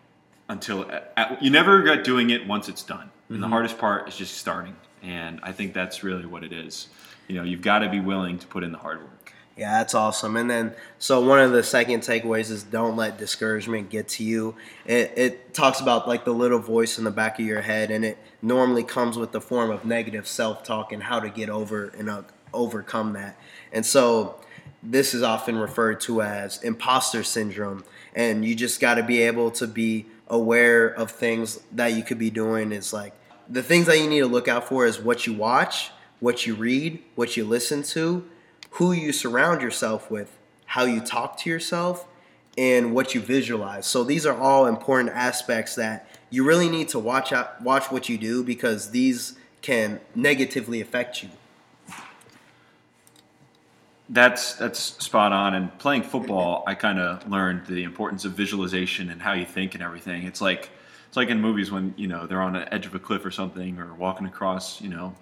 until 0.48 0.90
at, 0.90 1.42
you 1.42 1.48
never 1.48 1.78
regret 1.78 2.04
doing 2.04 2.28
it 2.28 2.46
once 2.46 2.68
it's 2.68 2.82
done. 2.82 3.10
And 3.30 3.42
the 3.42 3.48
hardest 3.48 3.78
part 3.78 4.08
is 4.08 4.16
just 4.16 4.36
starting. 4.36 4.76
And 5.02 5.40
I 5.42 5.52
think 5.52 5.72
that's 5.72 6.02
really 6.04 6.26
what 6.26 6.44
it 6.44 6.52
is. 6.52 6.88
You 7.28 7.36
know, 7.36 7.42
you've 7.42 7.62
got 7.62 7.80
to 7.80 7.88
be 7.88 8.00
willing 8.00 8.38
to 8.38 8.46
put 8.46 8.62
in 8.62 8.72
the 8.72 8.78
hard 8.78 9.00
work. 9.00 9.32
Yeah, 9.56 9.78
that's 9.78 9.94
awesome. 9.94 10.36
And 10.36 10.50
then, 10.50 10.74
so 10.98 11.26
one 11.26 11.40
of 11.40 11.50
the 11.50 11.62
second 11.62 12.00
takeaways 12.00 12.50
is 12.50 12.62
don't 12.62 12.94
let 12.94 13.16
discouragement 13.16 13.88
get 13.88 14.06
to 14.08 14.24
you. 14.24 14.54
It, 14.84 15.12
it 15.16 15.54
talks 15.54 15.80
about 15.80 16.06
like 16.06 16.26
the 16.26 16.34
little 16.34 16.58
voice 16.58 16.98
in 16.98 17.04
the 17.04 17.10
back 17.10 17.38
of 17.38 17.46
your 17.46 17.62
head, 17.62 17.90
and 17.90 18.04
it 18.04 18.18
normally 18.42 18.84
comes 18.84 19.16
with 19.16 19.32
the 19.32 19.40
form 19.40 19.70
of 19.70 19.86
negative 19.86 20.28
self 20.28 20.62
talk 20.62 20.92
and 20.92 21.02
how 21.02 21.20
to 21.20 21.30
get 21.30 21.48
over 21.48 21.88
and 21.96 22.10
uh, 22.10 22.22
overcome 22.52 23.14
that. 23.14 23.40
And 23.72 23.86
so, 23.86 24.38
this 24.82 25.14
is 25.14 25.22
often 25.22 25.56
referred 25.56 26.00
to 26.02 26.22
as 26.22 26.62
imposter 26.62 27.22
syndrome. 27.22 27.84
And 28.14 28.44
you 28.44 28.54
just 28.54 28.80
got 28.80 28.94
to 28.94 29.02
be 29.02 29.22
able 29.22 29.50
to 29.52 29.66
be 29.66 30.06
aware 30.28 30.86
of 30.86 31.10
things 31.10 31.60
that 31.72 31.88
you 31.88 32.02
could 32.02 32.18
be 32.18 32.30
doing. 32.30 32.72
It's 32.72 32.92
like 32.92 33.12
the 33.48 33.62
things 33.62 33.86
that 33.86 33.98
you 33.98 34.08
need 34.08 34.20
to 34.20 34.26
look 34.26 34.48
out 34.48 34.68
for 34.68 34.86
is 34.86 34.98
what 34.98 35.26
you 35.26 35.34
watch, 35.34 35.90
what 36.20 36.46
you 36.46 36.54
read, 36.54 37.02
what 37.14 37.36
you 37.36 37.44
listen 37.44 37.82
to, 37.82 38.26
who 38.70 38.92
you 38.92 39.12
surround 39.12 39.62
yourself 39.62 40.10
with, 40.10 40.36
how 40.66 40.84
you 40.84 41.00
talk 41.00 41.38
to 41.38 41.50
yourself, 41.50 42.06
and 42.58 42.94
what 42.94 43.14
you 43.14 43.20
visualize. 43.20 43.86
So 43.86 44.02
these 44.02 44.24
are 44.26 44.36
all 44.36 44.66
important 44.66 45.10
aspects 45.14 45.74
that 45.74 46.08
you 46.30 46.44
really 46.44 46.68
need 46.68 46.88
to 46.88 46.98
watch 46.98 47.32
out 47.32 47.60
watch 47.62 47.90
what 47.90 48.08
you 48.08 48.18
do 48.18 48.42
because 48.42 48.90
these 48.90 49.36
can 49.62 50.00
negatively 50.14 50.80
affect 50.80 51.22
you. 51.22 51.28
That's 54.08 54.54
that's 54.54 54.78
spot 54.78 55.32
on. 55.32 55.54
And 55.54 55.76
playing 55.78 56.04
football, 56.04 56.62
I 56.66 56.74
kind 56.74 56.98
of 56.98 57.28
learned 57.28 57.66
the 57.66 57.82
importance 57.82 58.24
of 58.24 58.32
visualization 58.32 59.10
and 59.10 59.20
how 59.20 59.32
you 59.32 59.44
think 59.44 59.74
and 59.74 59.82
everything. 59.82 60.24
It's 60.24 60.40
like 60.40 60.70
it's 61.08 61.16
like 61.16 61.28
in 61.28 61.40
movies 61.40 61.70
when 61.70 61.94
you 61.96 62.06
know 62.06 62.26
they're 62.26 62.42
on 62.42 62.52
the 62.52 62.72
edge 62.72 62.86
of 62.86 62.94
a 62.94 62.98
cliff 62.98 63.24
or 63.24 63.30
something, 63.30 63.78
or 63.78 63.94
walking 63.94 64.26
across 64.26 64.80
you 64.80 64.88
know 64.88 65.14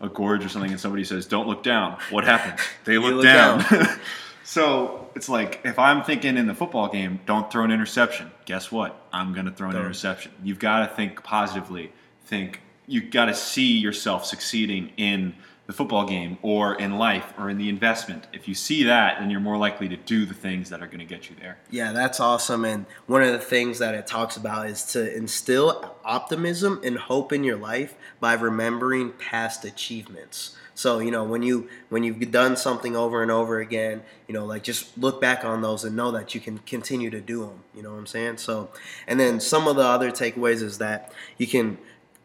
a 0.00 0.08
gorge 0.08 0.44
or 0.44 0.48
something, 0.48 0.70
and 0.70 0.80
somebody 0.80 1.04
says, 1.04 1.26
"Don't 1.26 1.48
look 1.48 1.62
down." 1.62 1.98
What 2.10 2.24
happens? 2.24 2.60
They 2.84 2.98
look, 2.98 3.14
look 3.14 3.24
down. 3.24 3.64
down. 3.68 3.98
so 4.44 5.10
it's 5.16 5.28
like 5.28 5.60
if 5.64 5.78
I'm 5.78 6.04
thinking 6.04 6.36
in 6.36 6.46
the 6.46 6.54
football 6.54 6.88
game, 6.88 7.20
don't 7.26 7.50
throw 7.50 7.64
an 7.64 7.72
interception. 7.72 8.30
Guess 8.44 8.70
what? 8.70 9.04
I'm 9.12 9.32
going 9.32 9.46
to 9.46 9.52
throw 9.52 9.68
an 9.68 9.74
Don't. 9.74 9.84
interception. 9.84 10.32
You've 10.44 10.58
got 10.58 10.88
to 10.88 10.94
think 10.94 11.22
positively. 11.24 11.92
Think 12.24 12.60
You've 12.86 13.10
got 13.10 13.26
to 13.26 13.34
see 13.34 13.78
yourself 13.78 14.26
succeeding 14.26 14.92
in 14.96 15.34
the 15.72 15.76
football 15.78 16.06
game 16.06 16.36
or 16.42 16.74
in 16.74 16.98
life 16.98 17.32
or 17.38 17.48
in 17.48 17.56
the 17.56 17.70
investment. 17.70 18.26
If 18.32 18.46
you 18.46 18.54
see 18.54 18.82
that, 18.84 19.18
then 19.18 19.30
you're 19.30 19.40
more 19.40 19.56
likely 19.56 19.88
to 19.88 19.96
do 19.96 20.26
the 20.26 20.34
things 20.34 20.68
that 20.68 20.82
are 20.82 20.86
going 20.86 20.98
to 20.98 21.06
get 21.06 21.30
you 21.30 21.36
there. 21.40 21.58
Yeah, 21.70 21.92
that's 21.92 22.20
awesome. 22.20 22.66
And 22.66 22.84
one 23.06 23.22
of 23.22 23.32
the 23.32 23.38
things 23.38 23.78
that 23.78 23.94
it 23.94 24.06
talks 24.06 24.36
about 24.36 24.68
is 24.68 24.84
to 24.92 25.16
instill 25.16 25.96
optimism 26.04 26.80
and 26.84 26.98
hope 26.98 27.32
in 27.32 27.42
your 27.42 27.56
life 27.56 27.94
by 28.20 28.34
remembering 28.34 29.12
past 29.12 29.64
achievements. 29.64 30.56
So 30.74 31.00
you 31.00 31.10
know 31.10 31.22
when 31.22 31.42
you 31.42 31.68
when 31.90 32.02
you've 32.02 32.30
done 32.30 32.56
something 32.56 32.96
over 32.96 33.22
and 33.22 33.30
over 33.30 33.60
again, 33.60 34.02
you 34.26 34.32
know 34.32 34.46
like 34.46 34.62
just 34.62 34.96
look 34.96 35.20
back 35.20 35.44
on 35.44 35.60
those 35.60 35.84
and 35.84 35.94
know 35.94 36.10
that 36.12 36.34
you 36.34 36.40
can 36.40 36.58
continue 36.58 37.10
to 37.10 37.20
do 37.20 37.40
them. 37.40 37.62
You 37.74 37.82
know 37.82 37.92
what 37.92 37.98
I'm 37.98 38.06
saying? 38.06 38.38
So 38.38 38.70
and 39.06 39.20
then 39.20 39.38
some 39.38 39.68
of 39.68 39.76
the 39.76 39.82
other 39.82 40.10
takeaways 40.10 40.62
is 40.62 40.78
that 40.78 41.12
you 41.36 41.46
can 41.46 41.76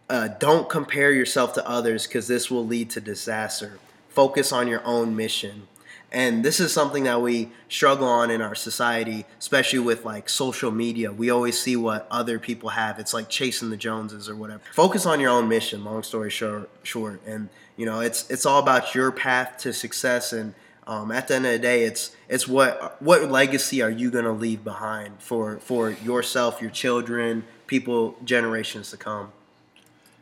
uh, 0.09 0.29
don't 0.39 0.69
compare 0.69 1.11
yourself 1.11 1.53
to 1.53 1.67
others 1.67 2.07
because 2.07 2.27
this 2.27 2.49
will 2.49 2.65
lead 2.65 2.89
to 2.91 3.01
disaster. 3.01 3.79
Focus 4.09 4.51
on 4.51 4.67
your 4.67 4.83
own 4.85 5.15
mission. 5.15 5.67
And 6.09 6.45
this 6.45 6.61
is 6.61 6.71
something 6.71 7.03
that 7.03 7.21
we 7.21 7.51
struggle 7.67 8.07
on 8.07 8.31
in 8.31 8.41
our 8.41 8.55
society, 8.55 9.25
especially 9.39 9.79
with 9.79 10.05
like 10.05 10.29
social 10.29 10.71
media. 10.71 11.11
We 11.11 11.29
always 11.29 11.59
see 11.59 11.75
what 11.75 12.07
other 12.09 12.39
people 12.39 12.69
have. 12.69 12.97
It's 12.97 13.13
like 13.13 13.27
chasing 13.27 13.69
the 13.69 13.77
Joneses 13.77 14.29
or 14.29 14.35
whatever. 14.35 14.61
Focus 14.71 15.05
on 15.05 15.19
your 15.19 15.31
own 15.31 15.49
mission, 15.49 15.83
long 15.83 16.03
story 16.03 16.29
short, 16.29 16.69
short. 16.83 17.21
And 17.25 17.49
you 17.75 17.85
know, 17.85 17.99
it's 17.99 18.29
it's 18.29 18.45
all 18.45 18.59
about 18.59 18.95
your 18.95 19.11
path 19.11 19.57
to 19.59 19.73
success 19.73 20.31
and 20.31 20.53
um, 20.87 21.11
at 21.11 21.27
the 21.27 21.35
end 21.35 21.45
of 21.45 21.51
the 21.51 21.59
day, 21.59 21.83
it's 21.83 22.15
it's 22.29 22.47
what 22.47 22.99
what 23.01 23.29
legacy 23.29 23.81
are 23.81 23.89
you 23.89 24.09
gonna 24.09 24.31
leave 24.31 24.63
behind 24.63 25.21
for 25.21 25.57
for 25.59 25.91
yourself, 25.91 26.61
your 26.61 26.71
children, 26.71 27.43
people, 27.67 28.15
generations 28.23 28.89
to 28.91 28.97
come. 28.97 29.33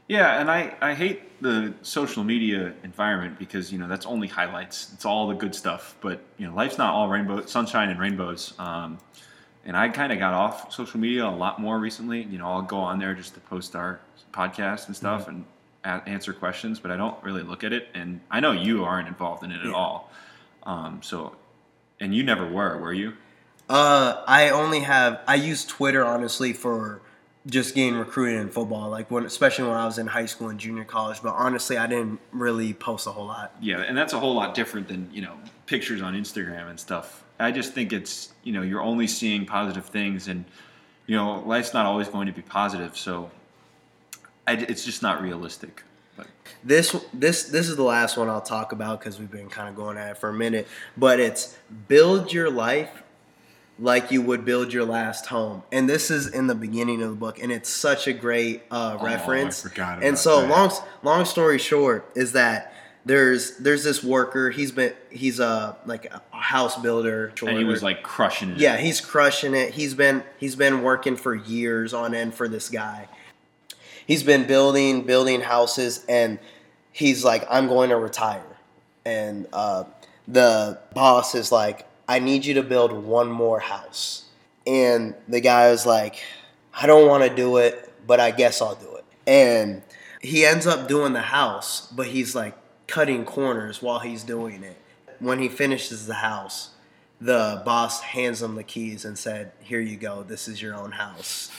Yeah, 0.07 0.39
and 0.39 0.51
I, 0.51 0.75
I 0.81 0.93
hate 0.93 1.41
the 1.41 1.73
social 1.81 2.23
media 2.23 2.73
environment 2.83 3.39
because 3.39 3.71
you 3.71 3.79
know 3.79 3.87
that's 3.87 4.05
only 4.05 4.27
highlights. 4.27 4.91
It's 4.93 5.05
all 5.05 5.27
the 5.27 5.33
good 5.33 5.55
stuff, 5.55 5.95
but 6.01 6.21
you 6.37 6.47
know 6.47 6.53
life's 6.53 6.77
not 6.77 6.93
all 6.93 7.09
rainbow, 7.09 7.45
sunshine 7.45 7.89
and 7.89 7.99
rainbows. 7.99 8.53
Um, 8.59 8.99
and 9.65 9.75
I 9.75 9.89
kind 9.89 10.13
of 10.13 10.19
got 10.19 10.33
off 10.33 10.71
social 10.71 10.99
media 10.99 11.25
a 11.25 11.29
lot 11.29 11.59
more 11.59 11.79
recently. 11.79 12.21
You 12.21 12.37
know, 12.37 12.47
I'll 12.47 12.61
go 12.61 12.77
on 12.77 12.99
there 12.99 13.15
just 13.15 13.33
to 13.33 13.39
post 13.39 13.75
our 13.75 13.99
podcast 14.31 14.87
and 14.87 14.95
stuff 14.95 15.21
mm-hmm. 15.21 15.31
and 15.31 15.45
a- 15.83 16.07
answer 16.07 16.33
questions, 16.33 16.79
but 16.79 16.91
I 16.91 16.97
don't 16.97 17.21
really 17.23 17.41
look 17.41 17.63
at 17.63 17.73
it. 17.73 17.87
And 17.95 18.21
I 18.29 18.39
know 18.39 18.51
you 18.51 18.83
aren't 18.83 19.07
involved 19.07 19.43
in 19.43 19.51
it 19.51 19.61
yeah. 19.63 19.69
at 19.69 19.73
all. 19.73 20.11
Um, 20.63 21.01
so, 21.01 21.35
and 21.99 22.13
you 22.13 22.23
never 22.23 22.47
were, 22.47 22.77
were 22.77 22.93
you? 22.93 23.13
Uh, 23.67 24.23
I 24.27 24.49
only 24.49 24.81
have 24.81 25.21
I 25.27 25.35
use 25.35 25.65
Twitter 25.65 26.05
honestly 26.05 26.53
for 26.53 27.01
just 27.47 27.75
getting 27.75 27.95
recruited 27.95 28.41
in 28.41 28.49
football, 28.49 28.89
like 28.89 29.11
when, 29.11 29.25
especially 29.25 29.67
when 29.67 29.77
I 29.77 29.85
was 29.85 29.97
in 29.99 30.07
high 30.07 30.25
school 30.25 30.49
and 30.49 30.59
junior 30.59 30.83
college. 30.83 31.21
But 31.21 31.33
honestly, 31.33 31.77
I 31.77 31.87
didn't 31.87 32.19
really 32.31 32.73
post 32.73 33.05
a 33.07 33.11
whole 33.11 33.27
lot. 33.27 33.55
Yeah, 33.61 33.81
and 33.81 33.97
that's 33.97 34.13
a 34.13 34.19
whole 34.19 34.33
lot 34.33 34.55
different 34.55 34.87
than 34.87 35.09
you 35.11 35.21
know 35.21 35.37
pictures 35.67 36.01
on 36.01 36.15
Instagram 36.15 36.69
and 36.69 36.79
stuff. 36.79 37.23
I 37.39 37.51
just 37.51 37.73
think 37.73 37.93
it's 37.93 38.33
you 38.43 38.53
know 38.53 38.61
you're 38.61 38.81
only 38.81 39.07
seeing 39.07 39.45
positive 39.45 39.85
things, 39.85 40.27
and 40.27 40.45
you 41.05 41.15
know 41.15 41.43
life's 41.45 41.73
not 41.73 41.85
always 41.85 42.07
going 42.07 42.27
to 42.27 42.33
be 42.33 42.41
positive. 42.41 42.97
So 42.97 43.29
I, 44.47 44.53
it's 44.53 44.83
just 44.83 45.03
not 45.03 45.21
realistic. 45.21 45.83
But. 46.17 46.27
This 46.63 46.95
this 47.13 47.43
this 47.43 47.69
is 47.69 47.75
the 47.75 47.83
last 47.83 48.17
one 48.17 48.27
I'll 48.27 48.41
talk 48.41 48.71
about 48.71 48.99
because 48.99 49.19
we've 49.19 49.31
been 49.31 49.49
kind 49.49 49.69
of 49.69 49.75
going 49.75 49.97
at 49.97 50.11
it 50.11 50.17
for 50.17 50.29
a 50.29 50.33
minute. 50.33 50.67
But 50.97 51.19
it's 51.19 51.55
build 51.87 52.33
your 52.33 52.49
life 52.49 53.03
like 53.79 54.11
you 54.11 54.21
would 54.21 54.45
build 54.45 54.71
your 54.71 54.85
last 54.85 55.25
home. 55.25 55.63
And 55.71 55.89
this 55.89 56.09
is 56.09 56.27
in 56.27 56.47
the 56.47 56.55
beginning 56.55 57.01
of 57.01 57.09
the 57.09 57.15
book, 57.15 57.41
and 57.41 57.51
it's 57.51 57.69
such 57.69 58.07
a 58.07 58.13
great 58.13 58.63
uh, 58.71 58.97
oh, 58.99 59.03
reference. 59.03 59.65
and 59.77 60.17
so 60.17 60.41
that. 60.41 60.49
long 60.49 60.71
long 61.03 61.25
story 61.25 61.57
short 61.57 62.09
is 62.15 62.33
that 62.33 62.73
there's 63.05 63.57
there's 63.57 63.83
this 63.83 64.03
worker. 64.03 64.49
He's 64.49 64.71
been 64.71 64.93
he's 65.09 65.39
a 65.39 65.77
like 65.85 66.05
a 66.05 66.21
house 66.35 66.77
builder. 66.81 67.33
And 67.45 67.57
he 67.57 67.63
was 67.63 67.83
like 67.83 68.01
crushing 68.01 68.51
it. 68.51 68.57
Yeah, 68.57 68.77
he's 68.77 68.99
crushing 69.01 69.53
it. 69.53 69.73
He's 69.73 69.93
been 69.93 70.23
he's 70.37 70.55
been 70.55 70.81
working 70.81 71.15
for 71.15 71.35
years 71.35 71.93
on 71.93 72.15
end 72.15 72.33
for 72.33 72.47
this 72.47 72.69
guy. 72.69 73.07
He's 74.07 74.23
been 74.23 74.45
building 74.47 75.03
building 75.03 75.41
houses, 75.41 76.05
and 76.07 76.39
he's 76.91 77.23
like, 77.23 77.45
I'm 77.49 77.67
going 77.67 77.89
to 77.89 77.97
retire. 77.97 78.43
And 79.05 79.47
uh, 79.53 79.83
the 80.27 80.79
boss 80.93 81.35
is 81.35 81.51
like, 81.51 81.85
I 82.07 82.19
need 82.19 82.45
you 82.45 82.55
to 82.55 82.63
build 82.63 82.91
one 82.91 83.31
more 83.31 83.59
house. 83.59 84.25
And 84.67 85.15
the 85.27 85.41
guy 85.41 85.69
was 85.69 85.85
like, 85.85 86.23
I 86.73 86.87
don't 86.87 87.07
want 87.07 87.23
to 87.23 87.33
do 87.33 87.57
it, 87.57 87.93
but 88.05 88.19
I 88.19 88.31
guess 88.31 88.61
I'll 88.61 88.75
do 88.75 88.95
it. 88.95 89.05
And 89.27 89.81
he 90.21 90.45
ends 90.45 90.67
up 90.67 90.87
doing 90.87 91.13
the 91.13 91.21
house, 91.21 91.87
but 91.91 92.07
he's 92.07 92.35
like 92.35 92.55
cutting 92.87 93.25
corners 93.25 93.81
while 93.81 93.99
he's 93.99 94.23
doing 94.23 94.63
it. 94.63 94.77
When 95.19 95.39
he 95.39 95.49
finishes 95.49 96.07
the 96.07 96.15
house, 96.15 96.71
the 97.21 97.61
boss 97.65 98.01
hands 98.01 98.41
him 98.41 98.55
the 98.55 98.63
keys 98.63 99.05
and 99.05 99.17
said, 99.17 99.51
Here 99.61 99.79
you 99.79 99.97
go, 99.97 100.23
this 100.23 100.47
is 100.47 100.61
your 100.61 100.75
own 100.75 100.91
house. 100.91 101.51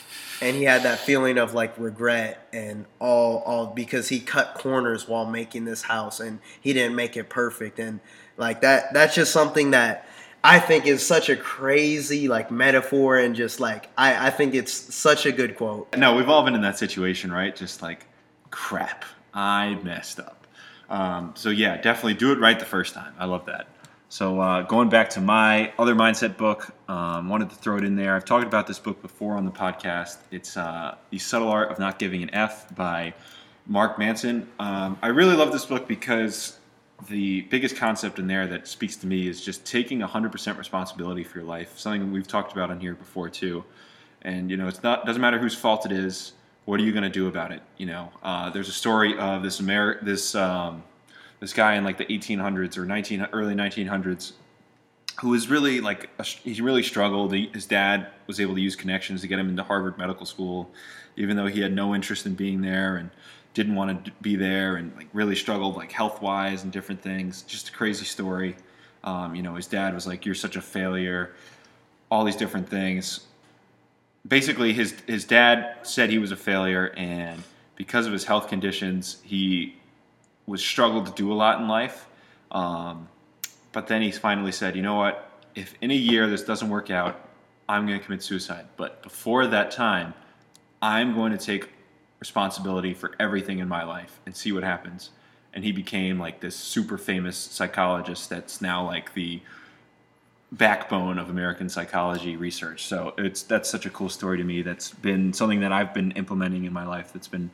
And 0.43 0.55
he 0.55 0.65
had 0.65 0.83
that 0.83 0.99
feeling 0.99 1.39
of 1.39 1.55
like 1.55 1.79
regret 1.79 2.47
and 2.53 2.85
all 2.99 3.39
all 3.39 3.67
because 3.69 4.11
he 4.11 4.21
cut 4.21 4.55
corners 4.55 5.09
while 5.09 5.25
making 5.25 5.65
this 5.65 5.83
house 5.83 6.21
and 6.21 6.41
he 6.61 6.75
didn't 6.75 6.95
make 6.95 7.17
it 7.17 7.31
perfect 7.31 7.79
and 7.79 8.01
like 8.37 8.61
that 8.61 8.93
that's 8.93 9.15
just 9.15 9.33
something 9.33 9.71
that 9.71 10.07
I 10.45 10.59
think 10.61 10.87
is 10.87 11.05
such 11.05 11.29
a 11.29 11.37
crazy 11.37 12.29
like 12.29 12.51
metaphor 12.51 13.19
and 13.19 13.35
just 13.35 13.61
like 13.61 13.89
I, 13.99 14.29
I 14.29 14.31
think 14.31 14.55
it's 14.55 14.73
such 14.73 15.27
a 15.27 15.33
good 15.33 15.57
quote. 15.57 15.97
No, 15.97 16.17
we've 16.17 16.29
all 16.29 16.45
been 16.45 16.55
in 16.55 16.63
that 16.63 16.79
situation, 16.79 17.33
right? 17.33 17.55
Just 17.55 17.83
like 17.83 18.07
crap, 18.51 19.05
I 19.35 19.79
messed 19.83 20.21
up. 20.21 20.47
Um, 20.89 21.33
so 21.35 21.51
yeah, 21.51 21.81
definitely 21.81 22.15
do 22.15 22.33
it 22.33 22.39
right 22.39 22.59
the 22.59 22.65
first 22.65 22.95
time. 22.95 23.13
I 23.19 23.25
love 23.25 23.47
that. 23.47 23.69
So 24.09 24.41
uh, 24.41 24.63
going 24.63 24.89
back 24.89 25.11
to 25.11 25.21
my 25.21 25.73
other 25.79 25.95
mindset 25.95 26.37
book, 26.37 26.73
um, 26.89 27.29
wanted 27.29 27.51
to 27.51 27.57
throw 27.57 27.77
it 27.77 27.85
in 27.85 27.97
there. 27.97 28.15
I've 28.15 28.25
talked 28.25 28.47
about 28.47 28.69
this 28.69 28.79
book 28.79 29.03
before 29.03 29.37
on 29.37 29.45
the 29.45 29.51
podcast. 29.51 30.19
It's 30.31 30.57
uh, 30.57 30.95
The 31.11 31.19
Subtle 31.19 31.49
Art 31.49 31.73
of 31.73 31.81
Not 31.81 31.99
Giving 31.99 32.23
an 32.23 32.33
F 32.33 32.73
by 32.77 33.15
Mark 33.67 33.99
Manson. 33.99 34.49
Um, 34.61 34.97
I 35.03 35.09
really 35.09 35.35
love 35.35 35.51
this 35.51 35.67
book 35.67 35.89
because 35.89 36.57
the 37.09 37.43
biggest 37.43 37.77
concept 37.77 38.19
in 38.19 38.27
there 38.27 38.47
that 38.47 38.67
speaks 38.67 38.97
to 38.97 39.07
me 39.07 39.29
is 39.29 39.45
just 39.45 39.65
taking 39.67 40.01
100% 40.01 40.59
responsibility 40.59 41.25
for 41.25 41.39
your 41.39 41.47
life. 41.47 41.79
Something 41.79 42.11
we've 42.11 42.27
talked 42.27 42.53
about 42.53 42.71
on 42.71 42.81
here 42.81 42.95
before 42.95 43.29
too. 43.29 43.65
And 44.23 44.51
you 44.51 44.57
know, 44.57 44.67
it's 44.67 44.83
not 44.83 45.07
doesn't 45.07 45.21
matter 45.21 45.39
whose 45.39 45.55
fault 45.55 45.87
it 45.87 45.93
is. 45.93 46.33
What 46.65 46.81
are 46.81 46.83
you 46.83 46.93
going 46.93 47.05
to 47.05 47.11
do 47.11 47.29
about 47.29 47.53
it? 47.53 47.63
You 47.77 47.87
know, 47.87 48.13
uh, 48.23 48.51
there's 48.51 48.69
a 48.69 48.73
story 48.73 49.17
of 49.19 49.43
this 49.43 49.61
Ameri- 49.61 50.03
this 50.05 50.35
um, 50.35 50.83
this 51.39 51.53
guy 51.53 51.75
in 51.75 51.85
like 51.85 51.99
the 51.99 52.07
1800s 52.07 52.77
or 52.77 52.87
19 52.87 53.29
early 53.33 53.55
1900s 53.55 54.33
who 55.21 55.31
was 55.31 55.49
really 55.49 55.81
like 55.81 56.11
a, 56.19 56.25
he 56.25 56.61
really 56.61 56.83
struggled. 56.83 57.33
He, 57.33 57.51
his 57.53 57.67
dad 57.67 58.09
was 58.27 58.41
able 58.41 58.55
to 58.55 58.61
use 58.61 58.77
connections 58.77 59.21
to 59.21 59.29
get 59.29 59.39
him 59.39 59.49
into 59.49 59.63
Harvard 59.63 59.97
Medical 59.97 60.27
School, 60.27 60.71
even 61.17 61.37
though 61.37 61.47
he 61.47 61.61
had 61.61 61.73
no 61.73 61.95
interest 61.95 62.27
in 62.27 62.35
being 62.35 62.63
there 62.63 62.97
and 62.97 63.11
didn't 63.57 63.75
want 63.75 64.05
to 64.05 64.13
be 64.21 64.37
there 64.37 64.77
and 64.77 64.95
like 64.97 65.09
really 65.15 65.35
struggled 65.35 65.77
like 65.77 65.91
health 65.91 66.21
wise 66.21 66.63
and 66.63 66.71
different 66.71 67.01
things. 67.01 67.41
Just 67.41 67.71
a 67.71 67.73
crazy 67.73 68.05
story. 68.05 68.55
Um, 69.03 69.35
you 69.35 69.43
know, 69.43 69.55
his 69.55 69.67
dad 69.67 69.95
was 69.95 70.07
like, 70.07 70.27
"You're 70.27 70.35
such 70.35 70.57
a 70.57 70.61
failure," 70.61 71.35
all 72.11 72.23
these 72.25 72.37
different 72.37 72.69
things. 72.69 73.27
Basically, 74.29 74.75
his 74.75 74.95
his 75.07 75.25
dad 75.25 75.79
said 75.85 76.11
he 76.11 76.19
was 76.19 76.33
a 76.33 76.37
failure, 76.37 76.93
and 76.99 77.43
because 77.77 78.07
of 78.07 78.13
his 78.13 78.25
health 78.25 78.49
conditions, 78.49 79.23
he 79.23 79.77
was 80.47 80.63
struggled 80.63 81.07
to 81.07 81.13
do 81.13 81.33
a 81.33 81.35
lot 81.45 81.59
in 81.59 81.67
life. 81.67 82.07
Um, 82.51 83.09
but 83.73 83.87
then 83.87 84.03
he 84.03 84.11
finally 84.11 84.53
said, 84.53 84.77
"You 84.77 84.83
know 84.83 84.97
what? 84.97 85.31
If 85.55 85.75
in 85.81 85.91
a 85.91 85.95
year 85.95 86.29
this 86.29 86.45
doesn't 86.45 86.69
work 86.69 86.91
out, 86.91 87.27
I'm 87.71 87.87
going 87.87 87.99
to 87.99 88.05
commit 88.05 88.23
suicide. 88.23 88.67
But 88.77 89.03
before 89.03 89.47
that 89.47 89.71
time, 89.71 90.13
I'm 90.83 91.15
going 91.15 91.33
to 91.33 91.39
take 91.39 91.71
responsibility 92.21 92.95
for 92.95 93.13
everything 93.21 93.59
in 93.59 93.69
my 93.69 93.85
life 93.85 94.21
and 94.25 94.37
see 94.37 94.53
what 94.53 94.63
happens. 94.63 95.11
And 95.53 95.65
he 95.65 95.73
became 95.73 96.19
like 96.19 96.41
this 96.41 96.57
super 96.57 96.99
famous 96.99 97.37
psychologist 97.37 98.29
that's 98.29 98.61
now 98.61 98.85
like 98.85 99.15
the 99.15 99.41
backbone 100.53 101.19
of 101.19 101.29
American 101.29 101.69
psychology 101.69 102.37
research. 102.37 102.87
So 102.87 103.15
it's 103.19 103.43
that's 103.43 103.69
such 103.69 103.87
a 103.87 103.91
cool 103.91 104.09
story 104.09 104.39
to 104.39 104.45
me. 104.45 104.63
That's 104.63 104.91
been 104.91 105.33
something 105.33 105.61
that 105.61 105.73
I've 105.73 105.93
been 105.93 106.13
implementing 106.13 106.65
in 106.65 106.73
my 106.73 106.87
life. 106.87 107.13
That's 107.13 107.29
been 107.29 107.51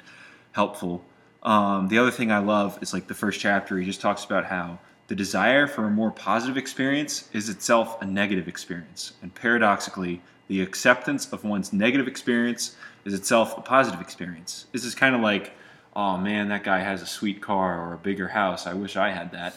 helpful. 0.53 1.05
Um, 1.43 1.89
the 1.89 1.99
other 1.99 2.11
thing 2.11 2.31
I 2.31 2.39
love 2.39 2.79
is 2.83 2.93
like 2.93 3.09
the 3.09 3.15
first 3.15 3.41
chapter. 3.41 3.79
He 3.79 3.87
just 3.87 4.01
talks 4.01 4.25
about 4.25 4.45
how 4.47 4.79
the 5.09 5.15
desire 5.15 5.67
for 5.67 5.85
a 5.85 5.91
more 5.91 6.11
positive 6.11 6.57
experience 6.57 7.29
is 7.33 7.49
itself 7.49 8.01
a 8.01 8.07
negative 8.07 8.49
experience, 8.49 9.13
and 9.23 9.35
paradoxically, 9.35 10.23
the 10.53 10.61
acceptance 10.61 11.33
of 11.33 11.45
one's 11.45 11.73
negative 11.73 12.07
experience 12.07 12.77
is 13.07 13.15
itself 13.15 13.57
a 13.57 13.63
positive 13.63 14.03
experience. 14.03 14.67
This 14.71 14.85
is 14.85 14.95
kind 14.95 15.15
of 15.15 15.23
like, 15.23 15.55
oh 15.97 16.19
man, 16.19 16.51
that 16.51 16.63
guy 16.63 16.81
has 16.81 17.01
a 17.01 17.07
sweet 17.07 17.41
car 17.41 17.81
or 17.81 17.95
a 17.95 17.97
bigger 17.97 18.29
house. 18.29 18.67
I 18.67 18.75
wish 18.75 18.95
I 18.95 19.13
had 19.13 19.33
that. 19.33 19.55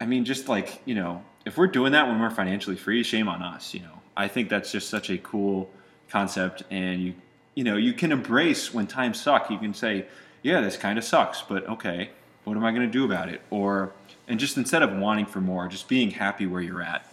I 0.00 0.06
mean, 0.06 0.24
just 0.24 0.48
like, 0.48 0.80
you 0.84 0.94
know, 0.94 1.24
if 1.44 1.56
we're 1.56 1.66
doing 1.66 1.90
that 1.92 2.06
when 2.06 2.20
we're 2.20 2.30
financially 2.30 2.76
free, 2.76 3.02
shame 3.02 3.26
on 3.26 3.42
us, 3.42 3.74
you 3.74 3.80
know. 3.80 3.98
I 4.16 4.28
think 4.28 4.48
that's 4.50 4.70
just 4.70 4.88
such 4.88 5.10
a 5.10 5.18
cool 5.18 5.68
concept 6.08 6.62
and 6.70 7.02
you 7.02 7.14
you 7.56 7.64
know, 7.64 7.76
you 7.76 7.92
can 7.92 8.12
embrace 8.12 8.72
when 8.72 8.86
times 8.86 9.20
suck. 9.20 9.50
You 9.50 9.58
can 9.58 9.74
say, 9.74 10.06
yeah, 10.44 10.60
this 10.60 10.76
kind 10.76 10.96
of 10.96 11.02
sucks, 11.02 11.42
but 11.42 11.68
okay, 11.68 12.10
What 12.44 12.56
am 12.56 12.64
I 12.64 12.70
going 12.70 12.86
to 12.86 12.92
do 12.92 13.04
about 13.04 13.28
it? 13.28 13.40
Or 13.50 13.94
and 14.28 14.38
just 14.38 14.56
instead 14.56 14.84
of 14.84 14.92
wanting 14.96 15.26
for 15.26 15.40
more, 15.40 15.66
just 15.66 15.88
being 15.88 16.12
happy 16.12 16.46
where 16.46 16.62
you're 16.62 16.82
at. 16.82 17.04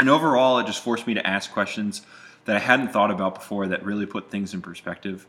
And 0.00 0.08
overall, 0.08 0.58
it 0.58 0.66
just 0.66 0.82
forced 0.82 1.06
me 1.06 1.12
to 1.12 1.26
ask 1.26 1.52
questions 1.52 2.00
that 2.46 2.56
I 2.56 2.58
hadn't 2.58 2.88
thought 2.88 3.10
about 3.10 3.34
before 3.34 3.66
that 3.66 3.84
really 3.84 4.06
put 4.06 4.30
things 4.30 4.54
in 4.54 4.62
perspective. 4.62 5.26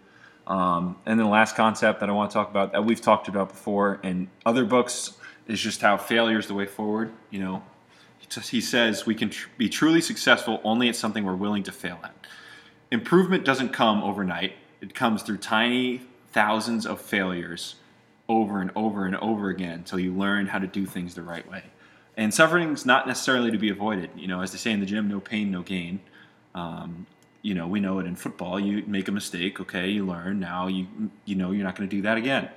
Um, 0.48 0.96
and 1.06 1.20
then 1.20 1.26
the 1.26 1.32
last 1.32 1.58
concept 1.58 2.00
that 2.00 2.08
I 2.08 2.14
want 2.14 2.32
to 2.32 2.34
talk 2.34 2.50
about 2.50 2.72
that 2.72 2.86
we've 2.86 3.02
talked 3.02 3.28
about 3.28 3.50
before 3.50 4.00
in 4.02 4.30
other 4.46 4.64
books 4.64 5.12
is 5.46 5.60
just 5.60 5.82
how 5.82 5.98
failure 5.98 6.40
is 6.40 6.48
the 6.48 6.54
way 6.54 6.66
forward. 6.66 7.12
You 7.30 7.40
know, 7.42 7.64
he 8.50 8.62
says 8.62 9.06
we 9.06 9.14
can 9.14 9.30
tr- 9.30 9.50
be 9.58 9.68
truly 9.68 10.00
successful 10.00 10.62
only 10.64 10.88
at 10.88 10.96
something 10.96 11.26
we're 11.26 11.36
willing 11.36 11.64
to 11.64 11.74
fail 11.74 12.00
at. 12.02 12.16
Improvement 12.92 13.44
doesn't 13.44 13.74
come 13.74 14.02
overnight. 14.02 14.54
It 14.80 14.96
comes 14.96 15.22
through 15.22 15.40
tiny 15.40 16.02
thousands 16.32 16.86
of 16.86 17.02
failures 17.02 17.76
over 18.30 18.62
and 18.62 18.72
over 18.78 19.06
and 19.06 19.18
over 19.18 19.50
again 19.50 19.80
until 19.80 20.00
you 20.00 20.14
learn 20.14 20.48
how 20.48 20.60
to 20.60 20.68
do 20.68 20.86
things 20.86 21.14
the 21.14 21.24
right 21.24 21.50
way. 21.52 21.64
And 22.22 22.32
suffering 22.32 22.72
is 22.72 22.86
not 22.86 23.08
necessarily 23.08 23.50
to 23.50 23.58
be 23.58 23.70
avoided. 23.70 24.12
You 24.16 24.28
know, 24.28 24.42
as 24.42 24.52
they 24.52 24.60
say 24.60 24.72
in 24.72 24.80
the 24.80 24.86
gym, 24.86 25.08
no 25.08 25.20
pain, 25.20 25.50
no 25.50 25.64
gain. 25.64 26.00
Um, 26.54 27.08
you 27.42 27.56
know, 27.56 27.68
we 27.68 27.80
know 27.80 27.98
it 27.98 28.06
in 28.06 28.16
football. 28.16 28.60
You 28.60 28.84
make 28.86 29.08
a 29.08 29.12
mistake, 29.12 29.60
okay, 29.60 29.90
you 29.90 30.06
learn. 30.06 30.40
Now 30.40 30.68
you 30.68 30.86
you 31.26 31.34
know 31.34 31.50
you're 31.50 31.64
not 31.64 31.76
going 31.76 31.90
to 31.90 31.96
do 31.96 32.04
that 32.04 32.18
again. 32.18 32.48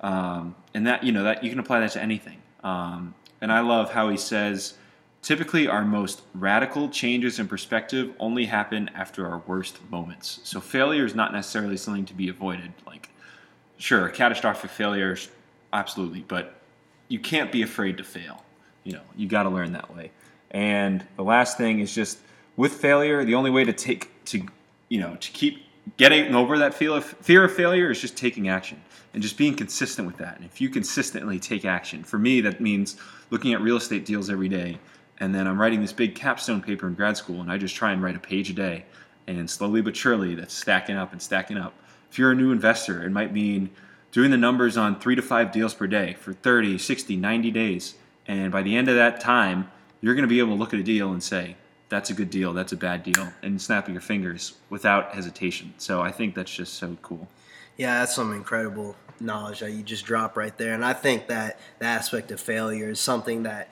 Um, 0.00 0.56
and 0.74 0.88
that 0.88 1.04
you 1.04 1.12
know 1.12 1.22
that 1.22 1.44
you 1.44 1.50
can 1.50 1.60
apply 1.60 1.78
that 1.78 1.92
to 1.92 2.02
anything. 2.02 2.42
Um, 2.64 3.14
and 3.40 3.52
I 3.52 3.60
love 3.60 3.92
how 3.92 4.08
he 4.08 4.16
says, 4.16 4.74
typically 5.22 5.68
our 5.68 5.84
most 5.84 6.22
radical 6.34 6.88
changes 6.88 7.38
in 7.38 7.46
perspective 7.46 8.12
only 8.18 8.46
happen 8.46 8.90
after 8.96 9.28
our 9.30 9.42
worst 9.46 9.78
moments. 9.92 10.40
So 10.42 10.60
failure 10.60 11.04
is 11.04 11.14
not 11.14 11.32
necessarily 11.32 11.76
something 11.76 12.06
to 12.06 12.14
be 12.14 12.28
avoided. 12.30 12.72
Like, 12.84 13.10
sure, 13.76 14.08
catastrophic 14.08 14.72
failures, 14.72 15.30
absolutely, 15.72 16.24
but 16.26 16.56
you 17.06 17.20
can't 17.20 17.52
be 17.52 17.62
afraid 17.62 17.96
to 17.98 18.02
fail. 18.02 18.44
You 18.84 18.92
know, 18.92 19.02
you 19.16 19.26
got 19.28 19.44
to 19.44 19.50
learn 19.50 19.72
that 19.72 19.94
way. 19.94 20.10
And 20.50 21.04
the 21.16 21.24
last 21.24 21.58
thing 21.58 21.80
is 21.80 21.94
just 21.94 22.18
with 22.56 22.72
failure, 22.72 23.24
the 23.24 23.34
only 23.34 23.50
way 23.50 23.64
to 23.64 23.72
take 23.72 24.10
to 24.26 24.46
you 24.88 25.00
know 25.00 25.16
to 25.16 25.32
keep 25.32 25.64
getting 25.96 26.34
over 26.34 26.58
that 26.58 26.74
fear 26.74 26.92
of, 26.92 27.04
fear 27.04 27.44
of 27.44 27.52
failure 27.52 27.90
is 27.90 28.00
just 28.00 28.16
taking 28.16 28.48
action 28.48 28.80
and 29.12 29.22
just 29.22 29.36
being 29.36 29.54
consistent 29.54 30.06
with 30.06 30.16
that. 30.18 30.36
And 30.36 30.44
if 30.44 30.60
you 30.60 30.68
consistently 30.68 31.38
take 31.38 31.64
action, 31.64 32.02
for 32.02 32.18
me 32.18 32.40
that 32.42 32.60
means 32.60 32.96
looking 33.30 33.52
at 33.52 33.60
real 33.60 33.76
estate 33.76 34.04
deals 34.04 34.30
every 34.30 34.48
day. 34.48 34.78
And 35.18 35.34
then 35.34 35.46
I'm 35.46 35.60
writing 35.60 35.80
this 35.80 35.92
big 35.92 36.14
capstone 36.14 36.60
paper 36.60 36.88
in 36.88 36.94
grad 36.94 37.16
school, 37.16 37.40
and 37.40 37.50
I 37.50 37.56
just 37.56 37.76
try 37.76 37.92
and 37.92 38.02
write 38.02 38.16
a 38.16 38.20
page 38.20 38.50
a 38.50 38.52
day. 38.52 38.84
And 39.26 39.48
slowly 39.48 39.80
but 39.80 39.96
surely, 39.96 40.34
that's 40.34 40.52
stacking 40.52 40.96
up 40.96 41.12
and 41.12 41.22
stacking 41.22 41.56
up. 41.56 41.72
If 42.10 42.18
you're 42.18 42.32
a 42.32 42.34
new 42.34 42.50
investor, 42.50 43.04
it 43.04 43.10
might 43.10 43.32
mean 43.32 43.70
doing 44.10 44.30
the 44.30 44.36
numbers 44.36 44.76
on 44.76 44.98
three 44.98 45.14
to 45.14 45.22
five 45.22 45.52
deals 45.52 45.72
per 45.72 45.86
day 45.86 46.14
for 46.14 46.32
30, 46.32 46.78
60, 46.78 47.16
90 47.16 47.50
days. 47.52 47.94
And 48.26 48.50
by 48.50 48.62
the 48.62 48.76
end 48.76 48.88
of 48.88 48.96
that 48.96 49.20
time, 49.20 49.70
you're 50.00 50.14
going 50.14 50.22
to 50.22 50.28
be 50.28 50.38
able 50.38 50.50
to 50.50 50.54
look 50.54 50.74
at 50.74 50.80
a 50.80 50.82
deal 50.82 51.12
and 51.12 51.22
say, 51.22 51.56
that's 51.88 52.10
a 52.10 52.14
good 52.14 52.30
deal, 52.30 52.52
that's 52.52 52.72
a 52.72 52.76
bad 52.76 53.02
deal, 53.02 53.28
and 53.42 53.60
snapping 53.60 53.94
your 53.94 54.00
fingers 54.00 54.54
without 54.70 55.14
hesitation. 55.14 55.74
So 55.78 56.00
I 56.00 56.10
think 56.10 56.34
that's 56.34 56.54
just 56.54 56.74
so 56.74 56.96
cool. 57.02 57.28
Yeah, 57.76 58.00
that's 58.00 58.14
some 58.14 58.32
incredible 58.32 58.96
knowledge 59.20 59.60
that 59.60 59.72
you 59.72 59.82
just 59.82 60.04
drop 60.04 60.36
right 60.36 60.56
there. 60.56 60.74
And 60.74 60.84
I 60.84 60.92
think 60.92 61.28
that 61.28 61.60
the 61.78 61.86
aspect 61.86 62.30
of 62.30 62.40
failure 62.40 62.90
is 62.90 63.00
something 63.00 63.44
that 63.44 63.68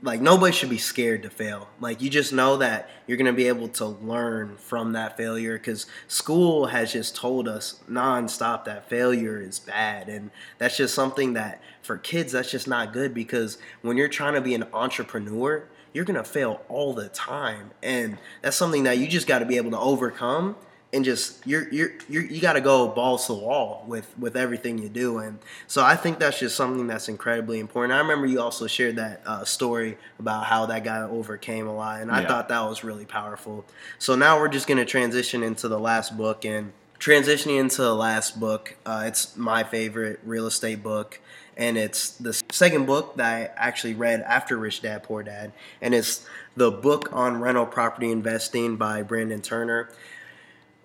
like 0.00 0.20
nobody 0.20 0.52
should 0.52 0.70
be 0.70 0.78
scared 0.78 1.24
to 1.24 1.30
fail. 1.30 1.68
Like 1.80 2.00
you 2.00 2.08
just 2.08 2.32
know 2.32 2.56
that 2.58 2.88
you're 3.06 3.16
going 3.16 3.26
to 3.26 3.32
be 3.32 3.48
able 3.48 3.68
to 3.68 3.86
learn 3.86 4.56
from 4.56 4.92
that 4.92 5.16
failure 5.16 5.58
because 5.58 5.86
school 6.06 6.66
has 6.66 6.92
just 6.92 7.16
told 7.16 7.48
us 7.48 7.80
nonstop 7.90 8.64
that 8.64 8.88
failure 8.88 9.40
is 9.40 9.58
bad 9.58 10.08
and 10.08 10.30
that's 10.58 10.76
just 10.76 10.94
something 10.94 11.32
that 11.32 11.60
for 11.82 11.98
kids 11.98 12.32
that's 12.32 12.50
just 12.50 12.68
not 12.68 12.92
good 12.92 13.12
because 13.12 13.58
when 13.82 13.96
you're 13.96 14.08
trying 14.08 14.34
to 14.34 14.40
be 14.40 14.54
an 14.54 14.64
entrepreneur 14.72 15.68
you're 15.92 16.04
going 16.04 16.16
to 16.16 16.24
fail 16.24 16.62
all 16.68 16.92
the 16.92 17.08
time 17.08 17.70
and 17.82 18.18
that's 18.42 18.56
something 18.56 18.84
that 18.84 18.98
you 18.98 19.08
just 19.08 19.26
got 19.26 19.40
to 19.40 19.46
be 19.46 19.56
able 19.56 19.70
to 19.70 19.78
overcome 19.78 20.54
and 20.92 21.04
just 21.04 21.46
you're 21.46 21.68
you're, 21.68 21.90
you're 22.08 22.24
you 22.24 22.40
got 22.40 22.54
to 22.54 22.60
go 22.60 22.88
balls 22.88 23.26
to 23.26 23.32
the 23.32 23.38
wall 23.38 23.84
with 23.86 24.16
with 24.18 24.36
everything 24.36 24.78
you 24.78 24.88
do. 24.88 25.18
And 25.18 25.38
so 25.66 25.84
i 25.84 25.96
think 25.96 26.18
that's 26.18 26.38
just 26.38 26.56
something 26.56 26.86
that's 26.86 27.08
incredibly 27.08 27.58
important. 27.58 27.92
I 27.92 27.98
remember 27.98 28.26
you 28.26 28.40
also 28.40 28.66
shared 28.66 28.96
that 28.96 29.22
uh, 29.26 29.44
story 29.44 29.98
about 30.18 30.44
how 30.44 30.66
that 30.66 30.84
guy 30.84 31.02
overcame 31.02 31.66
a 31.66 31.74
lot 31.74 32.00
and 32.00 32.10
i 32.10 32.22
yeah. 32.22 32.28
thought 32.28 32.48
that 32.48 32.60
was 32.60 32.84
really 32.84 33.06
powerful. 33.06 33.64
So 33.98 34.14
now 34.14 34.38
we're 34.38 34.48
just 34.48 34.66
going 34.66 34.78
to 34.78 34.84
transition 34.84 35.42
into 35.42 35.68
the 35.68 35.78
last 35.78 36.16
book 36.16 36.44
and 36.44 36.72
transitioning 36.98 37.60
into 37.60 37.82
the 37.82 37.94
last 37.94 38.40
book 38.40 38.76
uh, 38.86 39.04
it's 39.06 39.36
my 39.36 39.62
favorite 39.62 40.18
real 40.24 40.46
estate 40.46 40.82
book 40.82 41.20
and 41.56 41.76
it's 41.76 42.10
the 42.10 42.32
second 42.50 42.86
book 42.86 43.16
that 43.16 43.26
i 43.26 43.50
actually 43.56 43.92
read 43.92 44.22
after 44.22 44.56
rich 44.56 44.80
dad 44.80 45.02
poor 45.02 45.22
dad 45.22 45.52
and 45.82 45.94
it's 45.94 46.26
the 46.56 46.70
book 46.70 47.10
on 47.12 47.38
rental 47.38 47.66
property 47.66 48.10
investing 48.10 48.76
by 48.76 49.02
brandon 49.02 49.42
turner 49.42 49.90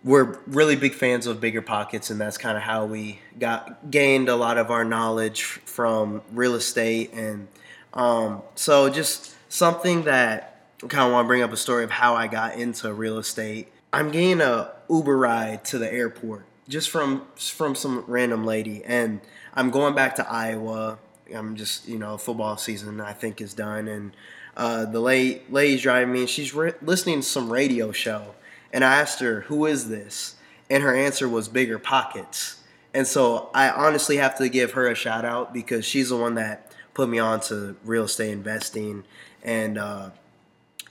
we're 0.03 0.39
really 0.47 0.75
big 0.75 0.93
fans 0.93 1.27
of 1.27 1.39
bigger 1.39 1.61
pockets 1.61 2.09
and 2.09 2.19
that's 2.19 2.37
kind 2.37 2.57
of 2.57 2.63
how 2.63 2.85
we 2.85 3.19
got 3.39 3.91
gained 3.91 4.29
a 4.29 4.35
lot 4.35 4.57
of 4.57 4.71
our 4.71 4.83
knowledge 4.83 5.43
from 5.43 6.21
real 6.31 6.55
estate 6.55 7.13
and 7.13 7.47
um, 7.93 8.41
so 8.55 8.89
just 8.89 9.35
something 9.51 10.03
that 10.03 10.63
I 10.83 10.87
kind 10.87 11.05
of 11.05 11.11
want 11.11 11.25
to 11.25 11.27
bring 11.27 11.43
up 11.43 11.51
a 11.51 11.57
story 11.57 11.83
of 11.83 11.91
how 11.91 12.15
I 12.15 12.27
got 12.27 12.55
into 12.55 12.91
real 12.93 13.17
estate. 13.17 13.71
I'm 13.93 14.09
getting 14.09 14.41
a 14.41 14.71
Uber 14.89 15.17
ride 15.17 15.65
to 15.65 15.77
the 15.77 15.91
airport 15.91 16.45
just 16.67 16.89
from 16.89 17.27
from 17.35 17.75
some 17.75 18.03
random 18.07 18.45
lady 18.45 18.83
and 18.85 19.19
I'm 19.53 19.69
going 19.69 19.93
back 19.93 20.15
to 20.15 20.31
Iowa. 20.31 20.97
I'm 21.33 21.55
just 21.55 21.87
you 21.87 21.99
know 21.99 22.17
football 22.17 22.57
season 22.57 23.01
I 23.01 23.13
think 23.13 23.41
is 23.41 23.53
done 23.53 23.87
and 23.87 24.15
uh, 24.57 24.85
the 24.85 24.99
lady 24.99 25.43
lady's 25.49 25.81
driving 25.81 26.13
me 26.13 26.21
and 26.21 26.29
she's 26.29 26.53
re- 26.53 26.73
listening 26.81 27.21
to 27.21 27.27
some 27.27 27.51
radio 27.51 27.91
show 27.91 28.35
and 28.73 28.83
I 28.83 28.99
asked 28.99 29.19
her, 29.19 29.41
Who 29.41 29.65
is 29.65 29.89
this? 29.89 30.35
And 30.69 30.83
her 30.83 30.95
answer 30.95 31.27
was 31.27 31.47
Bigger 31.47 31.79
Pockets. 31.79 32.61
And 32.93 33.07
so 33.07 33.49
I 33.53 33.69
honestly 33.69 34.17
have 34.17 34.37
to 34.37 34.49
give 34.49 34.73
her 34.73 34.87
a 34.87 34.95
shout 34.95 35.25
out 35.25 35.53
because 35.53 35.85
she's 35.85 36.09
the 36.09 36.17
one 36.17 36.35
that 36.35 36.71
put 36.93 37.09
me 37.09 37.19
on 37.19 37.39
to 37.41 37.75
real 37.85 38.03
estate 38.03 38.31
investing. 38.31 39.03
And, 39.43 39.77
uh, 39.77 40.09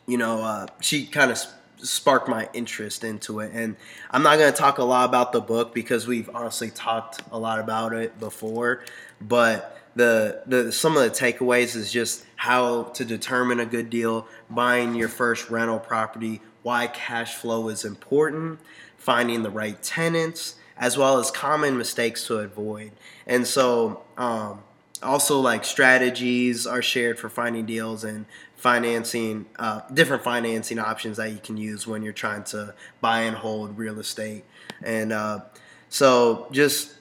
you 0.06 0.16
know, 0.16 0.42
uh, 0.42 0.66
she 0.80 1.06
kind 1.06 1.30
of 1.30 1.38
sparked 1.82 2.28
my 2.28 2.48
interest 2.52 3.04
into 3.04 3.40
it. 3.40 3.52
And 3.54 3.76
I'm 4.10 4.22
not 4.22 4.38
going 4.38 4.52
to 4.52 4.58
talk 4.58 4.78
a 4.78 4.84
lot 4.84 5.08
about 5.08 5.32
the 5.32 5.40
book 5.40 5.74
because 5.74 6.06
we've 6.06 6.30
honestly 6.34 6.70
talked 6.70 7.22
a 7.30 7.38
lot 7.38 7.58
about 7.58 7.92
it 7.92 8.18
before. 8.18 8.84
But 9.20 9.78
the, 9.94 10.42
the 10.46 10.72
some 10.72 10.96
of 10.96 11.02
the 11.02 11.10
takeaways 11.10 11.76
is 11.76 11.92
just 11.92 12.24
how 12.36 12.84
to 12.84 13.04
determine 13.04 13.60
a 13.60 13.66
good 13.66 13.90
deal, 13.90 14.26
buying 14.48 14.94
your 14.94 15.08
first 15.08 15.50
rental 15.50 15.78
property, 15.78 16.40
why 16.62 16.86
cash 16.86 17.34
flow 17.34 17.68
is 17.68 17.84
important, 17.84 18.60
finding 18.96 19.42
the 19.42 19.50
right 19.50 19.82
tenants, 19.82 20.56
as 20.76 20.96
well 20.96 21.18
as 21.18 21.30
common 21.30 21.76
mistakes 21.76 22.26
to 22.26 22.38
avoid. 22.38 22.92
And 23.26 23.46
so, 23.46 24.02
um, 24.16 24.62
also 25.02 25.40
like 25.40 25.64
strategies 25.64 26.66
are 26.66 26.82
shared 26.82 27.18
for 27.18 27.28
finding 27.28 27.66
deals 27.66 28.04
and 28.04 28.26
financing, 28.56 29.46
uh, 29.58 29.80
different 29.92 30.22
financing 30.22 30.78
options 30.78 31.16
that 31.16 31.32
you 31.32 31.38
can 31.38 31.56
use 31.56 31.86
when 31.86 32.02
you're 32.02 32.12
trying 32.12 32.44
to 32.44 32.74
buy 33.00 33.20
and 33.20 33.36
hold 33.36 33.78
real 33.78 33.98
estate. 33.98 34.44
And 34.82 35.12
uh, 35.12 35.40
so, 35.88 36.48
just 36.50 36.94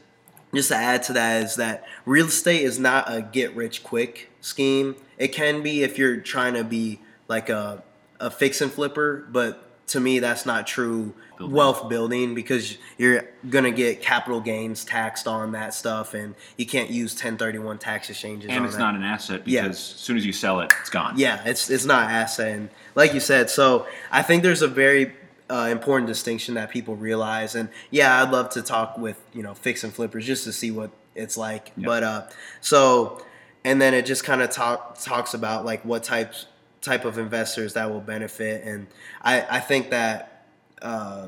just 0.53 0.69
to 0.69 0.75
add 0.75 1.03
to 1.03 1.13
that 1.13 1.43
is 1.43 1.55
that 1.57 1.85
real 2.05 2.27
estate 2.27 2.63
is 2.63 2.79
not 2.79 3.11
a 3.11 3.21
get 3.21 3.55
rich 3.55 3.83
quick 3.83 4.29
scheme. 4.41 4.95
It 5.17 5.29
can 5.29 5.61
be 5.61 5.83
if 5.83 5.97
you're 5.97 6.17
trying 6.17 6.55
to 6.55 6.63
be 6.63 6.99
like 7.27 7.49
a 7.49 7.83
a 8.19 8.29
fix 8.29 8.61
and 8.61 8.71
flipper, 8.71 9.25
but 9.31 9.65
to 9.87 9.99
me 9.99 10.19
that's 10.19 10.45
not 10.45 10.67
true 10.67 11.13
building. 11.37 11.55
wealth 11.55 11.89
building 11.89 12.35
because 12.35 12.77
you're 12.97 13.23
gonna 13.49 13.71
get 13.71 14.01
capital 14.01 14.39
gains 14.39 14.85
taxed 14.85 15.27
on 15.27 15.53
that 15.53 15.73
stuff, 15.73 16.13
and 16.13 16.35
you 16.57 16.65
can't 16.65 16.89
use 16.89 17.13
1031 17.13 17.77
tax 17.79 18.09
exchanges. 18.09 18.49
And 18.49 18.65
it's 18.65 18.75
that. 18.75 18.79
not 18.79 18.95
an 18.95 19.03
asset 19.03 19.45
because 19.45 19.53
yeah. 19.53 19.65
as 19.65 19.79
soon 19.79 20.17
as 20.17 20.25
you 20.25 20.33
sell 20.33 20.59
it, 20.59 20.71
it's 20.81 20.89
gone. 20.89 21.17
Yeah, 21.17 21.41
it's 21.45 21.69
it's 21.69 21.85
not 21.85 22.09
asset, 22.11 22.55
and 22.55 22.69
like 22.95 23.13
you 23.13 23.19
said, 23.19 23.49
so 23.49 23.87
I 24.11 24.21
think 24.21 24.43
there's 24.43 24.61
a 24.61 24.67
very 24.67 25.13
uh, 25.49 25.69
important 25.71 26.07
distinction 26.07 26.53
that 26.55 26.69
people 26.69 26.95
realize. 26.95 27.55
And 27.55 27.69
yeah, 27.89 28.21
I'd 28.21 28.31
love 28.31 28.49
to 28.51 28.61
talk 28.61 28.97
with 28.97 29.21
you 29.33 29.43
know 29.43 29.53
fix 29.53 29.83
and 29.83 29.93
flippers 29.93 30.25
just 30.25 30.43
to 30.43 30.53
see 30.53 30.71
what 30.71 30.91
it's 31.15 31.37
like. 31.37 31.71
Yep. 31.75 31.85
But 31.85 32.03
uh, 32.03 32.27
so 32.61 33.23
and 33.63 33.81
then 33.81 33.93
it 33.93 34.05
just 34.05 34.23
kind 34.23 34.41
of 34.41 34.49
talk 34.49 34.99
talks 34.99 35.33
about 35.33 35.65
like 35.65 35.83
what 35.83 36.03
types 36.03 36.45
type 36.81 37.05
of 37.05 37.17
investors 37.17 37.73
that 37.73 37.89
will 37.89 38.01
benefit. 38.01 38.63
And 38.63 38.87
I, 39.21 39.57
I 39.57 39.59
think 39.59 39.89
that 39.89 40.45
uh, 40.81 41.27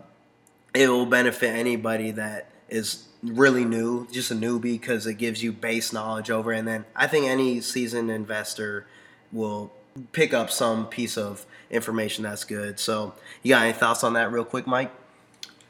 it 0.74 0.88
will 0.88 1.06
benefit 1.06 1.56
anybody 1.56 2.12
that 2.12 2.49
is 2.70 3.08
really 3.22 3.66
new, 3.66 4.08
just 4.12 4.32
a 4.32 4.36
newbie, 4.36 4.62
because 4.62 5.06
it 5.06 5.16
gives 5.16 5.43
you 5.43 5.52
base 5.52 5.93
knowledge 5.93 6.32
over. 6.32 6.52
And 6.52 6.68
then 6.68 6.86
I 6.95 7.08
think 7.08 7.28
any 7.28 7.62
seasoned 7.62 8.10
investor 8.10 8.88
will 9.32 9.72
pick 10.14 10.34
up 10.34 10.49
some 10.49 10.88
piece 10.88 11.18
of 11.18 11.45
information 11.70 12.24
that's 12.24 12.45
good. 12.45 12.80
So, 12.80 13.14
you 13.43 13.54
got 13.54 13.64
any 13.64 13.74
thoughts 13.74 14.04
on 14.04 14.14
that, 14.14 14.32
real 14.32 14.45
quick, 14.45 14.66
Mike? 14.66 14.91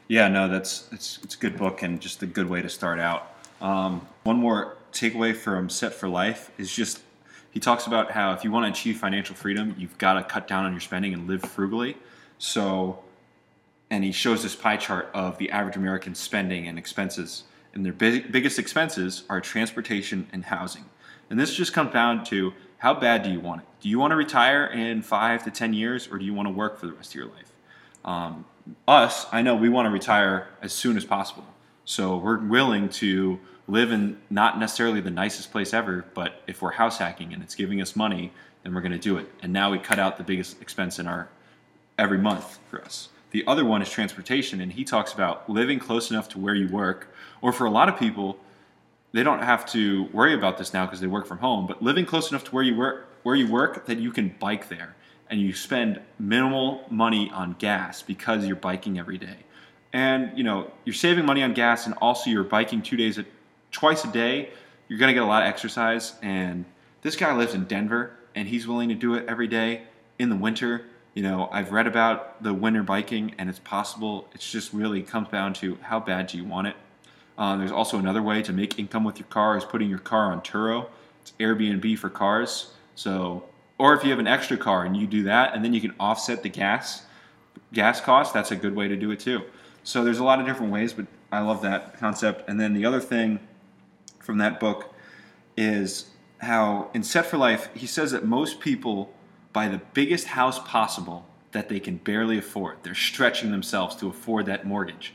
Yeah, 0.08 0.28
no, 0.28 0.48
that's 0.48 0.88
it's 0.92 1.18
it's 1.22 1.34
a 1.34 1.38
good 1.38 1.56
book 1.56 1.82
and 1.82 2.00
just 2.00 2.22
a 2.22 2.26
good 2.26 2.48
way 2.48 2.60
to 2.60 2.68
start 2.68 2.98
out. 2.98 3.34
Um, 3.60 4.06
one 4.24 4.36
more 4.36 4.76
takeaway 4.92 5.34
from 5.34 5.70
Set 5.70 5.94
for 5.94 6.08
Life 6.08 6.50
is 6.58 6.74
just 6.74 7.00
he 7.52 7.60
talks 7.60 7.86
about 7.86 8.10
how 8.10 8.32
if 8.32 8.44
you 8.44 8.50
want 8.50 8.64
to 8.64 8.80
achieve 8.80 8.98
financial 8.98 9.36
freedom, 9.36 9.74
you've 9.78 9.98
got 9.98 10.14
to 10.14 10.24
cut 10.24 10.48
down 10.48 10.64
on 10.64 10.72
your 10.72 10.80
spending 10.80 11.12
and 11.12 11.28
live 11.28 11.42
frugally. 11.42 11.98
So, 12.38 13.04
and 13.90 14.02
he 14.02 14.10
shows 14.10 14.42
this 14.42 14.56
pie 14.56 14.78
chart 14.78 15.10
of 15.12 15.36
the 15.36 15.50
average 15.50 15.76
American 15.76 16.14
spending 16.14 16.66
and 16.66 16.78
expenses. 16.78 17.44
And 17.74 17.84
their 17.84 17.92
big, 17.92 18.32
biggest 18.32 18.58
expenses 18.58 19.24
are 19.28 19.40
transportation 19.40 20.28
and 20.32 20.46
housing. 20.46 20.86
And 21.28 21.38
this 21.38 21.54
just 21.54 21.74
comes 21.74 21.92
down 21.92 22.24
to 22.24 22.54
how 22.78 22.94
bad 22.94 23.22
do 23.22 23.30
you 23.30 23.38
want 23.38 23.60
it? 23.60 23.66
Do 23.80 23.90
you 23.90 23.98
want 23.98 24.12
to 24.12 24.16
retire 24.16 24.64
in 24.64 25.02
five 25.02 25.44
to 25.44 25.50
10 25.50 25.74
years 25.74 26.08
or 26.10 26.18
do 26.18 26.24
you 26.24 26.32
want 26.32 26.48
to 26.48 26.52
work 26.52 26.78
for 26.78 26.86
the 26.86 26.94
rest 26.94 27.10
of 27.10 27.16
your 27.16 27.26
life? 27.26 27.52
Um, 28.04 28.46
us, 28.88 29.26
I 29.30 29.42
know 29.42 29.54
we 29.54 29.68
want 29.68 29.86
to 29.86 29.90
retire 29.90 30.48
as 30.62 30.72
soon 30.72 30.96
as 30.96 31.04
possible. 31.04 31.44
So 31.84 32.16
we're 32.16 32.38
willing 32.38 32.88
to 32.90 33.38
live 33.68 33.92
in 33.92 34.18
not 34.30 34.58
necessarily 34.58 35.00
the 35.00 35.10
nicest 35.10 35.52
place 35.52 35.72
ever, 35.72 36.04
but 36.14 36.42
if 36.46 36.62
we're 36.62 36.72
house 36.72 36.98
hacking 36.98 37.32
and 37.32 37.42
it's 37.42 37.54
giving 37.54 37.80
us 37.80 37.94
money, 37.94 38.32
then 38.62 38.74
we're 38.74 38.80
going 38.80 38.92
to 38.92 38.98
do 38.98 39.16
it. 39.16 39.28
And 39.42 39.52
now 39.52 39.70
we 39.70 39.78
cut 39.78 39.98
out 39.98 40.16
the 40.16 40.24
biggest 40.24 40.60
expense 40.60 40.98
in 40.98 41.06
our 41.06 41.28
every 41.98 42.18
month 42.18 42.58
for 42.68 42.82
us. 42.82 43.08
The 43.30 43.44
other 43.46 43.64
one 43.64 43.80
is 43.80 43.88
transportation, 43.88 44.60
and 44.60 44.72
he 44.72 44.84
talks 44.84 45.12
about 45.12 45.48
living 45.48 45.78
close 45.78 46.10
enough 46.10 46.28
to 46.30 46.38
where 46.38 46.54
you 46.54 46.68
work, 46.68 47.14
or 47.40 47.52
for 47.52 47.64
a 47.66 47.70
lot 47.70 47.88
of 47.88 47.98
people, 47.98 48.38
they 49.12 49.22
don't 49.22 49.42
have 49.42 49.64
to 49.72 50.04
worry 50.12 50.34
about 50.34 50.58
this 50.58 50.74
now 50.74 50.84
because 50.84 51.00
they 51.00 51.06
work 51.06 51.26
from 51.26 51.38
home, 51.38 51.66
but 51.66 51.82
living 51.82 52.04
close 52.04 52.30
enough 52.30 52.44
to 52.44 52.50
where 52.50 52.64
you 52.64 52.76
work 52.76 53.08
where 53.22 53.36
you 53.36 53.50
work 53.50 53.86
that 53.86 53.98
you 53.98 54.10
can 54.10 54.34
bike 54.40 54.68
there 54.68 54.96
and 55.30 55.40
you 55.40 55.52
spend 55.54 56.00
minimal 56.18 56.84
money 56.90 57.30
on 57.32 57.54
gas 57.58 58.02
because 58.02 58.44
you're 58.44 58.56
biking 58.56 58.98
every 58.98 59.16
day. 59.16 59.36
And 59.92 60.36
you 60.36 60.44
know, 60.44 60.70
you're 60.84 60.94
saving 60.94 61.24
money 61.24 61.42
on 61.42 61.54
gas 61.54 61.86
and 61.86 61.94
also 61.96 62.30
you're 62.30 62.44
biking 62.44 62.82
two 62.82 62.96
days 62.96 63.18
a, 63.18 63.24
twice 63.72 64.04
a 64.04 64.08
day. 64.08 64.50
You're 64.88 64.98
gonna 64.98 65.14
get 65.14 65.22
a 65.22 65.26
lot 65.26 65.42
of 65.42 65.48
exercise. 65.48 66.14
And 66.22 66.64
this 67.02 67.16
guy 67.16 67.34
lives 67.36 67.54
in 67.54 67.64
Denver 67.64 68.16
and 68.34 68.46
he's 68.46 68.66
willing 68.66 68.88
to 68.88 68.94
do 68.94 69.14
it 69.14 69.24
every 69.28 69.48
day 69.48 69.82
in 70.18 70.30
the 70.30 70.36
winter. 70.36 70.86
You 71.14 71.22
know, 71.22 71.48
I've 71.50 71.72
read 71.72 71.86
about 71.86 72.42
the 72.42 72.54
winter 72.54 72.82
biking 72.82 73.34
and 73.38 73.50
it's 73.50 73.58
possible. 73.58 74.28
It's 74.34 74.50
just 74.50 74.72
really 74.72 75.02
comes 75.02 75.28
down 75.28 75.52
to 75.54 75.76
how 75.82 76.00
bad 76.00 76.28
do 76.28 76.38
you 76.38 76.44
want 76.44 76.68
it. 76.68 76.76
Uh, 77.36 77.56
there's 77.56 77.72
also 77.72 77.98
another 77.98 78.22
way 78.22 78.42
to 78.42 78.52
make 78.52 78.78
income 78.78 79.04
with 79.04 79.18
your 79.18 79.28
car 79.28 79.56
is 79.56 79.64
putting 79.64 79.88
your 79.88 79.98
car 79.98 80.32
on 80.32 80.40
Turo. 80.42 80.86
It's 81.22 81.32
Airbnb 81.40 81.98
for 81.98 82.10
cars. 82.10 82.72
So, 82.94 83.44
or 83.78 83.94
if 83.94 84.04
you 84.04 84.10
have 84.10 84.18
an 84.18 84.26
extra 84.26 84.56
car 84.56 84.84
and 84.84 84.96
you 84.96 85.06
do 85.06 85.24
that, 85.24 85.54
and 85.54 85.64
then 85.64 85.72
you 85.72 85.80
can 85.80 85.94
offset 85.98 86.42
the 86.42 86.48
gas 86.48 87.04
gas 87.72 88.00
cost, 88.00 88.34
that's 88.34 88.50
a 88.50 88.56
good 88.56 88.74
way 88.74 88.86
to 88.88 88.96
do 88.96 89.10
it 89.10 89.20
too. 89.20 89.42
So 89.82 90.04
there's 90.04 90.18
a 90.18 90.24
lot 90.24 90.40
of 90.40 90.46
different 90.46 90.72
ways, 90.72 90.92
but 90.92 91.06
I 91.30 91.40
love 91.40 91.62
that 91.62 91.98
concept. 91.98 92.48
And 92.48 92.60
then 92.60 92.74
the 92.74 92.84
other 92.84 93.00
thing 93.00 93.40
from 94.22 94.38
that 94.38 94.58
book 94.58 94.94
is 95.56 96.06
how 96.38 96.90
in 96.94 97.02
Set 97.02 97.26
for 97.26 97.36
Life, 97.36 97.68
he 97.74 97.86
says 97.86 98.12
that 98.12 98.24
most 98.24 98.60
people 98.60 99.12
buy 99.52 99.68
the 99.68 99.80
biggest 99.92 100.28
house 100.28 100.58
possible 100.60 101.26
that 101.52 101.68
they 101.68 101.78
can 101.78 101.98
barely 101.98 102.38
afford. 102.38 102.78
They're 102.82 102.94
stretching 102.94 103.50
themselves 103.50 103.94
to 103.96 104.08
afford 104.08 104.46
that 104.46 104.66
mortgage 104.66 105.12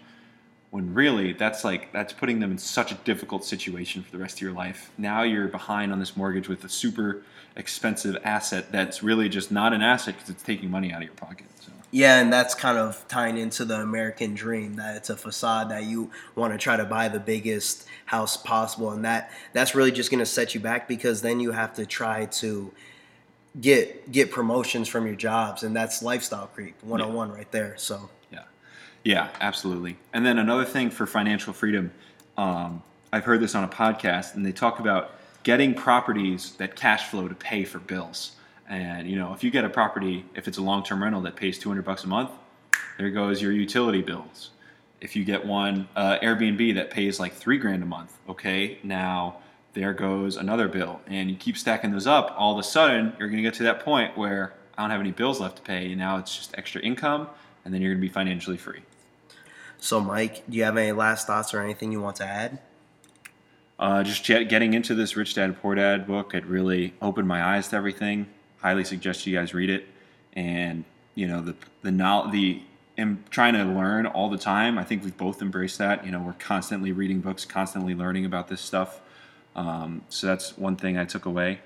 when 0.70 0.94
really 0.94 1.34
that's 1.34 1.64
like 1.64 1.92
that's 1.94 2.14
putting 2.14 2.40
them 2.40 2.52
in 2.52 2.58
such 2.58 2.92
a 2.92 2.96
difficult 2.96 3.44
situation 3.46 4.04
for 4.04 4.12
the 4.12 4.18
rest 4.18 4.38
of 4.38 4.42
your 4.42 4.52
life 4.52 4.92
now 4.98 5.24
you're 5.24 5.48
behind 5.48 5.92
on 5.92 6.00
this 6.00 6.18
mortgage 6.18 6.50
with 6.50 6.64
a 6.64 6.70
super 6.70 7.24
expensive 7.56 8.18
asset 8.24 8.72
that's 8.72 9.02
really 9.02 9.30
just 9.30 9.52
not 9.52 9.74
an 9.74 9.82
asset 9.82 10.16
because 10.16 10.30
it's 10.30 10.44
taking 10.44 10.70
money 10.70 10.92
out 10.92 10.98
of 10.98 11.08
your 11.08 11.16
pocket 11.16 11.48
so. 11.60 11.72
Yeah 11.92 12.20
and 12.20 12.32
that's 12.32 12.54
kind 12.54 12.78
of 12.78 13.08
tying 13.08 13.38
into 13.38 13.64
the 13.66 13.76
american 13.76 14.34
dream 14.34 14.76
that 14.76 14.96
it's 14.98 15.10
a 15.10 15.16
facade 15.16 15.70
that 15.70 15.84
you 15.84 16.12
want 16.36 16.52
to 16.52 16.58
try 16.58 16.76
to 16.76 16.86
buy 16.86 17.08
the 17.08 17.20
biggest 17.20 17.88
house 18.06 18.36
possible 18.38 18.92
and 18.92 19.06
that 19.06 19.32
that's 19.54 19.74
really 19.74 19.92
just 19.92 20.12
going 20.12 20.20
to 20.20 20.26
set 20.26 20.54
you 20.54 20.60
back 20.60 20.88
because 20.88 21.22
then 21.22 21.40
you 21.40 21.52
have 21.52 21.74
to 21.74 21.86
try 21.86 22.26
to 22.26 22.72
get 23.60 24.12
get 24.12 24.32
promotions 24.32 24.88
from 24.88 25.06
your 25.06 25.16
jobs 25.16 25.64
and 25.64 25.76
that's 25.76 26.02
lifestyle 26.04 26.48
creep 26.48 26.76
one-on-one 26.84 27.30
yeah. 27.30 27.36
right 27.36 27.52
there 27.52 27.76
so 27.78 28.10
Yeah. 28.32 28.44
yeah, 29.04 29.30
absolutely. 29.42 29.98
And 30.14 30.26
then 30.26 30.38
another 30.38 30.66
thing 30.66 30.90
for 30.90 31.08
financial 31.08 31.54
freedom, 31.54 31.92
um, 32.38 32.84
I've 33.12 33.24
heard 33.24 33.40
this 33.40 33.56
on 33.56 33.64
a 33.64 33.68
podcast, 33.68 34.36
and 34.36 34.46
they 34.46 34.52
talk 34.52 34.80
about 34.80 35.12
getting 35.44 35.74
properties 35.74 36.52
that 36.58 36.76
cash 36.76 37.08
flow 37.10 37.28
to 37.28 37.36
pay 37.36 37.64
for 37.64 37.80
bills. 37.80 38.34
And 38.70 39.10
you 39.10 39.16
know, 39.16 39.34
if 39.34 39.44
you 39.44 39.52
get 39.52 39.64
a 39.66 39.70
property, 39.70 40.26
if 40.36 40.48
it's 40.48 40.58
a 40.58 40.62
long-term 40.62 41.02
rental 41.02 41.22
that 41.22 41.36
pays 41.36 41.58
200 41.58 41.84
bucks 41.84 42.04
a 42.04 42.08
month, 42.08 42.32
there 42.98 43.10
goes 43.10 43.42
your 43.42 43.52
utility 43.52 44.02
bills. 44.02 44.52
If 45.00 45.16
you 45.16 45.24
get 45.24 45.46
one 45.46 45.88
uh, 45.96 46.18
Airbnb 46.20 46.76
that 46.76 46.90
pays 46.90 47.20
like 47.20 47.34
three 47.34 47.58
grand 47.58 47.84
a 47.84 47.86
month, 47.86 48.18
okay, 48.28 48.80
now 48.84 49.38
there 49.74 49.94
goes 49.94 50.38
another 50.38 50.68
bill, 50.68 51.02
and 51.06 51.30
you 51.30 51.36
keep 51.36 51.56
stacking 51.56 51.92
those 51.92 52.08
up. 52.08 52.34
All 52.36 52.54
of 52.54 52.60
a 52.60 52.64
sudden, 52.64 53.14
you're 53.20 53.28
going 53.28 53.38
to 53.38 53.44
get 53.44 53.54
to 53.56 53.64
that 53.64 53.82
point 53.82 54.18
where 54.18 54.54
I 54.76 54.82
don't 54.82 54.90
have 54.90 55.00
any 55.00 55.12
bills 55.12 55.40
left 55.40 55.58
to 55.58 55.62
pay, 55.62 55.88
and 55.88 55.98
now 55.98 56.18
it's 56.18 56.36
just 56.36 56.56
extra 56.58 56.82
income, 56.82 57.28
and 57.64 57.74
then 57.74 57.82
you're 57.82 57.92
going 57.92 58.02
to 58.02 58.08
be 58.08 58.12
financially 58.12 58.58
free. 58.58 58.82
So, 59.78 60.02
Mike, 60.02 60.44
do 60.50 60.58
you 60.58 60.64
have 60.64 60.78
any 60.78 60.92
last 60.92 61.28
thoughts 61.28 61.54
or 61.54 61.62
anything 61.62 61.92
you 61.92 62.02
want 62.02 62.16
to 62.18 62.26
add? 62.26 62.60
Uh, 63.78 64.02
just 64.04 64.26
getting 64.26 64.74
into 64.74 64.96
this 64.96 65.16
Rich 65.16 65.36
Dad 65.36 65.62
Poor 65.62 65.76
Dad 65.76 66.08
book, 66.08 66.34
it 66.34 66.44
really 66.48 66.96
opened 67.00 67.28
my 67.28 67.44
eyes 67.44 67.68
to 67.68 67.76
everything. 67.76 68.26
Highly 68.60 68.84
suggest 68.84 69.26
you 69.26 69.36
guys 69.36 69.54
read 69.54 69.70
it. 69.70 69.88
And 70.34 70.84
you 71.16 71.28
know 71.28 71.42
the 71.42 71.56
the 71.82 71.92
knowledge, 71.92 72.32
the 72.32 72.62
am 72.98 73.24
trying 73.30 73.54
to 73.54 73.64
learn 73.64 74.06
all 74.06 74.30
the 74.30 74.38
time. 74.38 74.78
I 74.78 74.84
think 74.84 75.04
we've 75.04 75.18
both 75.18 75.42
embraced 75.42 75.78
that. 75.80 76.06
You 76.06 76.12
know, 76.12 76.20
we're 76.20 76.34
constantly 76.34 76.92
reading 76.92 77.22
books, 77.22 77.46
constantly 77.46 77.96
learning 77.96 78.26
about 78.26 78.48
this 78.48 78.62
stuff. 78.62 79.02
Um, 79.56 80.04
so 80.10 80.28
that's 80.28 80.58
one 80.58 80.76
thing 80.76 80.98
I 80.98 81.06
took 81.06 81.26
away. 81.26 81.60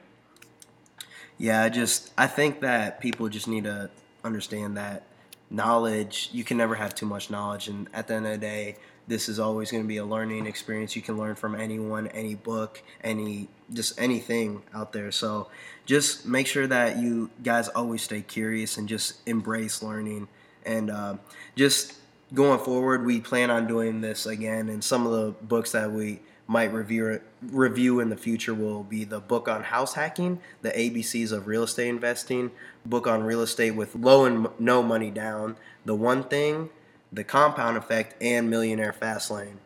Yeah, 1.38 1.64
I 1.64 1.70
just 1.70 2.12
I 2.18 2.28
think 2.28 2.62
that 2.62 3.02
people 3.02 3.28
just 3.30 3.48
need 3.48 3.66
to 3.66 3.90
understand 4.24 4.78
that 4.78 5.04
knowledge 5.50 6.30
you 6.32 6.46
can 6.46 6.56
never 6.56 6.76
have 6.76 6.96
too 6.96 7.06
much 7.06 7.30
knowledge 7.30 7.68
and 7.68 7.90
at 7.94 8.08
the 8.08 8.14
end 8.14 8.26
of 8.26 8.32
the 8.32 8.38
day 8.38 8.78
this 9.08 9.28
is 9.28 9.40
always 9.40 9.72
going 9.72 9.84
to 9.84 9.88
be 9.88 9.98
a 9.98 10.06
learning 10.06 10.46
experience. 10.46 10.96
You 10.96 11.02
can 11.02 11.18
learn 11.18 11.36
from 11.36 11.56
anyone 11.56 12.08
any 12.08 12.36
book 12.36 12.82
any 13.04 13.48
just 13.74 14.00
anything 14.00 14.64
out 14.74 14.94
there. 14.94 15.12
So 15.12 15.50
just 15.86 16.26
make 16.26 16.48
sure 16.48 16.68
that 16.68 16.98
you 16.98 17.30
guys 17.44 17.68
always 17.70 18.02
stay 18.02 18.22
curious 18.22 18.78
and 18.78 18.88
just 18.88 19.28
embrace 19.28 19.82
learning. 19.82 20.28
And 20.66 20.92
uh, 20.92 21.16
just 21.56 21.96
going 22.34 22.60
forward 22.60 23.06
we 23.06 23.20
plan 23.20 23.50
on 23.50 23.68
doing 23.68 24.00
this 24.00 24.26
again 24.26 24.70
and 24.70 24.82
some 24.82 25.06
of 25.06 25.12
the 25.12 25.32
books 25.44 25.74
that 25.74 25.92
we 25.92 26.22
might 26.52 26.74
review 26.74 27.22
review 27.42 28.02
in 28.02 28.10
the 28.10 28.18
future 28.18 28.54
will 28.54 28.84
be 28.84 29.06
the 29.06 29.22
book 29.22 29.48
on 29.48 29.64
house 29.64 29.94
hacking, 29.94 30.38
the 30.62 30.72
ABCs 30.72 31.32
of 31.32 31.48
real 31.48 31.64
estate 31.64 31.88
investing, 31.88 32.52
book 32.86 33.08
on 33.08 33.24
real 33.24 33.42
estate 33.42 33.72
with 33.72 33.96
low 33.96 34.26
and 34.26 34.48
no 34.60 34.84
money 34.84 35.10
down, 35.10 35.56
the 35.86 35.96
one 35.96 36.24
thing, 36.24 36.70
the 37.12 37.24
compound 37.24 37.78
effect, 37.78 38.22
and 38.22 38.50
millionaire 38.50 38.94
fast 38.94 39.32
lane. 39.32 39.60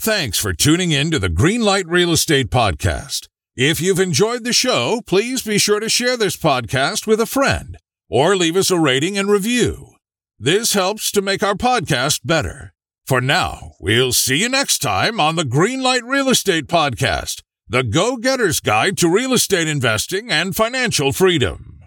Thanks 0.00 0.38
for 0.38 0.52
tuning 0.52 0.92
in 0.92 1.10
to 1.10 1.18
the 1.18 1.28
Greenlight 1.28 1.84
Real 1.86 2.12
Estate 2.12 2.50
Podcast. 2.50 3.28
If 3.56 3.80
you've 3.80 3.98
enjoyed 3.98 4.44
the 4.44 4.52
show, 4.52 5.02
please 5.04 5.42
be 5.42 5.58
sure 5.58 5.80
to 5.80 5.88
share 5.88 6.16
this 6.16 6.36
podcast 6.36 7.06
with 7.06 7.20
a 7.20 7.26
friend 7.26 7.76
or 8.08 8.36
leave 8.36 8.56
us 8.56 8.70
a 8.70 8.78
rating 8.78 9.18
and 9.18 9.28
review. 9.28 9.94
This 10.38 10.74
helps 10.74 11.10
to 11.10 11.20
make 11.20 11.42
our 11.42 11.56
podcast 11.56 12.20
better. 12.24 12.72
For 13.06 13.20
now, 13.20 13.72
we'll 13.80 14.12
see 14.12 14.36
you 14.36 14.48
next 14.48 14.78
time 14.78 15.18
on 15.18 15.34
the 15.34 15.42
Greenlight 15.42 16.02
Real 16.04 16.28
Estate 16.28 16.68
Podcast, 16.68 17.42
the 17.68 17.82
go 17.82 18.16
getter's 18.16 18.60
guide 18.60 18.96
to 18.98 19.08
real 19.08 19.32
estate 19.32 19.66
investing 19.66 20.30
and 20.30 20.54
financial 20.54 21.12
freedom. 21.12 21.77